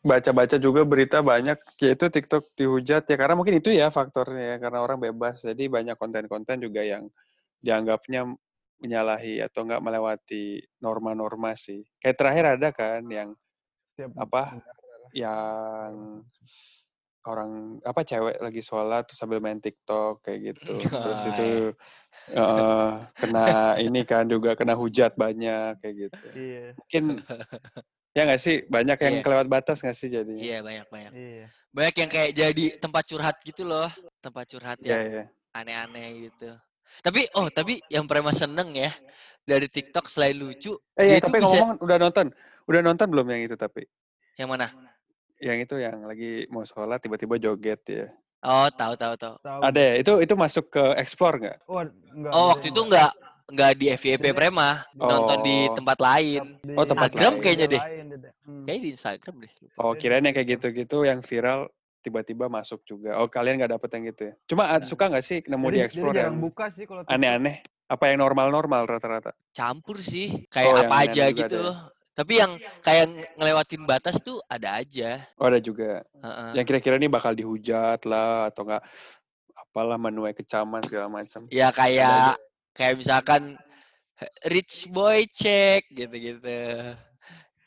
baca-baca 0.00 0.56
juga 0.56 0.80
berita 0.88 1.20
banyak 1.20 1.60
yaitu 1.76 2.08
TikTok 2.08 2.56
dihujat 2.56 3.04
ya 3.04 3.16
karena 3.20 3.36
mungkin 3.36 3.60
itu 3.60 3.68
ya 3.68 3.92
faktornya 3.92 4.56
ya 4.56 4.56
karena 4.56 4.80
orang 4.80 4.96
bebas 4.96 5.44
jadi 5.44 5.68
banyak 5.68 6.00
konten-konten 6.00 6.56
juga 6.56 6.80
yang 6.80 7.12
dianggapnya 7.60 8.24
menyalahi 8.80 9.44
atau 9.44 9.62
enggak 9.68 9.84
melewati 9.84 10.58
norma-norma 10.80 11.52
sih. 11.54 11.84
Kayak 12.00 12.16
terakhir 12.16 12.44
ada 12.58 12.68
kan 12.72 13.02
yang 13.06 13.30
Setiap 13.94 14.12
apa 14.16 14.42
yang 15.12 16.24
orang 17.20 17.76
apa 17.84 18.00
cewek 18.00 18.40
lagi 18.40 18.64
sholat 18.64 19.04
terus 19.04 19.20
sambil 19.20 19.44
main 19.44 19.60
TikTok 19.60 20.24
kayak 20.24 20.40
gitu. 20.56 20.72
Terus 20.80 21.20
itu 21.28 21.48
eh, 22.32 22.90
kena 23.20 23.76
ini 23.76 24.00
kan 24.08 24.24
juga 24.24 24.56
kena 24.56 24.72
hujat 24.72 25.12
banyak 25.20 25.76
kayak 25.84 25.94
gitu. 26.08 26.26
Iya. 26.32 26.66
Mungkin 26.80 27.04
ya 28.16 28.22
nggak 28.26 28.40
sih 28.40 28.64
banyak 28.66 28.98
yang 29.04 29.14
Iya. 29.20 29.22
kelewat 29.22 29.46
batas 29.52 29.84
nggak 29.84 29.98
sih 30.00 30.08
jadinya? 30.08 30.40
Iya 30.40 30.58
banyak 30.64 30.86
banyak. 30.88 31.12
Iya. 31.12 31.46
Banyak 31.70 31.94
yang 32.00 32.10
kayak 32.10 32.30
jadi 32.32 32.64
tempat 32.80 33.04
curhat 33.04 33.36
gitu 33.44 33.62
loh, 33.68 33.90
tempat 34.24 34.44
curhat 34.48 34.78
Iya, 34.80 34.88
yang 34.88 35.02
iya. 35.12 35.24
aneh-aneh 35.52 36.08
gitu. 36.32 36.50
Tapi 36.98 37.30
oh 37.32 37.48
tapi 37.48 37.78
yang 37.86 38.04
pernah 38.04 38.30
seneng 38.30 38.70
ya 38.72 38.90
dari 39.40 39.66
TikTok 39.66 40.06
selain 40.06 40.34
lucu, 40.34 40.74
Eh 40.94 41.06
ya, 41.06 41.16
itu 41.16 41.26
tapi 41.26 41.38
bisa 41.38 41.56
ngomong 41.56 41.80
udah 41.80 41.96
nonton, 41.96 42.26
udah 42.66 42.80
nonton 42.80 43.06
belum 43.08 43.26
yang 43.28 43.42
itu 43.42 43.54
tapi 43.54 43.86
yang 44.36 44.48
mana? 44.48 44.68
yang 45.36 45.56
itu 45.56 45.74
yang 45.74 46.04
lagi 46.04 46.44
mau 46.46 46.62
sholat 46.62 47.00
tiba-tiba 47.00 47.36
joget 47.36 47.80
ya. 47.84 48.06
Oh 48.40 48.68
tahu 48.68 48.92
tahu 48.94 49.16
tahu. 49.16 49.34
Ada 49.42 49.80
ya? 49.80 49.92
Itu 49.96 50.12
itu 50.18 50.32
masuk 50.32 50.68
ke 50.70 50.84
explore 50.96 51.36
nggak? 51.38 51.58
Oh, 51.64 51.80
enggak. 51.80 52.32
Oh 52.32 52.52
waktu 52.52 52.68
itu 52.68 52.80
nggak 52.80 53.10
nggak 53.50 53.72
di 53.74 53.86
FYP 53.90 54.24
Prema, 54.30 54.84
nonton 54.92 55.40
di 55.40 55.66
Oh. 55.66 55.74
tempat 55.74 55.98
lain. 55.98 56.42
Oh, 56.76 56.84
tempat 56.84 57.10
Instagram 57.10 57.32
lain. 57.34 57.42
kayaknya 57.42 57.66
deh. 57.66 57.82
Hmm. 58.44 58.64
Kayaknya 58.64 58.80
di 58.80 58.90
Instagram 58.94 59.34
deh. 59.40 59.52
lupa. 59.58 59.76
Oh, 59.76 59.92
Iya, 59.92 59.98
kirain 59.98 60.22
yang 60.22 60.34
kayak 60.36 60.48
gitu-gitu 60.54 60.98
yang 61.02 61.18
viral 61.20 61.60
tiba-tiba 62.00 62.48
masuk 62.48 62.80
juga. 62.82 63.16
Oh, 63.16 63.28
kalian 63.28 63.60
nggak 63.60 63.72
dapet 63.76 63.88
yang 63.92 64.04
gitu 64.08 64.22
ya? 64.28 64.34
Cuma 64.48 64.64
ad- 64.68 64.82
Nah. 64.82 64.88
suka 64.88 65.04
nggak 65.08 65.24
sih 65.24 65.38
nemu 65.44 65.60
Jadi- 65.62 65.70
di 65.70 65.78
jadi 65.78 65.86
explore 65.86 66.14
jarang 66.14 66.24
yang 66.26 66.40
buka 66.40 66.64
sih 66.72 66.84
kalau 66.84 67.02
aneh-aneh? 67.06 67.56
Apa 67.90 68.04
yang 68.06 68.18
normal-normal 68.22 68.82
rata-rata? 68.86 69.34
Campur 69.50 69.98
sih. 69.98 70.30
Oh, 70.30 70.40
Kayak 70.48 70.66
yang 70.68 70.78
apa 70.86 70.96
aja 71.02 71.24
gitu. 71.30 71.58
ada 71.58 71.70
ya? 71.70 71.74
Tapi 72.10 72.32
yang 72.36 72.52
kayak 72.82 73.04
ngelewatin 73.34 73.82
batas 73.82 74.16
tuh 74.20 74.38
ada 74.46 74.78
aja. 74.78 75.24
Oh, 75.36 75.46
ada 75.46 75.58
juga. 75.58 76.04
Heeh. 76.20 76.48
Yang 76.60 76.66
kira-kira 76.66 76.94
ini 76.96 77.08
bakal 77.08 77.32
dihujat 77.32 78.04
lah 78.04 78.50
atau 78.50 78.62
enggak 78.62 78.82
apalah 79.56 79.96
menuai 79.96 80.34
kecaman 80.34 80.82
segala 80.84 81.06
macam. 81.08 81.46
Ya 81.48 81.70
kayak 81.70 82.38
kayak 82.74 82.94
misalkan 82.96 83.58
rich 84.46 84.86
boy 84.88 85.26
check 85.26 85.86
gitu-gitu. 85.88 86.94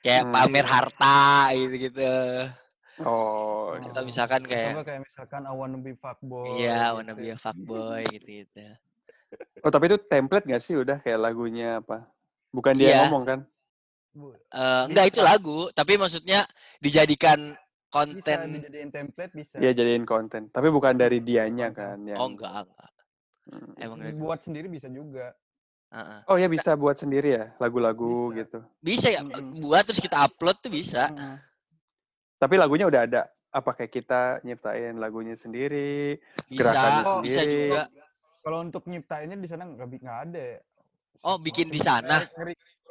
Kayak 0.04 0.24
Hmm. 0.28 0.34
pamer 0.36 0.68
harta 0.68 1.22
gitu-gitu. 1.56 2.14
Oh, 3.02 3.74
Atau 3.74 4.06
misalkan 4.06 4.46
Atau 4.46 4.54
kayak 4.54 4.70
nggak 4.72 4.86
kayak 4.86 5.02
misalkan 5.02 5.42
I 5.44 5.52
wanna 5.52 5.78
be 5.78 5.98
fuckboy. 5.98 6.46
iya 6.56 6.78
gitu. 6.78 6.96
wanna 6.96 7.14
be 7.14 7.28
a 7.28 7.38
fuckboy 7.38 8.02
gitu-gitu. 8.06 8.66
oh 9.60 9.72
tapi 9.74 9.90
itu 9.90 9.98
template 9.98 10.46
nggak 10.46 10.62
sih 10.62 10.78
udah 10.78 11.02
kayak 11.02 11.18
lagunya 11.18 11.82
apa? 11.82 12.06
Bukan 12.54 12.78
dia 12.78 12.86
yang 12.86 12.94
Iya. 12.94 13.02
ngomong 13.10 13.24
kan? 13.26 13.40
Bu- 14.14 14.38
Eh, 14.38 14.84
enggak 14.86 15.06
itu 15.10 15.20
lagu, 15.20 15.74
tapi 15.74 15.98
maksudnya 15.98 16.46
dijadikan 16.78 17.58
Bisa 17.58 17.90
konten. 17.90 18.62
dijadiin 18.62 18.90
template 18.90 19.34
bisa. 19.34 19.58
Iya 19.58 19.74
jadiin 19.74 20.06
konten. 20.06 20.54
Tapi 20.54 20.70
bukan 20.70 20.94
dari 20.94 21.18
dianya 21.18 21.74
kan? 21.74 21.98
Yang... 22.06 22.22
Oh 22.22 22.30
enggak, 22.30 22.62
enggak. 22.62 22.90
Hmm. 23.50 23.74
Emang 23.82 23.98
dari- 24.00 24.14
Buat 24.16 24.46
sendiri 24.46 24.70
bisa 24.70 24.86
juga. 24.86 25.34
Heeh. 25.90 26.20
Oh 26.26 26.38
ya 26.38 26.46
bisa 26.46 26.74
buat 26.74 26.94
sendiri 26.94 27.38
ya 27.38 27.46
lagu-lagu 27.58 28.30
Bisa. 28.30 28.38
gitu. 28.38 28.60
Bisa 28.80 29.08
ya 29.10 29.22
buat 29.58 29.82
terus 29.84 29.98
kita 29.98 30.22
upload 30.22 30.58
tuh 30.58 30.70
bisa. 30.70 31.10
Mm-mm. 31.10 31.38
Tapi 32.44 32.60
lagunya 32.60 32.92
udah 32.92 33.02
ada. 33.08 33.24
Apa 33.56 33.72
kayak 33.72 33.92
kita 33.96 34.22
nyiptain 34.44 35.00
lagunya 35.00 35.32
sendiri? 35.40 36.20
Bisa, 36.52 36.60
Gerakannya 36.60 37.04
bisa 37.24 37.40
sendiri. 37.40 37.72
juga. 37.72 37.84
Kalau 38.44 38.58
untuk 38.60 38.84
nyiptainnya 38.92 39.40
di 39.40 39.48
sana 39.48 39.64
nggak 39.64 39.88
nggak 39.88 40.20
ada. 40.28 40.42
ya. 40.44 40.60
Oh, 41.24 41.40
bikin 41.40 41.72
di 41.72 41.80
sana. 41.80 42.28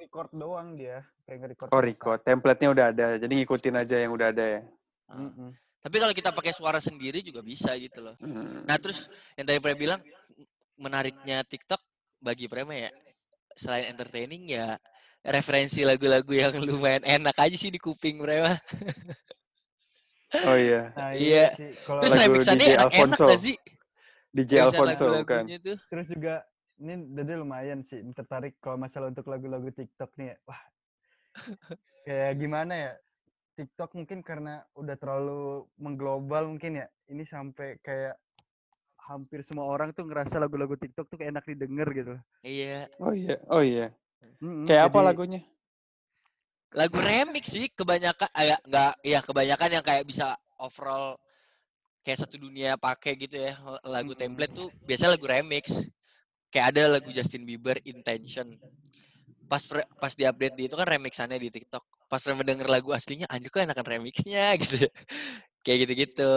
record 0.03 0.35
doang 0.35 0.75
dia, 0.75 1.05
kayak 1.29 1.39
nge-record. 1.47 1.69
Oh 1.71 1.79
record. 1.79 2.19
Template-nya 2.27 2.69
udah 2.75 2.87
ada. 2.91 3.07
Jadi 3.21 3.33
ngikutin 3.39 3.77
aja 3.77 3.97
yang 4.03 4.11
udah 4.17 4.35
ada 4.35 4.45
ya. 4.59 4.61
Heeh. 4.65 5.21
Mm-mm. 5.21 5.51
Tapi 5.83 5.97
kalau 5.99 6.15
kita 6.15 6.31
pakai 6.35 6.55
suara 6.55 6.79
sendiri 6.83 7.23
juga 7.23 7.43
bisa 7.43 7.75
gitu 7.79 8.03
loh. 8.03 8.15
Hmm. 8.23 8.63
Nah, 8.67 8.79
terus 8.79 9.11
yang 9.35 9.47
tadi 9.47 9.59
Prema 9.59 9.79
bilang 9.79 10.01
menariknya 10.79 11.43
TikTok 11.47 11.79
bagi 12.23 12.47
Prema 12.47 12.75
ya 12.75 12.91
selain 13.59 13.91
entertaining 13.91 14.47
ya 14.47 14.79
referensi 15.23 15.83
lagu-lagu 15.87 16.31
yang 16.33 16.55
lumayan 16.63 17.03
enak 17.03 17.35
aja 17.35 17.57
sih 17.59 17.71
di 17.71 17.79
kuping 17.83 18.23
Prema. 18.23 18.57
Oh 20.35 20.57
iya. 20.57 20.83
Nah, 20.93 21.13
Iya. 21.13 21.47
sih. 21.53 21.71
Kalau 21.83 22.01
Terus 22.01 22.13
Lagu 22.15 22.25
remixannya 22.27 22.59
DJ 22.59 22.73
enak-enak 22.73 22.89
Alfonso. 22.89 23.25
gak 23.27 23.41
sih? 23.41 23.57
DJ 24.33 24.53
Alfonso 24.61 25.05
kan. 25.23 25.45
terus 25.85 26.07
juga 26.09 26.35
ini 26.79 26.95
Dede 27.07 27.35
lumayan 27.37 27.85
sih 27.85 28.01
tertarik 28.11 28.57
kalau 28.59 28.77
masalah 28.77 29.09
untuk 29.09 29.29
lagu-lagu 29.29 29.69
TikTok 29.69 30.11
nih. 30.17 30.33
ya. 30.33 30.37
Wah. 30.45 30.63
kayak 32.07 32.33
gimana 32.37 32.73
ya? 32.75 32.93
TikTok 33.53 33.93
mungkin 33.93 34.25
karena 34.25 34.65
udah 34.73 34.97
terlalu 34.97 35.69
mengglobal 35.77 36.49
mungkin 36.49 36.81
ya. 36.81 36.87
Ini 37.07 37.23
sampai 37.23 37.77
kayak 37.79 38.17
hampir 39.03 39.45
semua 39.45 39.67
orang 39.67 39.93
tuh 39.93 40.07
ngerasa 40.07 40.39
lagu-lagu 40.39 40.73
TikTok 40.75 41.07
tuh 41.07 41.17
kayak 41.17 41.37
enak 41.37 41.45
didengar 41.45 41.93
gitu. 41.93 42.17
Iya. 42.41 42.89
Oh 42.97 43.13
iya. 43.13 43.37
Oh 43.47 43.61
iya. 43.61 43.93
Mm-mm, 44.41 44.65
Kayak 44.65 44.89
apa 44.89 44.97
jadi- 44.97 45.07
lagunya? 45.13 45.41
Lagu 46.73 46.97
remix 46.97 47.53
sih 47.53 47.69
kebanyakan 47.73 48.29
eh, 48.33 48.57
enggak 48.65 48.93
ya 49.05 49.19
kebanyakan 49.21 49.69
yang 49.77 49.85
kayak 49.85 50.05
bisa 50.09 50.33
overall 50.57 51.21
kayak 52.01 52.19
satu 52.25 52.41
dunia 52.41 52.81
pakai 52.81 53.15
gitu 53.21 53.37
ya. 53.37 53.57
Lagu 53.85 54.17
Mm-mm. 54.17 54.21
template 54.21 54.53
tuh 54.57 54.69
biasa 54.83 55.13
lagu 55.13 55.25
remix. 55.29 55.69
Kayak 56.53 56.67
ada 56.77 56.83
lagu 57.01 57.09
Justin 57.13 57.45
Bieber 57.45 57.77
Intention. 57.85 58.57
Pas 59.49 59.61
pas 60.01 60.13
di-update 60.13 60.57
di 60.57 60.63
itu 60.69 60.77
kan 60.77 60.89
remixannya 60.89 61.37
di 61.37 61.49
TikTok. 61.53 61.85
Pas 62.09 62.21
Rema 62.25 62.45
denger 62.45 62.69
lagu 62.69 62.93
aslinya 62.93 63.25
anjir 63.29 63.49
kok 63.49 63.65
enakan 63.65 63.85
remixnya 63.89 64.53
gitu. 64.61 64.85
kayak 65.65 65.79
gitu-gitu. 65.89 66.33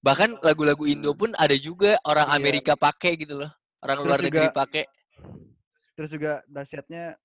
Bahkan 0.00 0.40
lagu-lagu 0.44 0.84
Indo 0.86 1.12
pun 1.12 1.32
ada 1.36 1.52
juga 1.56 1.96
orang 2.06 2.28
Iya. 2.30 2.36
Amerika 2.36 2.72
pakai 2.76 3.16
gitu 3.20 3.42
loh. 3.44 3.50
Orang 3.80 4.04
Terus 4.04 4.08
luar 4.08 4.20
negeri 4.20 4.48
pakai. 4.52 4.84
Terus 5.96 6.10
juga 6.12 6.32
dahsyatnya 6.48 7.16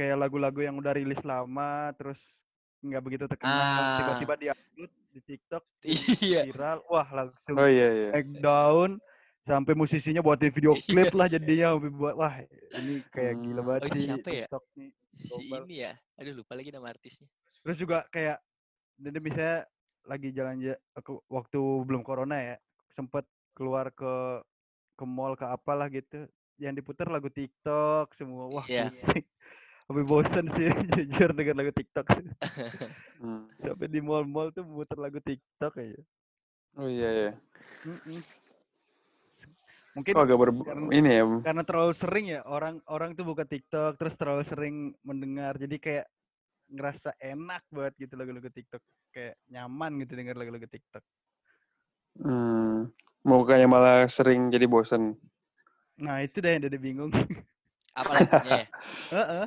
kayak 0.00 0.16
lagu-lagu 0.16 0.56
yang 0.58 0.74
udah 0.74 0.92
rilis 0.92 1.20
lama 1.22 1.92
terus 1.92 2.40
nggak 2.80 3.02
begitu 3.02 3.24
terkenal 3.26 3.52
Ah. 3.52 4.00
tiba-tiba 4.00 4.34
di-upload 4.40 4.92
di 5.10 5.20
TikTok 5.20 5.64
Iya. 6.24 6.48
viral 6.48 6.80
wah 6.86 7.04
langsung 7.06 7.52
Oh 7.54 7.68
iya 7.68 7.88
iya. 7.90 8.08
naik 8.10 8.40
daun 8.40 8.96
sampai 9.40 9.72
musisinya 9.74 10.18
buatin 10.18 10.48
video 10.48 10.72
klip 10.88 11.12
lah 11.12 11.28
jadinya 11.28 11.76
sampai 11.76 11.90
buat 11.90 12.14
wah 12.14 12.34
ini 12.74 13.04
kayak 13.06 13.34
gila 13.38 13.60
banget 13.62 13.80
Oh, 13.82 13.88
sih 13.90 14.02
siapa 14.02 14.28
ya? 14.30 14.48
TikTok 14.48 14.64
nih 14.74 14.90
Si 15.12 15.28
global. 15.28 15.60
ini 15.62 15.76
ya. 15.78 15.92
Aduh 16.16 16.32
lupa 16.34 16.52
lagi 16.54 16.70
nama 16.70 16.88
artisnya. 16.88 17.28
terus 17.60 17.76
juga 17.76 18.08
kayak 18.08 18.40
Dede 18.96 19.16
misalnya 19.18 19.68
lagi 20.02 20.28
jalan 20.30 20.56
ja- 20.58 20.80
aku 20.92 21.20
waktu 21.26 21.60
belum 21.82 22.00
corona 22.00 22.36
ya 22.38 22.56
sempet 22.88 23.28
keluar 23.52 23.88
ke 23.90 24.40
ke 24.94 25.04
mall 25.04 25.32
ke 25.32 25.44
apalah 25.44 25.88
gitu 25.88 26.24
yang 26.56 26.72
diputar 26.72 27.04
lagu 27.06 27.28
TikTok 27.28 28.12
semua 28.14 28.48
wah 28.50 28.64
Iya. 28.64 28.88
pusing 28.88 29.24
sampai 29.90 30.06
bosen 30.06 30.46
sih 30.54 30.70
jujur 30.94 31.34
dengan 31.34 31.58
lagu 31.58 31.74
TikTok 31.74 32.06
Hmm. 33.18 33.50
sampai 33.60 33.90
di 33.90 33.98
mall-mall 33.98 34.48
tuh 34.48 34.62
muter 34.62 34.94
lagu 34.96 35.18
TikTok 35.18 35.74
aja 35.76 35.98
Oh 36.78 36.86
iya 36.86 37.10
iya. 37.10 37.32
Mm-mm. 37.82 38.22
mungkin 39.90 40.12
Oh 40.14 40.22
agak 40.22 40.38
ber 40.38 40.48
karena- 40.62 40.92
ini 40.94 41.10
ya. 41.10 41.24
karena 41.42 41.62
terlalu 41.66 41.92
sering 41.92 42.26
ya 42.30 42.40
orang 42.46 42.78
orang 42.86 43.10
tuh 43.12 43.26
buka 43.26 43.42
TikTok 43.42 43.98
terus 43.98 44.14
terlalu 44.14 44.46
sering 44.46 44.74
mendengar 45.02 45.58
jadi 45.58 45.76
kayak 45.76 46.06
ngerasa 46.70 47.10
enak 47.18 47.66
banget 47.66 47.94
gitu 47.98 48.14
lagu-lagu 48.14 48.46
TikTok 48.46 48.78
kayak 49.10 49.34
nyaman 49.50 49.98
gitu 49.98 50.14
denger 50.14 50.38
lagu-lagu 50.38 50.70
TikTok 50.70 51.02
Hmm. 52.14 52.90
Mukanya 53.20 53.66
malah 53.66 54.06
sering 54.06 54.48
jadi 54.48 54.66
bosen. 54.66 55.14
nah 55.94 56.18
itu 56.18 56.38
deh 56.38 56.56
yang 56.56 56.62
Dede 56.64 56.78
bingung 56.78 57.10
Apa 58.00 58.10
lagunya 58.16 58.52
ya? 58.56 58.66
Heeh, 59.14 59.44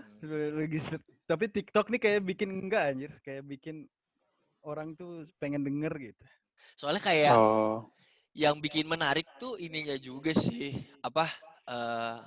ser- 0.88 1.08
tapi 1.24 1.46
TikTok 1.50 1.90
nih 1.90 2.00
kayak 2.00 2.22
bikin 2.22 2.50
enggak 2.52 2.84
anjir 2.94 3.12
kayak 3.22 3.44
bikin 3.44 3.88
orang 4.62 4.94
tuh 4.94 5.26
pengen 5.38 5.64
denger 5.64 5.92
gitu 6.00 6.24
Soalnya 6.78 7.02
kayak 7.02 7.34
Oh. 7.36 7.90
yang 8.32 8.58
bikin 8.58 8.88
menarik 8.88 9.28
tuh 9.36 9.58
ininya 9.58 9.98
juga 9.98 10.32
sih. 10.32 10.74
Apa? 11.02 11.28
eh 11.64 12.18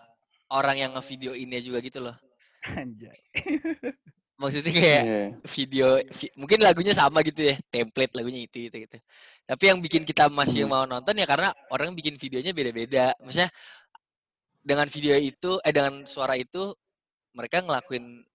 orang 0.49 0.77
yang 0.79 0.91
ngevideo 0.97 1.37
ini 1.37 1.61
juga 1.61 1.79
gitu 1.81 2.01
loh. 2.01 2.17
anjay 2.65 3.19
Maksudnya 4.37 4.69
kayak 4.69 5.03
Iya. 5.05 5.21
video 5.49 5.87
vi- 6.13 6.35
mungkin 6.37 6.61
lagunya 6.61 6.93
sama 6.93 7.25
gitu 7.25 7.41
ya, 7.41 7.57
template 7.73 8.13
lagunya 8.13 8.45
itu 8.45 8.69
gitu 8.69 8.77
gitu. 8.85 8.97
Tapi 9.45 9.65
yang 9.65 9.81
bikin 9.81 10.05
kita 10.05 10.29
masih 10.29 10.65
Hmm. 10.65 10.73
mau 10.73 10.85
nonton 10.85 11.17
ya 11.17 11.25
karena 11.25 11.57
orang 11.69 11.97
bikin 11.97 12.21
videonya 12.21 12.53
beda-beda. 12.53 13.17
Maksudnya 13.17 13.49
dengan 14.67 14.91
video 14.91 15.15
itu 15.15 15.63
eh 15.63 15.71
dengan 15.71 16.03
suara 16.03 16.35
itu 16.35 16.75
mereka 17.31 17.63
ngelakuin 17.63 18.27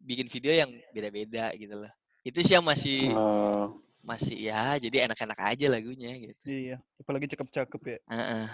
bikin 0.00 0.30
video 0.30 0.54
yang 0.54 0.70
beda-beda 0.94 1.50
gitu 1.52 1.74
loh. 1.74 1.90
Itu 2.22 2.38
sih 2.40 2.54
yang 2.54 2.62
masih 2.62 3.10
Oh. 3.12 3.74
masih 4.02 4.34
ya 4.34 4.78
jadi 4.78 5.06
enak-enak 5.06 5.38
aja 5.38 5.66
lagunya 5.70 6.10
gitu. 6.18 6.38
iya 6.42 6.76
apalagi 6.98 7.30
cakep-cakep 7.30 7.82
ya 7.86 7.98
Heeh. 8.10 8.44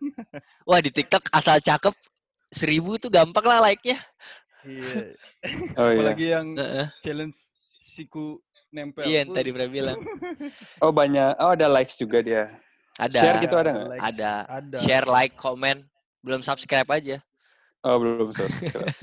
Wah 0.68 0.80
di 0.80 0.88
TikTok 0.88 1.28
asal 1.28 1.60
cakep 1.60 1.92
seribu 2.48 2.96
tuh 2.96 3.08
gampang 3.08 3.44
lah 3.44 3.60
like-nya. 3.60 4.00
iya 4.64 5.12
Oh 5.76 5.88
iya. 5.88 5.96
apalagi 6.00 6.26
yang 6.32 6.46
Heeh. 6.56 6.86
challenge 7.00 7.36
siku 7.92 8.40
nempel 8.68 9.04
Iya 9.04 9.24
yang 9.24 9.30
Uh, 9.32 9.36
tadi 9.36 9.48
pernah 9.52 9.68
bilang. 9.68 9.98
Oh 10.84 10.88
banyak. 10.88 11.36
Oh 11.36 11.52
ada 11.52 11.68
likes 11.68 11.96
juga 11.96 12.20
dia. 12.20 12.44
Ada. 12.96 13.20
Share 13.20 13.38
gitu 13.40 13.56
ada 13.56 13.70
nggak? 13.72 13.88
Ada. 14.00 14.32
ada 14.48 14.76
Share, 14.82 15.04
like, 15.06 15.36
comment. 15.36 15.84
Belum 16.20 16.40
subscribe 16.40 16.88
aja. 16.88 17.16
Oh 17.82 17.96
belum 17.96 18.34
subscribe. 18.34 18.90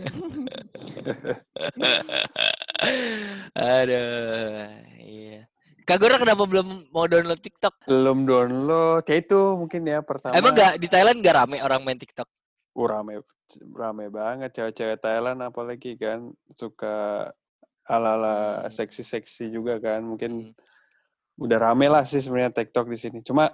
Aduh, 3.55 4.67
iya. 4.99 5.47
Kak 5.85 6.01
Gora 6.01 6.17
kenapa 6.17 6.43
belum 6.43 6.89
mau 6.89 7.05
download 7.05 7.39
TikTok? 7.39 7.85
belum 7.85 8.25
download. 8.25 9.05
Kayak 9.05 9.29
itu 9.29 9.39
mungkin 9.55 9.85
ya 9.85 10.01
pertama. 10.01 10.33
Emang 10.33 10.51
nggak 10.51 10.81
di 10.81 10.87
Thailand 10.89 11.21
nggak 11.21 11.35
rame 11.37 11.57
orang 11.61 11.81
main 11.85 11.95
TikTok? 11.95 12.25
Uh, 12.73 12.89
rame 12.89 13.21
rame 13.71 14.05
banget 14.09 14.49
cewek-cewek 14.51 14.99
Thailand 14.99 15.39
apalagi 15.39 15.95
kan 15.95 16.33
suka 16.51 17.29
ala-ala 17.85 18.65
Hmm. 18.65 18.73
seksi-seksi 18.73 19.53
juga 19.53 19.77
kan 19.77 20.01
mungkin 20.01 20.51
Hmm. 20.51 21.45
udah 21.45 21.57
rame 21.61 21.85
lah 21.85 22.01
sih 22.01 22.17
sebenarnya 22.17 22.57
TikTok 22.57 22.89
di 22.89 22.97
sini 22.97 23.19
cuma 23.21 23.53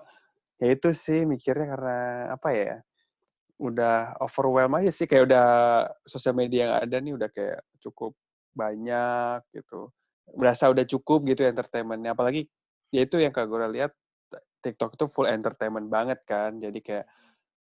ya 0.57 0.71
itu 0.71 0.95
sih 0.95 1.27
mikirnya 1.27 1.67
karena 1.67 1.97
apa 2.31 2.49
ya 2.55 2.75
udah 3.61 4.17
overwhelm 4.17 4.73
aja 4.81 4.89
sih 4.89 5.05
kayak 5.05 5.29
udah 5.29 5.47
sosial 6.09 6.33
media 6.33 6.65
yang 6.65 6.73
ada 6.81 6.97
nih 6.97 7.13
udah 7.13 7.29
kayak 7.29 7.61
cukup 7.77 8.17
banyak 8.57 9.45
gitu 9.53 9.93
berasa 10.33 10.71
udah 10.71 10.85
cukup 10.87 11.27
gitu 11.29 11.45
entertainmentnya. 11.45 12.17
Apalagi 12.17 12.47
ya 12.89 13.05
itu 13.05 13.21
yang 13.21 13.35
Kak 13.35 13.45
Gora 13.45 13.67
lihat 13.69 13.93
TikTok 14.63 14.97
itu 14.97 15.05
full 15.11 15.27
entertainment 15.29 15.87
banget 15.91 16.23
kan. 16.25 16.57
Jadi 16.57 16.79
kayak 16.81 17.05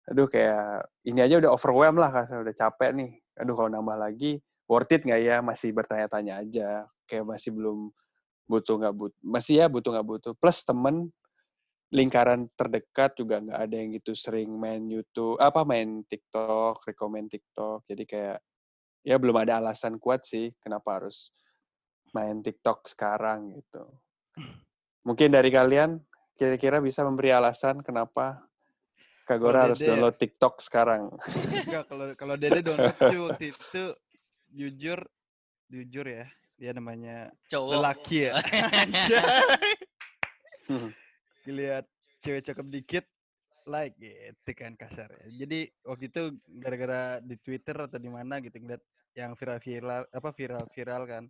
aduh 0.07 0.27
kayak 0.31 0.87
ini 1.03 1.19
aja 1.19 1.35
udah 1.41 1.51
overwhelmed 1.51 1.99
lah 1.99 2.11
kan 2.13 2.25
udah 2.29 2.55
capek 2.55 2.91
nih. 2.95 3.11
Aduh 3.39 3.55
kalau 3.57 3.69
nambah 3.71 3.97
lagi 3.97 4.39
worth 4.69 4.93
it 4.93 5.01
nggak 5.03 5.21
ya? 5.23 5.35
Masih 5.41 5.73
bertanya-tanya 5.73 6.43
aja. 6.43 6.69
Kayak 7.07 7.25
masih 7.25 7.55
belum 7.55 7.89
butuh 8.47 8.79
nggak 8.79 8.95
butuh 8.95 9.19
masih 9.27 9.53
ya 9.59 9.65
butuh 9.67 9.91
nggak 9.91 10.07
butuh 10.07 10.31
plus 10.39 10.63
temen 10.63 11.11
lingkaran 11.87 12.51
terdekat 12.59 13.15
juga 13.15 13.39
nggak 13.39 13.59
ada 13.63 13.75
yang 13.79 13.95
gitu 13.95 14.11
sering 14.11 14.51
main 14.51 14.83
YouTube 14.91 15.39
apa 15.39 15.63
main 15.63 16.03
TikTok 16.03 16.83
rekomend 16.83 17.31
TikTok. 17.31 17.87
Jadi 17.87 18.03
kayak 18.03 18.43
ya 19.07 19.15
belum 19.15 19.39
ada 19.39 19.63
alasan 19.63 19.95
kuat 19.95 20.27
sih 20.27 20.51
kenapa 20.59 20.99
harus 20.99 21.31
main 22.11 22.43
TikTok 22.43 22.91
sekarang 22.91 23.55
gitu. 23.55 23.87
Mungkin 25.07 25.31
dari 25.31 25.47
kalian 25.47 26.03
kira-kira 26.35 26.83
bisa 26.83 27.07
memberi 27.07 27.31
alasan 27.31 27.79
kenapa 27.79 28.43
Kak 29.27 29.39
Gora 29.39 29.51
Kalau 29.51 29.63
harus 29.71 29.79
Dede 29.79 29.87
ya? 29.87 29.91
download 29.95 30.15
TikTok 30.19 30.53
sekarang? 30.63 31.03
Enggak, 31.67 31.83
kalau 31.87 32.05
kalau 32.15 32.35
Dede 32.35 32.59
download 32.63 32.95
tuh 32.95 33.21
waktu 33.31 33.45
itu 33.55 33.83
jujur 34.55 34.99
jujur 35.67 36.05
ya 36.07 36.25
dia 36.57 36.71
namanya 36.71 37.27
Cowok. 37.51 37.71
lelaki 37.75 38.31
ya 38.31 38.35
Lihat 41.47 41.85
cewek 42.19 42.43
cakep 42.43 42.67
dikit 42.67 43.05
like 43.67 43.95
gitu 43.99 44.51
kan 44.55 44.75
kasar 44.79 45.11
ya. 45.11 45.43
Jadi 45.43 45.67
waktu 45.83 46.05
itu 46.07 46.21
gara-gara 46.63 47.19
di 47.19 47.35
Twitter 47.39 47.75
atau 47.75 47.99
di 47.99 48.07
mana 48.11 48.39
gitu 48.39 48.55
ngeliat 48.59 48.83
yang 49.15 49.35
viral-viral 49.35 50.07
apa 50.11 50.29
viral-viral 50.31 51.03
kan. 51.07 51.23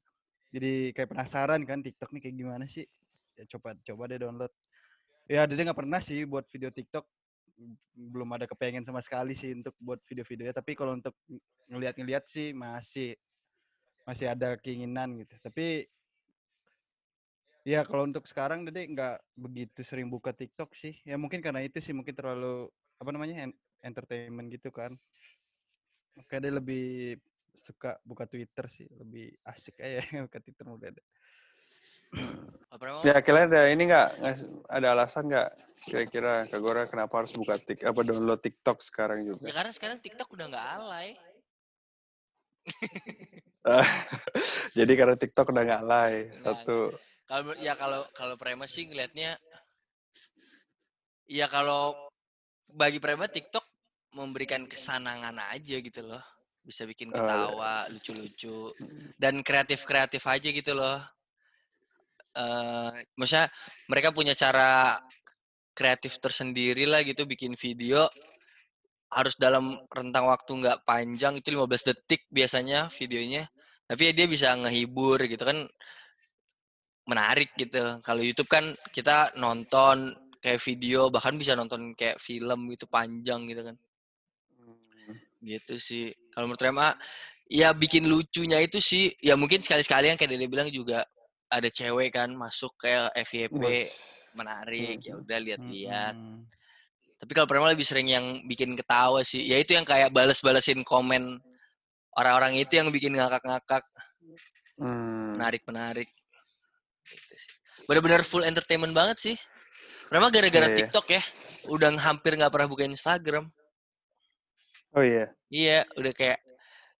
Jadi 0.54 0.96
kayak 0.96 1.12
penasaran 1.12 1.62
kan 1.66 1.82
TikTok 1.82 2.14
nih 2.14 2.22
kayak 2.30 2.38
gimana 2.38 2.66
sih? 2.70 2.86
Ya 3.36 3.44
coba 3.50 3.78
coba 3.82 4.04
deh 4.10 4.22
download. 4.22 4.54
Ya 5.28 5.44
Dede 5.44 5.66
nggak 5.66 5.78
pernah 5.78 6.00
sih 6.00 6.24
buat 6.24 6.48
video 6.50 6.72
TikTok 6.72 7.04
belum 7.98 8.30
ada 8.38 8.46
kepengen 8.46 8.86
sama 8.86 9.02
sekali 9.02 9.34
sih 9.34 9.50
untuk 9.50 9.74
buat 9.82 9.98
video-videonya 10.06 10.54
tapi 10.54 10.78
kalau 10.78 10.94
untuk 10.94 11.18
ngeliat-ngeliat 11.74 12.30
sih 12.30 12.54
masih 12.54 13.18
masih 14.06 14.30
ada 14.30 14.56
keinginan 14.62 15.18
gitu 15.18 15.34
tapi 15.42 15.90
ya 17.68 17.84
kalau 17.84 18.08
untuk 18.08 18.24
sekarang 18.24 18.64
Dede 18.64 18.88
nggak 18.88 19.20
begitu 19.36 19.84
sering 19.84 20.08
buka 20.08 20.32
TikTok 20.32 20.72
sih. 20.80 20.96
Ya 21.04 21.20
mungkin 21.20 21.44
karena 21.44 21.60
itu 21.60 21.84
sih 21.84 21.92
mungkin 21.92 22.16
terlalu 22.16 22.72
apa 22.96 23.10
namanya 23.12 23.52
en- 23.52 23.60
entertainment 23.84 24.48
gitu 24.56 24.72
kan. 24.72 24.96
Makanya 26.16 26.48
dia 26.48 26.54
lebih 26.64 26.86
suka 27.60 28.00
buka 28.08 28.24
Twitter 28.24 28.72
sih 28.72 28.88
lebih 28.96 29.36
asik 29.44 29.76
aja 29.84 30.00
buka 30.32 30.40
Twitter 30.40 30.64
mudah 30.64 30.90
namanya? 30.96 31.04
ya 33.04 33.20
kalian 33.20 33.52
ada 33.52 33.62
ini 33.68 33.84
nggak 33.90 34.08
ada 34.70 34.88
alasan 34.96 35.28
nggak 35.28 35.50
kira-kira 35.88 36.48
Kak 36.48 36.60
Gora 36.62 36.84
kenapa 36.88 37.20
harus 37.20 37.32
buka 37.36 37.60
tik 37.60 37.84
apa 37.84 38.00
download 38.04 38.40
TikTok 38.40 38.80
sekarang 38.80 39.24
Ya 39.28 39.36
juga 39.36 39.50
karena 39.52 39.72
sekarang 39.76 39.98
TikTok 40.00 40.30
udah 40.34 40.46
nggak 40.52 40.68
alay. 40.80 41.08
jadi 44.78 44.94
karena 44.96 45.16
TikTok 45.20 45.52
udah 45.52 45.64
nggak 45.68 45.84
lay 45.84 46.14
Nggak, 46.32 46.40
satu 46.40 46.78
Kalau 47.28 47.52
ya 47.60 47.76
kalau 47.76 48.08
kalau 48.16 48.36
Prema 48.40 48.64
sih 48.72 48.88
ngelihatnya 48.88 49.36
ya 51.28 51.46
kalau 51.52 51.92
bagi 52.72 53.04
Prema 53.04 53.28
TikTok 53.28 53.64
memberikan 54.16 54.64
kesanangan 54.64 55.36
aja 55.52 55.76
gitu 55.84 56.02
loh. 56.08 56.24
Bisa 56.64 56.84
bikin 56.88 57.12
Oh, 57.12 57.20
iya. 57.20 57.24
ketawa, 57.24 57.76
lucu-lucu 57.92 58.72
dan 59.20 59.40
kreatif-kreatif 59.44 60.24
aja 60.24 60.50
gitu 60.52 60.74
loh. 60.76 61.00
eh 62.38 62.92
maksudnya 63.18 63.50
mereka 63.90 64.14
punya 64.14 64.38
cara 64.38 65.02
kreatif 65.74 66.22
tersendiri 66.22 66.86
lah 66.86 67.02
gitu 67.02 67.26
bikin 67.26 67.58
video 67.58 68.06
harus 69.10 69.34
dalam 69.42 69.74
rentang 69.90 70.30
waktu 70.30 70.52
nggak 70.62 70.86
panjang 70.86 71.34
itu 71.42 71.50
15 71.56 71.88
detik 71.90 72.30
biasanya 72.30 72.94
videonya 72.94 73.50
tapi 73.90 74.12
ya 74.12 74.14
dia 74.14 74.28
bisa 74.30 74.54
ngehibur 74.54 75.18
gitu 75.26 75.42
kan 75.50 75.66
menarik 77.08 77.56
gitu. 77.56 77.98
Kalau 78.04 78.22
YouTube 78.22 78.52
kan 78.52 78.76
kita 78.92 79.34
nonton 79.40 80.12
kayak 80.44 80.62
video 80.62 81.08
bahkan 81.08 81.34
bisa 81.40 81.56
nonton 81.56 81.96
kayak 81.96 82.20
film 82.20 82.68
gitu 82.70 82.86
panjang 82.86 83.48
gitu 83.48 83.64
kan. 83.64 83.76
Gitu 85.42 85.74
sih. 85.80 86.12
Kalau 86.30 86.52
menurut 86.52 86.62
Rema 86.62 86.88
ya 87.48 87.72
bikin 87.72 88.12
lucunya 88.12 88.60
itu 88.60 88.84
sih 88.84 89.16
ya 89.24 89.40
mungkin 89.40 89.64
sekali-sekali 89.64 90.12
yang 90.12 90.20
kayak 90.20 90.36
Dede 90.36 90.48
bilang 90.52 90.68
juga 90.68 91.08
ada 91.48 91.72
cewek 91.72 92.12
kan 92.12 92.28
masuk 92.36 92.76
kayak 92.76 93.16
FYP 93.24 93.88
menarik 94.36 95.00
ya 95.00 95.16
udah 95.16 95.40
lihat-lihat. 95.40 96.14
Mm-mm. 96.14 96.44
tapi 97.18 97.32
kalau 97.34 97.48
Prema 97.50 97.72
lebih 97.72 97.88
sering 97.88 98.12
yang 98.12 98.46
bikin 98.46 98.76
ketawa 98.78 99.24
sih 99.26 99.42
ya 99.48 99.58
itu 99.58 99.74
yang 99.74 99.88
kayak 99.88 100.14
balas-balasin 100.14 100.84
komen 100.84 101.40
orang-orang 102.20 102.60
itu 102.62 102.78
yang 102.78 102.92
bikin 102.92 103.16
ngakak-ngakak. 103.16 103.82
Hmm. 104.78 105.34
menarik-menarik 105.34 106.06
sih. 107.88 107.90
bener-bener 107.90 108.22
full 108.22 108.44
entertainment 108.44 108.92
banget 108.92 109.18
sih 109.24 109.36
Prema 110.12 110.28
gara-gara 110.28 110.68
Iya, 110.68 110.72
iya. 110.72 110.78
TikTok 110.84 111.06
ya 111.08 111.22
udah 111.68 111.90
hampir 112.00 112.36
nggak 112.36 112.52
pernah 112.52 112.68
buka 112.68 112.84
Instagram 112.84 113.48
oh 114.92 115.04
iya 115.04 115.32
iya 115.48 115.88
udah 115.96 116.12
kayak 116.12 116.40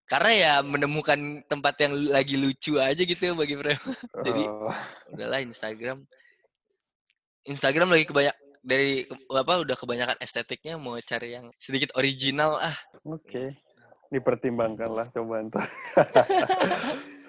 karena 0.08 0.32
ya 0.32 0.54
menemukan 0.64 1.20
tempat 1.52 1.76
yang 1.84 1.92
lagi 2.08 2.40
lucu 2.40 2.80
aja 2.80 3.04
gitu 3.04 3.36
bagi 3.36 3.60
Prema 3.60 3.92
Jadi, 4.28 4.44
Oh. 4.48 4.72
udahlah 5.12 5.44
Instagram 5.44 6.08
Instagram 7.44 7.92
lagi 7.92 8.08
kebanyak 8.08 8.36
dari 8.64 9.04
apa 9.32 9.64
udah 9.64 9.76
kebanyakan 9.76 10.18
estetiknya 10.20 10.76
mau 10.76 10.96
cari 11.00 11.36
yang 11.36 11.48
sedikit 11.56 11.92
original 11.96 12.56
ah 12.56 12.76
Oke. 13.04 13.56
Dipertimbangkanlah 14.08 15.12
coba 15.12 15.44
ntar. 15.48 15.68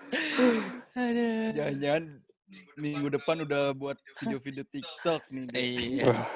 jangan-jangan 1.55 2.05
minggu 2.79 3.13
depan 3.13 3.45
udah 3.45 3.77
buat 3.77 3.99
video-video 4.21 4.65
TikTok 4.69 5.23
nih 5.33 5.47
iya. 5.55 6.05
Wah, 6.09 6.29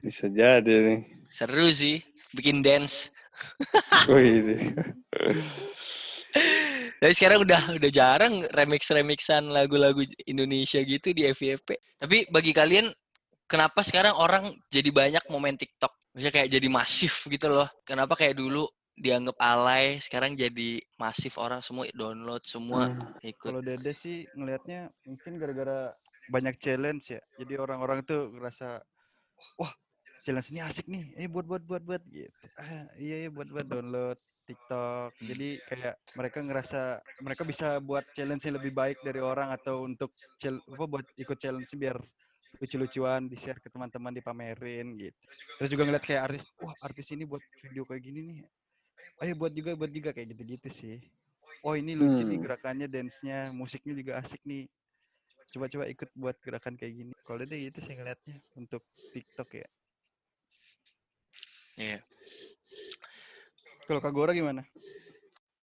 bisa 0.00 0.28
jadi 0.30 0.74
nih. 0.84 1.00
seru 1.28 1.68
sih 1.72 2.00
bikin 2.32 2.62
dance. 2.62 3.10
Wih, 4.14 4.70
tapi 7.02 7.12
sekarang 7.12 7.42
udah 7.42 7.76
udah 7.76 7.90
jarang 7.90 8.46
remix 8.54 8.88
remixan 8.90 9.50
lagu-lagu 9.50 10.06
Indonesia 10.24 10.78
gitu 10.82 11.10
di 11.10 11.26
FYP 11.30 11.98
tapi 11.98 12.30
bagi 12.30 12.54
kalian 12.54 12.86
kenapa 13.48 13.80
sekarang 13.84 14.14
orang 14.16 14.50
jadi 14.72 14.90
banyak 14.90 15.24
momen 15.30 15.54
TikTok? 15.54 15.92
Maksudnya 16.14 16.32
kayak 16.34 16.48
jadi 16.50 16.68
masif 16.70 17.26
gitu 17.26 17.48
loh. 17.50 17.68
Kenapa 17.86 18.14
kayak 18.18 18.38
dulu 18.38 18.66
dianggap 18.94 19.36
alay 19.42 19.98
sekarang 19.98 20.38
jadi 20.38 20.78
masif 20.94 21.34
orang 21.36 21.58
semua 21.58 21.90
download 21.92 22.42
semua 22.46 22.86
Hmm. 22.94 23.10
ikut 23.26 23.50
Kalau 23.50 23.62
Dede 23.64 23.92
sih 23.98 24.22
ngelihatnya 24.36 24.90
mungkin 25.02 25.32
gara-gara 25.40 25.90
banyak 26.30 26.56
challenge 26.56 27.12
ya. 27.12 27.20
Jadi 27.36 27.54
orang-orang 27.58 28.00
tuh 28.06 28.32
ngerasa 28.32 28.80
wah 29.60 29.72
challenge 30.22 30.48
ini 30.54 30.60
asik 30.62 30.86
nih. 30.88 31.04
Eh 31.18 31.28
buat 31.28 31.44
buat 31.44 31.62
buat 31.66 31.82
buat 31.82 32.02
gitu. 32.08 32.32
Ah, 32.56 32.88
iya 32.96 33.26
iya 33.26 33.30
buat 33.32 33.48
buat 33.50 33.66
download 33.66 34.18
TikTok. 34.44 35.10
Jadi 35.24 35.48
kayak 35.68 35.94
mereka 36.16 36.38
ngerasa 36.44 36.82
mereka 37.20 37.42
bisa 37.44 37.68
buat 37.80 38.04
challenge 38.12 38.44
yang 38.46 38.56
lebih 38.60 38.72
baik 38.72 39.00
dari 39.02 39.20
orang 39.20 39.50
atau 39.52 39.84
untuk 39.84 40.12
apa 40.44 40.84
buat 40.84 41.06
ikut 41.16 41.38
challenge 41.40 41.72
biar 41.76 41.96
lucu-lucuan 42.60 43.26
di 43.26 43.34
share 43.34 43.58
ke 43.58 43.66
teman-teman 43.66 44.14
dipamerin 44.14 44.94
gitu. 44.94 45.18
Terus 45.58 45.70
juga 45.74 45.82
ngeliat 45.88 46.04
kayak 46.06 46.22
artis, 46.30 46.44
wah 46.62 46.74
artis 46.86 47.10
ini 47.10 47.26
buat 47.26 47.42
video 47.58 47.82
kayak 47.82 48.02
gini 48.04 48.20
nih. 48.22 48.38
Ayo 49.22 49.32
buat 49.38 49.52
juga 49.54 49.72
buat 49.78 49.90
juga 49.90 50.10
kayak 50.10 50.34
gitu-gitu 50.34 50.68
sih. 50.70 50.96
Oh 51.64 51.74
ini 51.78 51.96
lucu 51.96 52.22
nih 52.24 52.36
Hmm. 52.36 52.44
gerakannya, 52.44 52.86
dance-nya, 52.90 53.52
musiknya 53.54 53.94
juga 53.96 54.12
asik 54.20 54.40
nih. 54.44 54.68
Coba-coba 55.54 55.84
ikut 55.86 56.10
buat 56.18 56.36
gerakan 56.42 56.74
kayak 56.74 56.92
gini. 56.92 57.12
Kalau 57.24 57.40
dia 57.46 57.58
gitu 57.70 57.78
sih 57.80 57.94
ngeliatnya 57.94 58.36
untuk 58.58 58.82
TikTok 59.14 59.48
ya. 59.54 59.68
Iya. 61.78 61.98
Kalau 63.88 64.00
Kak 64.00 64.12
Gora 64.12 64.32
gimana? 64.34 64.62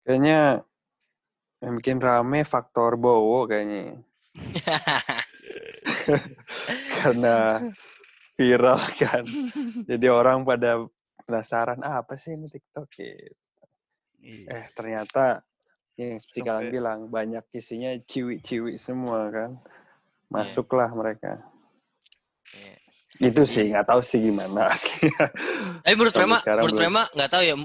Kayaknya 0.04 0.64
yang 1.60 1.74
bikin 1.76 2.00
rame 2.00 2.48
faktor 2.48 2.96
Bowo 2.96 3.44
kayaknya. 3.50 4.00
Karena 7.04 7.60
viral 8.40 8.80
kan. 9.00 9.24
Jadi 9.84 10.06
orang 10.08 10.48
pada 10.48 10.86
penasaran, 11.30 11.80
ah, 11.86 12.02
apa 12.02 12.18
sih 12.18 12.34
ini 12.34 12.50
TikTok 12.50 12.90
gitu. 12.90 13.30
Iya. 14.26 14.50
Eh 14.50 14.66
ternyata 14.74 15.46
yang 15.96 16.18
seperti 16.18 16.42
kalian 16.42 16.58
Sampai- 16.66 16.74
bilang 16.74 17.00
banyak 17.08 17.46
isinya 17.54 17.94
ciwi-ciwi 18.02 18.74
semua 18.82 19.30
kan. 19.30 19.62
Masuklah 20.34 20.90
mereka. 20.90 21.38
Iya. 22.58 22.76
Itu 23.30 23.46
sih 23.46 23.70
nggak 23.70 23.86
tahu 23.86 24.02
sih 24.02 24.26
gimana 24.26 24.74
aslinya. 24.74 25.26
Tapi 25.86 25.94
menurut 25.94 26.16
Prema, 26.18 26.38
sekarang 26.42 26.64
menurut. 26.66 26.80
Prema 26.82 27.02
nggak 27.14 27.32
tahu 27.32 27.44
ya 27.46 27.56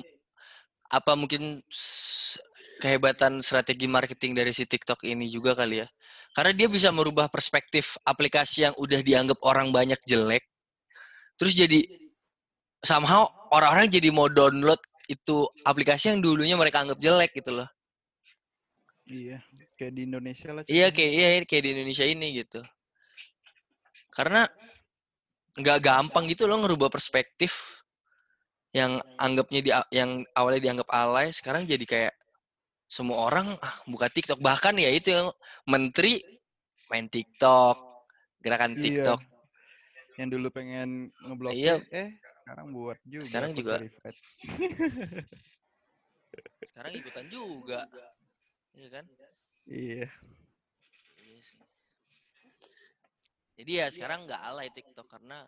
apa 0.94 1.12
mungkin 1.16 1.64
kehebatan 2.84 3.40
strategi 3.40 3.88
marketing 3.88 4.36
dari 4.36 4.52
si 4.52 4.68
TikTok 4.68 5.08
ini 5.08 5.30
juga 5.32 5.56
kali 5.56 5.80
ya. 5.80 5.88
Karena 6.34 6.52
dia 6.52 6.68
bisa 6.68 6.90
merubah 6.90 7.30
perspektif 7.30 7.96
aplikasi 8.02 8.66
yang 8.68 8.74
udah 8.76 9.00
dianggap 9.00 9.38
orang 9.46 9.70
banyak 9.70 9.98
jelek. 10.04 10.44
Terus 11.38 11.54
jadi 11.54 11.80
somehow 12.85 13.26
orang-orang 13.51 13.89
jadi 13.91 14.09
mau 14.12 14.28
download 14.30 14.78
itu 15.09 15.49
aplikasi 15.64 16.12
yang 16.14 16.20
dulunya 16.24 16.57
mereka 16.57 16.85
anggap 16.85 17.01
jelek 17.01 17.32
gitu 17.37 17.61
loh. 17.61 17.68
Iya, 19.05 19.45
kayak 19.76 19.93
di 19.93 20.03
Indonesia 20.09 20.49
lah. 20.53 20.62
Iya 20.64 20.89
kayak 20.89 21.12
iya 21.12 21.28
kayak 21.45 21.62
di 21.64 21.70
Indonesia 21.76 22.07
ini 22.09 22.26
gitu. 22.41 22.61
Karena 24.09 24.49
nggak 25.55 25.78
gampang 25.85 26.24
gitu 26.26 26.49
loh 26.49 26.59
ngerubah 26.64 26.89
perspektif 26.89 27.85
yang 28.74 28.99
anggapnya 29.22 29.61
di 29.62 29.70
yang 29.95 30.26
awalnya 30.35 30.61
dianggap 30.66 30.89
alay 30.91 31.30
sekarang 31.30 31.62
jadi 31.62 31.85
kayak 31.87 32.14
semua 32.91 33.30
orang 33.30 33.55
ah 33.62 33.74
buka 33.87 34.11
TikTok 34.11 34.43
bahkan 34.43 34.74
ya 34.74 34.91
itu 34.91 35.14
yang 35.14 35.30
menteri 35.70 36.18
main 36.91 37.07
TikTok 37.07 37.78
gerakan 38.43 38.74
Iya. 38.76 39.14
Yang 40.14 40.28
dulu 40.38 40.48
pengen 40.54 41.10
ngeblokir, 41.18 41.58
Iya. 41.58 41.74
eh 41.90 42.08
sekarang 42.44 42.66
buat 42.70 42.98
juga. 43.02 43.26
Sekarang 43.26 43.50
juga. 43.56 43.74
sekarang 46.74 46.92
ikutan 46.98 47.26
juga 47.30 47.80
Iya 48.74 48.88
kan 48.90 49.04
Iya. 49.64 50.06
Iya 51.24 51.38
sih. 51.40 51.60
Jadi 53.54 53.72
ya 53.78 53.86
sekarang 53.88 54.26
nggak 54.26 54.42
alay 54.42 54.68
TikTok 54.74 55.06
karena 55.06 55.46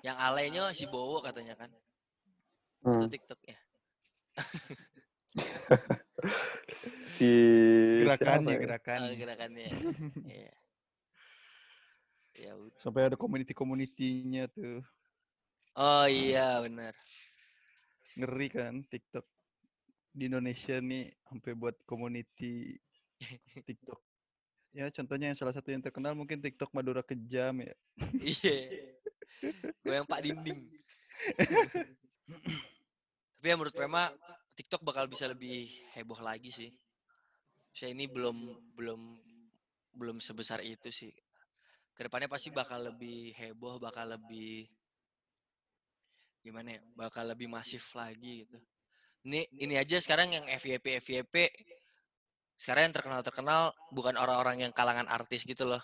yang 0.00 0.16
alaynya 0.16 0.72
si 0.72 0.88
Bowo 0.88 1.20
katanya 1.20 1.54
kan. 1.54 1.70
Itu 2.82 3.04
Hmm. 3.06 3.10
TikToknya. 3.12 3.58
Si 7.08 7.30
Gerakannya, 8.02 8.54
ya? 8.56 8.60
gerakan. 8.64 8.98
Ah, 8.98 9.12
gerakannya. 9.14 9.68
Iya. 10.24 10.54
Ya 12.38 12.54
udah. 12.54 12.78
Sampai 12.78 13.10
ada 13.10 13.18
community-community-nya 13.18 14.46
tuh. 14.54 14.80
Oh 15.74 16.06
iya 16.06 16.62
benar. 16.62 16.94
Ngeri 18.14 18.48
kan 18.50 18.74
TikTok. 18.86 19.26
Di 20.14 20.30
Indonesia 20.30 20.78
nih 20.78 21.10
sampai 21.26 21.52
buat 21.58 21.74
community 21.86 22.78
TikTok. 23.68 23.98
Ya 24.70 24.86
contohnya 24.94 25.34
yang 25.34 25.38
salah 25.38 25.54
satu 25.54 25.74
yang 25.74 25.82
terkenal 25.82 26.14
mungkin 26.14 26.38
TikTok 26.38 26.70
Madura 26.70 27.02
Kejam 27.02 27.66
ya. 27.66 27.74
Iya. 28.18 28.58
Gue 29.82 29.94
yang 29.98 30.06
Pak 30.06 30.22
Dinding. 30.22 30.60
Tapi 33.38 33.46
ya 33.46 33.54
menurut 33.54 33.74
Prema 33.74 34.10
TikTok 34.58 34.82
bakal 34.82 35.06
bisa 35.06 35.30
lebih 35.30 35.70
heboh 35.94 36.18
lagi 36.18 36.50
sih. 36.50 36.70
Saya 37.70 37.94
ini 37.94 38.10
belum 38.10 38.34
belum 38.74 39.00
belum 39.94 40.18
sebesar 40.18 40.62
itu 40.66 40.90
sih. 40.90 41.14
Ke 41.98 42.06
depannya 42.06 42.30
pasti 42.30 42.54
bakal 42.54 42.94
lebih 42.94 43.34
heboh, 43.34 43.82
bakal 43.82 44.14
lebih 44.14 44.70
gimana 46.46 46.78
ya? 46.78 46.80
Bakal 46.94 47.34
lebih 47.34 47.50
masif 47.50 47.90
lagi 47.98 48.46
gitu. 48.46 48.58
Ini 49.26 49.42
ini 49.66 49.74
aja 49.74 49.98
sekarang 49.98 50.30
yang 50.30 50.46
FYP 50.46 51.02
FYP 51.02 51.34
sekarang 52.54 52.86
yang 52.86 52.94
terkenal 52.94 53.20
terkenal 53.26 53.62
bukan 53.90 54.14
orang-orang 54.14 54.62
yang 54.62 54.70
kalangan 54.70 55.10
artis 55.10 55.42
gitu 55.42 55.66
loh. 55.66 55.82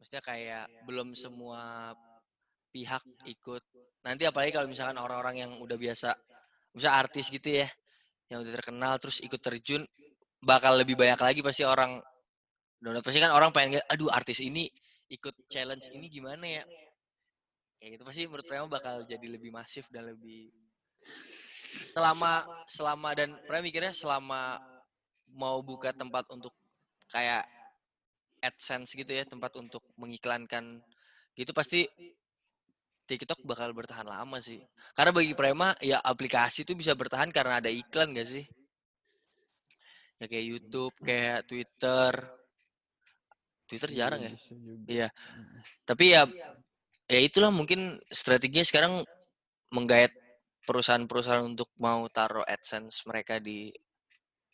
Maksudnya 0.00 0.24
kayak 0.24 0.64
belum 0.88 1.12
semua 1.12 1.92
pihak 2.72 3.04
ikut. 3.28 3.62
Nanti 4.08 4.24
apalagi 4.24 4.56
kalau 4.56 4.72
misalkan 4.72 4.96
orang-orang 4.96 5.44
yang 5.44 5.52
udah 5.60 5.76
biasa, 5.76 6.16
misalnya 6.72 6.96
artis 6.96 7.28
gitu 7.28 7.60
ya, 7.60 7.68
yang 8.32 8.40
udah 8.40 8.52
terkenal 8.56 8.96
terus 8.96 9.20
ikut 9.20 9.36
terjun, 9.36 9.84
bakal 10.40 10.80
lebih 10.80 10.96
banyak 10.96 11.20
lagi 11.20 11.40
pasti 11.44 11.62
orang 11.68 12.00
download. 12.82 13.06
Pasti 13.06 13.22
kan 13.22 13.30
orang 13.30 13.54
pengen, 13.54 13.78
aduh 13.86 14.10
artis 14.10 14.42
ini 14.42 14.66
ikut 15.06 15.46
challenge 15.46 15.94
ini 15.94 16.10
gimana 16.10 16.44
ya? 16.44 16.64
Kayak 17.78 17.98
gitu 17.98 18.02
pasti 18.06 18.22
menurut 18.26 18.46
Prema 18.46 18.66
bakal 18.66 19.06
jadi 19.06 19.26
lebih 19.26 19.54
masif 19.54 19.86
dan 19.90 20.10
lebih 20.10 20.50
selama 21.94 22.46
selama 22.70 23.10
dan 23.14 23.34
Prema 23.46 23.62
mikirnya 23.62 23.94
selama 23.94 24.58
mau 25.34 25.62
buka 25.62 25.94
tempat 25.94 26.26
untuk 26.34 26.52
kayak 27.10 27.46
AdSense 28.42 28.98
gitu 28.98 29.10
ya, 29.14 29.22
tempat 29.26 29.54
untuk 29.58 29.86
mengiklankan 29.94 30.82
gitu 31.38 31.54
pasti 31.54 31.86
TikTok 33.06 33.42
bakal 33.42 33.74
bertahan 33.74 34.06
lama 34.06 34.38
sih. 34.38 34.62
Karena 34.94 35.10
bagi 35.10 35.34
Prema 35.34 35.74
ya 35.82 35.98
aplikasi 35.98 36.62
itu 36.62 36.78
bisa 36.78 36.94
bertahan 36.94 37.34
karena 37.34 37.58
ada 37.58 37.70
iklan 37.70 38.14
gak 38.14 38.30
sih? 38.30 38.46
Ya 40.22 40.30
kayak 40.30 40.46
YouTube, 40.46 40.94
kayak 41.02 41.50
Twitter. 41.50 42.41
Twitter 43.72 43.96
jarang 43.96 44.20
ya. 44.20 44.32
Iya. 44.84 45.08
Tapi 45.88 46.12
ya 46.12 46.28
ya 47.08 47.20
itulah 47.24 47.48
mungkin 47.48 47.96
strateginya 48.12 48.68
sekarang 48.68 49.00
menggait 49.72 50.12
perusahaan-perusahaan 50.68 51.48
untuk 51.48 51.72
mau 51.80 52.04
taruh 52.12 52.44
AdSense 52.44 53.08
mereka 53.08 53.40
di 53.40 53.72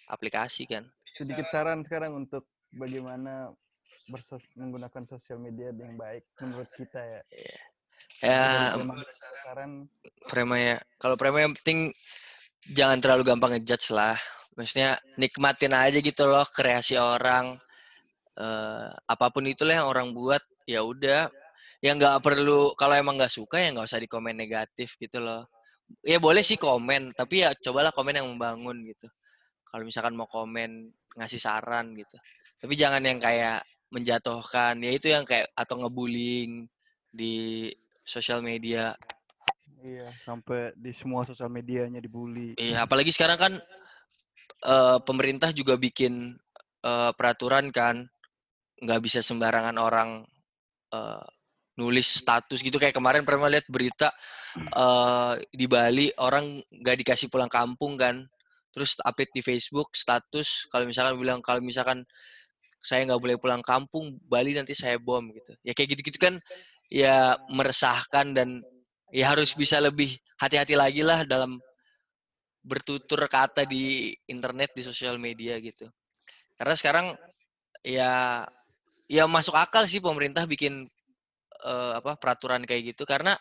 aplikasi 0.07 0.71
kan. 0.71 0.87
Sedikit 1.19 1.51
saran 1.51 1.83
sekarang 1.83 2.15
untuk 2.15 2.47
bagaimana 2.71 3.51
bersos 4.09 4.41
menggunakan 4.55 5.05
sosial 5.11 5.43
media 5.43 5.75
yang 5.75 5.99
baik 5.99 6.23
menurut 6.39 6.71
kita 6.73 7.03
ya. 7.03 7.21
Ya 8.23 8.79
memang 8.79 9.03
ada 9.03 9.15
saran 9.43 9.91
Prema 10.31 10.57
ya. 10.63 10.77
Kalau 11.03 11.19
Prema 11.19 11.43
yang 11.43 11.59
penting 11.59 11.91
jangan 12.71 13.03
terlalu 13.03 13.27
gampang 13.35 13.59
ngejudge 13.59 13.91
lah. 13.91 14.15
Maksudnya 14.55 14.99
nikmatin 15.19 15.75
aja 15.75 15.99
gitu 15.99 16.25
loh 16.25 16.47
kreasi 16.47 16.95
orang. 16.95 17.59
Eh, 18.39 18.89
apa 18.95 19.27
pun 19.35 19.43
itulah 19.51 19.83
yang 19.83 19.89
orang 19.91 20.15
buat 20.15 20.39
ya 20.63 20.87
udah. 20.87 21.27
Ya 21.83 21.91
nggak 21.95 22.23
perlu 22.23 22.75
kalau 22.79 22.95
emang 22.95 23.19
nggak 23.19 23.35
suka 23.35 23.59
ya 23.59 23.75
nggak 23.75 23.87
usah 23.91 23.99
di 23.99 24.07
komen 24.07 24.39
negatif 24.39 24.95
gitu 24.95 25.19
loh. 25.19 25.51
Ya 26.07 26.23
boleh 26.23 26.47
sih 26.47 26.55
komen, 26.55 27.17
tapi 27.19 27.43
ya 27.43 27.51
cobalah 27.59 27.91
komen 27.91 28.15
yang 28.15 28.29
membangun 28.31 28.79
gitu. 28.87 29.11
Kalau 29.67 29.83
misalkan 29.83 30.15
mau 30.15 30.31
komen 30.31 30.87
ngasih 31.19 31.41
saran 31.43 31.99
gitu. 31.99 32.15
Tapi 32.63 32.75
jangan 32.79 33.03
yang 33.03 33.19
kayak 33.19 33.67
menjatuhkan. 33.91 34.79
Ya 34.87 34.91
itu 34.95 35.11
yang 35.11 35.27
kayak 35.27 35.51
atau 35.59 35.83
ngebullying 35.83 36.71
di 37.11 37.69
sosial 38.07 38.41
media. 38.41 38.95
iya 39.79 40.11
sampai 40.27 40.75
di 40.75 40.91
semua 40.91 41.23
sosial 41.23 41.51
medianya 41.51 42.03
dibully. 42.03 42.59
Iya, 42.59 42.83
apalagi 42.83 43.15
sekarang 43.15 43.39
kan 43.39 43.53
eh, 44.67 44.99
pemerintah 45.07 45.55
juga 45.55 45.79
bikin 45.79 46.35
eh, 46.83 47.11
peraturan 47.15 47.71
kan, 47.71 48.11
nggak 48.83 49.01
bisa 49.03 49.21
sembarangan 49.21 49.77
orang 49.79 50.23
eh, 50.95 51.27
nulis 51.79 52.09
status 52.23 52.59
gitu. 52.63 52.77
Kayak 52.83 52.99
kemarin 52.99 53.23
pernah 53.23 53.51
lihat 53.51 53.67
berita 53.71 54.11
eh, 54.59 55.35
di 55.51 55.67
Bali 55.71 56.11
orang 56.23 56.59
nggak 56.71 56.97
dikasih 57.05 57.29
pulang 57.31 57.51
kampung 57.51 57.99
kan, 57.99 58.27
terus 58.75 58.99
update 59.03 59.33
di 59.35 59.43
Facebook 59.43 59.95
status 59.95 60.67
kalau 60.71 60.87
misalkan 60.87 61.19
bilang 61.19 61.41
kalau 61.43 61.63
misalkan 61.63 62.03
saya 62.79 63.03
nggak 63.07 63.21
boleh 63.21 63.37
pulang 63.43 63.63
kampung 63.63 64.19
Bali 64.27 64.55
nanti 64.55 64.73
saya 64.75 65.03
bom 65.03 65.23
gitu, 65.35 65.53
ya 65.67 65.75
kayak 65.75 65.99
gitu-gitu 65.99 66.19
kan 66.23 66.35
ya 66.89 67.37
meresahkan 67.53 68.33
dan 68.33 68.63
ya 69.13 69.35
harus 69.35 69.53
bisa 69.53 69.83
lebih 69.83 70.17
hati-hati 70.41 70.79
lagi 70.79 71.03
lah 71.03 71.27
dalam 71.27 71.59
bertutur 72.63 73.25
kata 73.27 73.65
di 73.65 74.13
internet 74.29 74.77
di 74.77 74.83
sosial 74.85 75.17
media 75.17 75.57
gitu. 75.59 75.89
Karena 76.55 76.75
sekarang 76.77 77.07
ya 77.83 78.45
ya 79.09 79.25
masuk 79.25 79.57
akal 79.57 79.85
sih 79.89 79.99
pemerintah 80.05 80.45
bikin 80.45 80.85
eh, 81.65 81.93
apa 81.99 82.15
peraturan 82.21 82.63
kayak 82.69 82.95
gitu 82.95 83.03
karena 83.09 83.35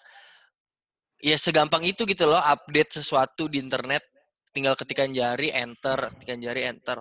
ya 1.21 1.35
segampang 1.37 1.81
itu 1.85 2.05
gitu 2.05 2.29
loh 2.29 2.39
update 2.41 3.01
sesuatu 3.01 3.49
di 3.49 3.57
internet 3.61 4.03
tinggal 4.53 4.73
ketikan 4.73 5.13
jari 5.13 5.53
enter, 5.53 6.09
ketikan 6.17 6.41
jari 6.41 6.65
enter. 6.65 6.97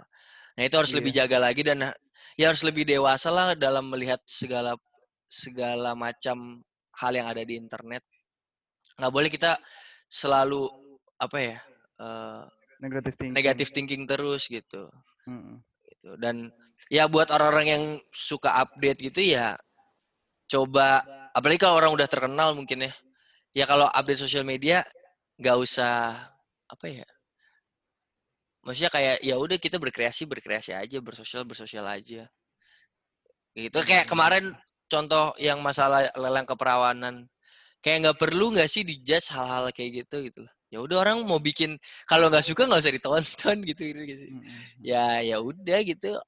Nah, 0.57 0.63
itu 0.65 0.77
harus 0.77 0.93
Iya. 0.93 0.99
lebih 1.01 1.13
jaga 1.17 1.39
lagi 1.41 1.63
dan 1.65 1.79
ya 2.37 2.53
harus 2.53 2.61
lebih 2.65 2.85
dewasa 2.85 3.33
lah 3.33 3.57
dalam 3.57 3.89
melihat 3.89 4.21
segala 4.29 4.77
segala 5.25 5.97
macam 5.97 6.61
hal 7.01 7.13
yang 7.17 7.29
ada 7.33 7.41
di 7.45 7.57
internet. 7.57 8.05
Nggak 9.01 9.13
boleh 9.13 9.31
kita 9.33 9.57
selalu 10.09 10.69
apa 11.17 11.39
ya? 11.41 11.57
eh, 12.01 12.45
Negatif 12.77 13.17
thinking. 13.17 13.33
negatif 13.33 13.69
thinking 13.73 14.03
terus 14.05 14.43
gitu 14.53 14.85
Mm-mm. 15.25 15.57
gitu 15.89 16.11
dan 16.21 16.53
ya 16.93 17.11
buat 17.11 17.29
orang-orang 17.35 17.67
yang 17.67 17.85
suka 18.15 18.55
update 18.63 19.11
gitu 19.11 19.21
ya 19.35 19.59
coba 20.47 21.03
apalagi 21.35 21.59
kalau 21.59 21.77
orang 21.77 21.93
udah 21.93 22.07
terkenal 22.07 22.55
mungkin 22.55 22.87
ya. 22.87 22.93
Ya 23.57 23.65
kalau 23.65 23.89
update 23.89 24.21
sosial 24.21 24.45
media 24.45 24.85
nggak 25.41 25.57
usah 25.57 26.29
apa 26.67 26.87
ya 26.89 27.07
maksudnya 28.67 28.91
kayak 28.91 29.17
ya 29.23 29.39
udah 29.39 29.57
kita 29.61 29.79
berkreasi 29.79 30.27
berkreasi 30.27 30.75
aja 30.75 30.99
bersosial 30.99 31.47
bersosial 31.47 31.87
aja. 31.87 32.27
Gitu 33.57 33.79
kayak 33.81 34.11
kemarin 34.11 34.53
contoh 34.91 35.33
yang 35.41 35.63
masalah 35.65 36.11
lelang 36.15 36.45
keperawanan 36.45 37.25
kayak 37.81 38.03
nggak 38.03 38.19
perlu 38.19 38.53
nggak 38.53 38.67
sih 38.67 38.83
dijudge 38.83 39.31
hal-hal 39.31 39.71
kayak 39.71 40.05
gitu 40.05 40.17
gitu 40.27 40.39
loh. 40.43 40.53
ya 40.67 40.83
udah 40.83 40.99
orang 41.07 41.23
mau 41.23 41.39
bikin 41.39 41.79
kalau 42.11 42.27
nggak 42.27 42.43
suka 42.43 42.67
nggak 42.67 42.83
usah 42.83 42.95
ditonton 42.95 43.57
gitu 43.71 43.83
gitu 43.87 44.25
Mm-mm. 44.35 44.83
ya 44.83 45.23
ya 45.23 45.39
udah 45.39 45.79
gitu 45.87 46.19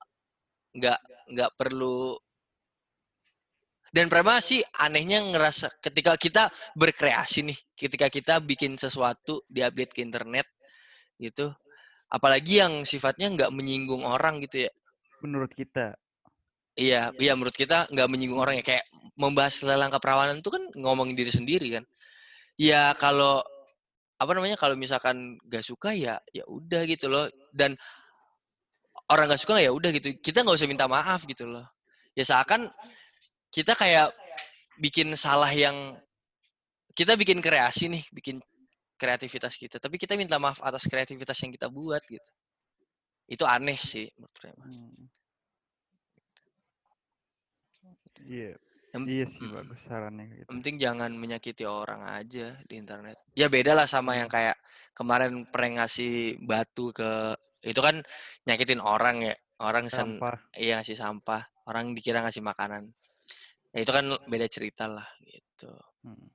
nggak 0.79 1.01
nggak 1.35 1.51
perlu 1.59 2.16
dan 3.89 4.12
Prema 4.12 4.37
sih 4.45 4.61
anehnya 4.76 5.24
ngerasa 5.24 5.81
ketika 5.81 6.12
kita 6.20 6.53
berkreasi 6.76 7.41
nih, 7.49 7.59
ketika 7.72 8.12
kita 8.12 8.35
bikin 8.45 8.76
sesuatu 8.76 9.41
diupdate 9.49 9.97
ke 9.97 10.05
internet 10.05 10.45
gitu, 11.16 11.49
apalagi 12.12 12.61
yang 12.61 12.85
sifatnya 12.85 13.33
nggak 13.33 13.51
menyinggung 13.53 14.05
orang 14.05 14.45
gitu 14.45 14.68
ya. 14.68 14.72
Menurut 15.24 15.53
kita. 15.57 15.97
Iya, 16.79 17.11
iya 17.16 17.33
menurut 17.35 17.57
kita 17.57 17.89
nggak 17.89 18.09
menyinggung 18.12 18.39
orang 18.39 18.61
ya 18.61 18.64
kayak 18.64 18.85
membahas 19.18 19.57
lelang 19.66 19.91
keperawanan 19.91 20.45
itu 20.45 20.51
kan 20.53 20.62
ngomongin 20.76 21.16
diri 21.16 21.33
sendiri 21.33 21.81
kan. 21.81 21.85
Ya 22.61 22.93
kalau 23.01 23.41
apa 24.18 24.31
namanya 24.35 24.59
kalau 24.59 24.74
misalkan 24.74 25.39
gak 25.47 25.62
suka 25.62 25.95
ya 25.95 26.18
ya 26.35 26.43
udah 26.51 26.83
gitu 26.91 27.07
loh 27.07 27.31
dan 27.55 27.79
orang 29.09 29.25
gak 29.33 29.41
suka 29.41 29.61
ya 29.61 29.73
udah 29.73 29.91
gitu. 29.93 30.13
Kita 30.21 30.45
nggak 30.45 30.57
usah 30.57 30.69
minta 30.69 30.87
maaf 30.89 31.25
gitu 31.25 31.49
loh. 31.49 31.65
Ya 32.13 32.25
seakan 32.25 32.69
kita 33.49 33.73
kayak 33.73 34.13
bikin 34.77 35.13
salah 35.17 35.49
yang 35.51 35.97
kita 36.93 37.15
bikin 37.17 37.39
kreasi 37.41 37.89
nih 37.89 38.05
bikin 38.13 38.43
kreativitas 38.99 39.55
kita. 39.57 39.79
Tapi 39.81 39.97
kita 39.97 40.19
minta 40.19 40.37
maaf 40.37 40.61
atas 40.61 40.85
kreativitas 40.91 41.39
yang 41.41 41.55
kita 41.55 41.71
buat 41.71 42.03
gitu. 42.05 42.31
Itu 43.29 43.45
aneh 43.45 43.77
sih 43.79 44.09
menurut 44.17 44.37
saya 44.41 44.55
Hmm. 44.59 45.09
Iya, 48.27 48.59
Yang- 48.93 49.07
iya 49.07 49.25
sih 49.31 49.47
bagus 49.47 49.79
sarannya 49.87 50.27
gitu. 50.43 50.51
Penting 50.51 50.75
jangan 50.75 51.15
menyakiti 51.15 51.63
orang 51.63 52.03
aja 52.03 52.59
di 52.67 52.75
internet. 52.75 53.15
Ya 53.39 53.47
beda 53.47 53.79
lah 53.79 53.87
sama 53.87 54.19
yang 54.19 54.27
kayak 54.27 54.59
kemarin 54.91 55.47
prank 55.47 55.79
ngasih 55.79 56.35
batu 56.43 56.91
ke 56.91 57.39
itu 57.69 57.81
kan 57.85 58.01
nyakitin 58.49 58.81
orang 58.81 59.23
ya. 59.23 59.35
Orang 59.59 59.91
sen 59.91 60.23
Sampah. 60.23 60.39
iya 60.55 60.79
ngasih 60.79 60.95
sampah, 60.95 61.43
orang 61.66 61.91
dikira 61.91 62.23
ngasih 62.23 62.47
makanan. 62.47 62.95
Ya 63.75 63.83
itu 63.83 63.91
kan 63.91 64.07
beda 64.31 64.47
cerita 64.47 64.87
lah 64.87 65.07
gitu. 65.27 65.75
Hmm. 66.07 66.31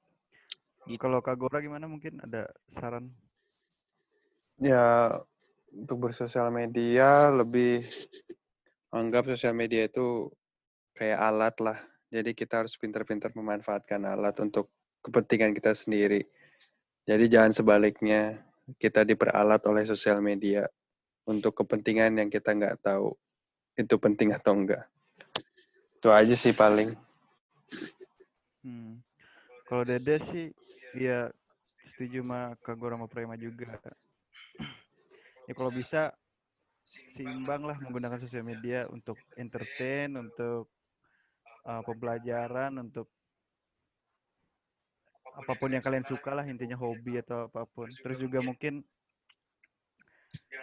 Gitu. 0.84 1.00
Kalau 1.00 1.24
Kak 1.24 1.40
Gora 1.40 1.64
gimana 1.64 1.88
mungkin 1.88 2.20
ada 2.20 2.52
saran? 2.68 3.08
Ya, 4.60 5.16
untuk 5.72 6.12
bersosial 6.12 6.52
media 6.52 7.32
lebih 7.32 7.88
anggap 8.94 9.26
sosial 9.32 9.56
media 9.56 9.88
itu 9.88 10.28
kayak 10.94 11.20
alat 11.20 11.56
lah. 11.64 11.80
Jadi 12.12 12.38
kita 12.38 12.62
harus 12.62 12.78
pintar-pintar 12.78 13.34
memanfaatkan 13.34 14.04
alat 14.06 14.38
untuk 14.44 14.70
kepentingan 15.02 15.56
kita 15.58 15.74
sendiri. 15.74 16.22
Jadi 17.08 17.26
jangan 17.32 17.52
sebaliknya 17.56 18.38
kita 18.78 19.04
diperalat 19.04 19.60
oleh 19.66 19.84
sosial 19.84 20.22
media 20.22 20.68
untuk 21.24 21.64
kepentingan 21.64 22.20
yang 22.20 22.30
kita 22.30 22.52
nggak 22.52 22.84
tahu 22.84 23.16
itu 23.80 23.96
penting 23.98 24.36
atau 24.36 24.54
enggak. 24.54 24.86
Itu 25.98 26.12
aja 26.12 26.36
sih 26.36 26.52
paling. 26.52 26.94
Hmm. 28.64 29.00
Kalau 29.66 29.84
Dede 29.88 30.20
sih, 30.30 30.52
ya 30.94 31.32
setuju 31.94 32.22
sama 32.22 32.54
Kak 32.62 32.78
sama 32.78 33.08
Prema 33.08 33.36
juga. 33.40 33.80
Ya 35.48 35.54
kalau 35.56 35.72
bisa 35.74 36.14
seimbang 36.84 37.64
lah 37.64 37.80
menggunakan 37.80 38.20
sosial 38.20 38.44
media 38.44 38.86
untuk 38.92 39.16
entertain, 39.40 40.12
untuk 40.20 40.68
uh, 41.64 41.82
pembelajaran, 41.88 42.76
untuk 42.84 43.08
apa 45.34 45.54
pun 45.58 45.74
yang 45.74 45.82
kalian 45.82 46.06
suka 46.06 46.36
lah 46.38 46.46
intinya 46.46 46.78
hobi 46.78 47.18
atau 47.24 47.50
apa 47.50 47.66
pun. 47.66 47.90
Terus 47.90 48.20
juga 48.20 48.44
mungkin 48.44 48.86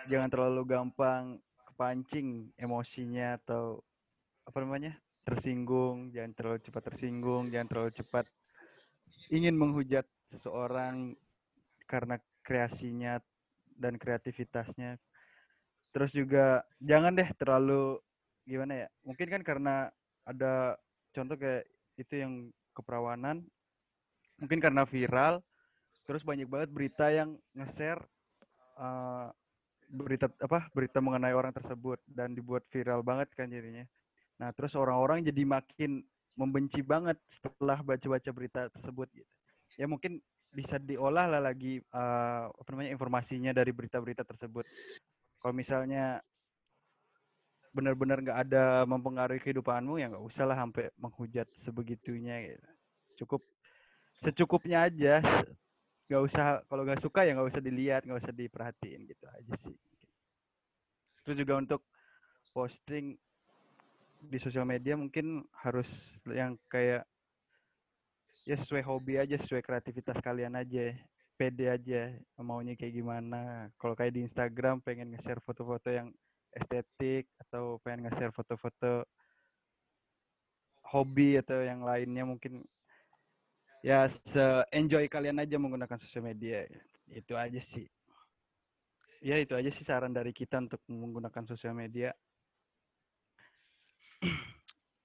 jangan 0.08 0.28
terlalu 0.30 0.62
gampang 0.66 1.38
kepancing 1.68 2.52
emosinya 2.60 3.40
atau 3.40 3.80
apa 4.44 4.58
namanya 4.60 4.92
tersinggung, 5.24 6.10
jangan 6.10 6.32
terlalu 6.34 6.58
cepat 6.64 6.82
tersinggung, 6.92 7.48
jangan 7.52 7.68
terlalu 7.70 7.90
cepat 7.94 8.24
ingin 9.30 9.54
menghujat 9.54 10.04
seseorang 10.26 11.14
karena 11.86 12.18
kreasinya 12.42 13.22
dan 13.78 13.96
kreativitasnya. 13.96 14.98
Terus 15.94 16.10
juga 16.14 16.66
jangan 16.82 17.14
deh 17.14 17.30
terlalu 17.38 17.98
gimana 18.46 18.86
ya? 18.86 18.88
Mungkin 19.06 19.26
kan 19.30 19.42
karena 19.42 19.74
ada 20.26 20.78
contoh 21.14 21.38
kayak 21.38 21.66
itu 21.98 22.14
yang 22.18 22.32
keperawanan, 22.74 23.44
mungkin 24.38 24.62
karena 24.62 24.86
viral, 24.86 25.42
terus 26.06 26.24
banyak 26.24 26.46
banget 26.48 26.70
berita 26.70 27.10
yang 27.12 27.36
nge-share 27.52 28.00
eh, 28.78 29.28
berita 29.90 30.30
apa 30.38 30.70
berita 30.70 31.02
mengenai 31.02 31.34
orang 31.34 31.50
tersebut 31.50 31.98
dan 32.06 32.32
dibuat 32.32 32.62
viral 32.70 33.02
banget 33.02 33.28
kan 33.34 33.50
jadinya. 33.50 33.84
Nah, 34.38 34.54
terus 34.54 34.72
orang-orang 34.78 35.26
jadi 35.26 35.42
makin 35.44 36.00
membenci 36.38 36.80
banget 36.80 37.18
setelah 37.28 37.82
baca-baca 37.84 38.30
berita 38.32 38.60
tersebut 38.72 39.10
gitu. 39.12 39.32
Ya 39.76 39.84
mungkin 39.90 40.22
bisa 40.50 40.78
diolah 40.80 41.26
lah 41.28 41.42
lagi 41.52 41.82
eh, 41.82 42.44
apa 42.48 42.68
namanya 42.72 42.90
informasinya 42.94 43.52
dari 43.52 43.70
berita-berita 43.74 44.24
tersebut. 44.24 44.64
Kalau 45.42 45.54
misalnya 45.54 46.22
benar-benar 47.70 48.18
nggak 48.18 48.38
ada 48.50 48.82
mempengaruhi 48.82 49.38
kehidupanmu 49.38 50.02
ya 50.02 50.10
nggak 50.10 50.26
usah 50.26 50.42
lah 50.42 50.58
sampai 50.58 50.90
menghujat 50.98 51.46
sebegitunya 51.54 52.56
gitu. 52.56 52.70
Cukup 53.24 53.42
secukupnya 54.24 54.88
aja. 54.90 55.22
Nggak 56.10 56.22
usah 56.26 56.46
kalau 56.66 56.82
nggak 56.82 56.98
suka 56.98 57.22
ya 57.22 57.38
nggak 57.38 57.50
usah 57.54 57.62
dilihat, 57.62 58.02
nggak 58.02 58.18
usah 58.18 58.34
diperhatiin 58.34 59.06
gitu 59.06 59.30
aja 59.30 59.54
sih. 59.54 59.76
Terus 61.22 61.36
juga 61.38 61.54
untuk 61.62 61.86
posting 62.50 63.14
di 64.18 64.38
sosial 64.42 64.66
media 64.66 64.98
mungkin 64.98 65.46
harus 65.62 66.18
yang 66.26 66.58
kayak 66.66 67.06
ya 68.42 68.56
sesuai 68.58 68.82
hobi 68.82 69.22
aja, 69.22 69.38
sesuai 69.38 69.62
kreativitas 69.62 70.18
kalian 70.18 70.58
aja. 70.58 70.98
Pede 71.38 71.70
aja 71.72 72.12
maunya 72.42 72.74
kayak 72.74 73.00
gimana. 73.00 73.70
Kalau 73.78 73.94
kayak 73.94 74.12
di 74.12 74.26
Instagram 74.26 74.82
pengen 74.82 75.14
nge-share 75.14 75.40
foto-foto 75.40 75.88
yang 75.88 76.10
estetik 76.52 77.30
atau 77.38 77.78
pengen 77.80 78.10
nge-share 78.10 78.34
foto-foto 78.34 79.06
hobi 80.90 81.38
atau 81.38 81.62
yang 81.62 81.86
lainnya 81.86 82.26
mungkin 82.26 82.66
ya 83.80 84.08
se-enjoy 84.08 85.08
kalian 85.08 85.40
aja 85.40 85.56
menggunakan 85.56 85.98
sosial 86.00 86.24
media. 86.24 86.68
Itu 87.10 87.34
aja 87.36 87.58
sih. 87.58 87.88
Ya 89.20 89.36
itu 89.36 89.52
aja 89.52 89.68
sih 89.68 89.84
saran 89.84 90.16
dari 90.16 90.32
kita 90.32 90.56
untuk 90.60 90.80
menggunakan 90.88 91.44
sosial 91.44 91.76
media. 91.76 92.16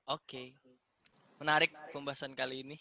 Oke. 0.08 0.56
Menarik 1.42 1.76
pembahasan 1.92 2.32
kali 2.32 2.64
ini. 2.64 2.78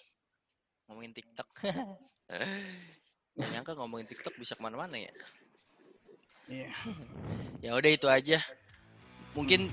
Ngomongin 0.87 1.17
TikTok. 1.17 1.49
Gak 3.35 3.51
nyangka 3.51 3.75
ngomongin 3.75 4.07
TikTok 4.07 4.39
bisa 4.39 4.55
ke 4.55 4.63
mana-mana 4.63 4.95
ya. 4.95 5.13
Iya. 6.47 6.71
Ya 7.65 7.71
udah 7.75 7.91
itu 7.91 8.07
aja. 8.07 8.39
Mungkin 9.35 9.67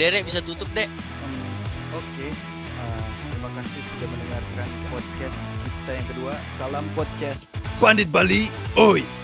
Derek 0.00 0.24
bisa 0.24 0.40
tutup 0.40 0.66
deh. 0.72 0.88
Hmm, 0.88 1.46
Oke, 1.94 2.28
Ah, 2.74 3.23
terima 3.44 3.60
kasih 3.60 3.82
sudah 3.92 4.08
mendengarkan 4.08 4.68
podcast 4.88 5.36
kita 5.68 5.90
yang 5.92 6.06
kedua. 6.08 6.32
Salam 6.56 6.84
podcast 6.96 7.40
Bandit 7.76 8.08
Bali, 8.08 8.48
oi. 8.80 9.23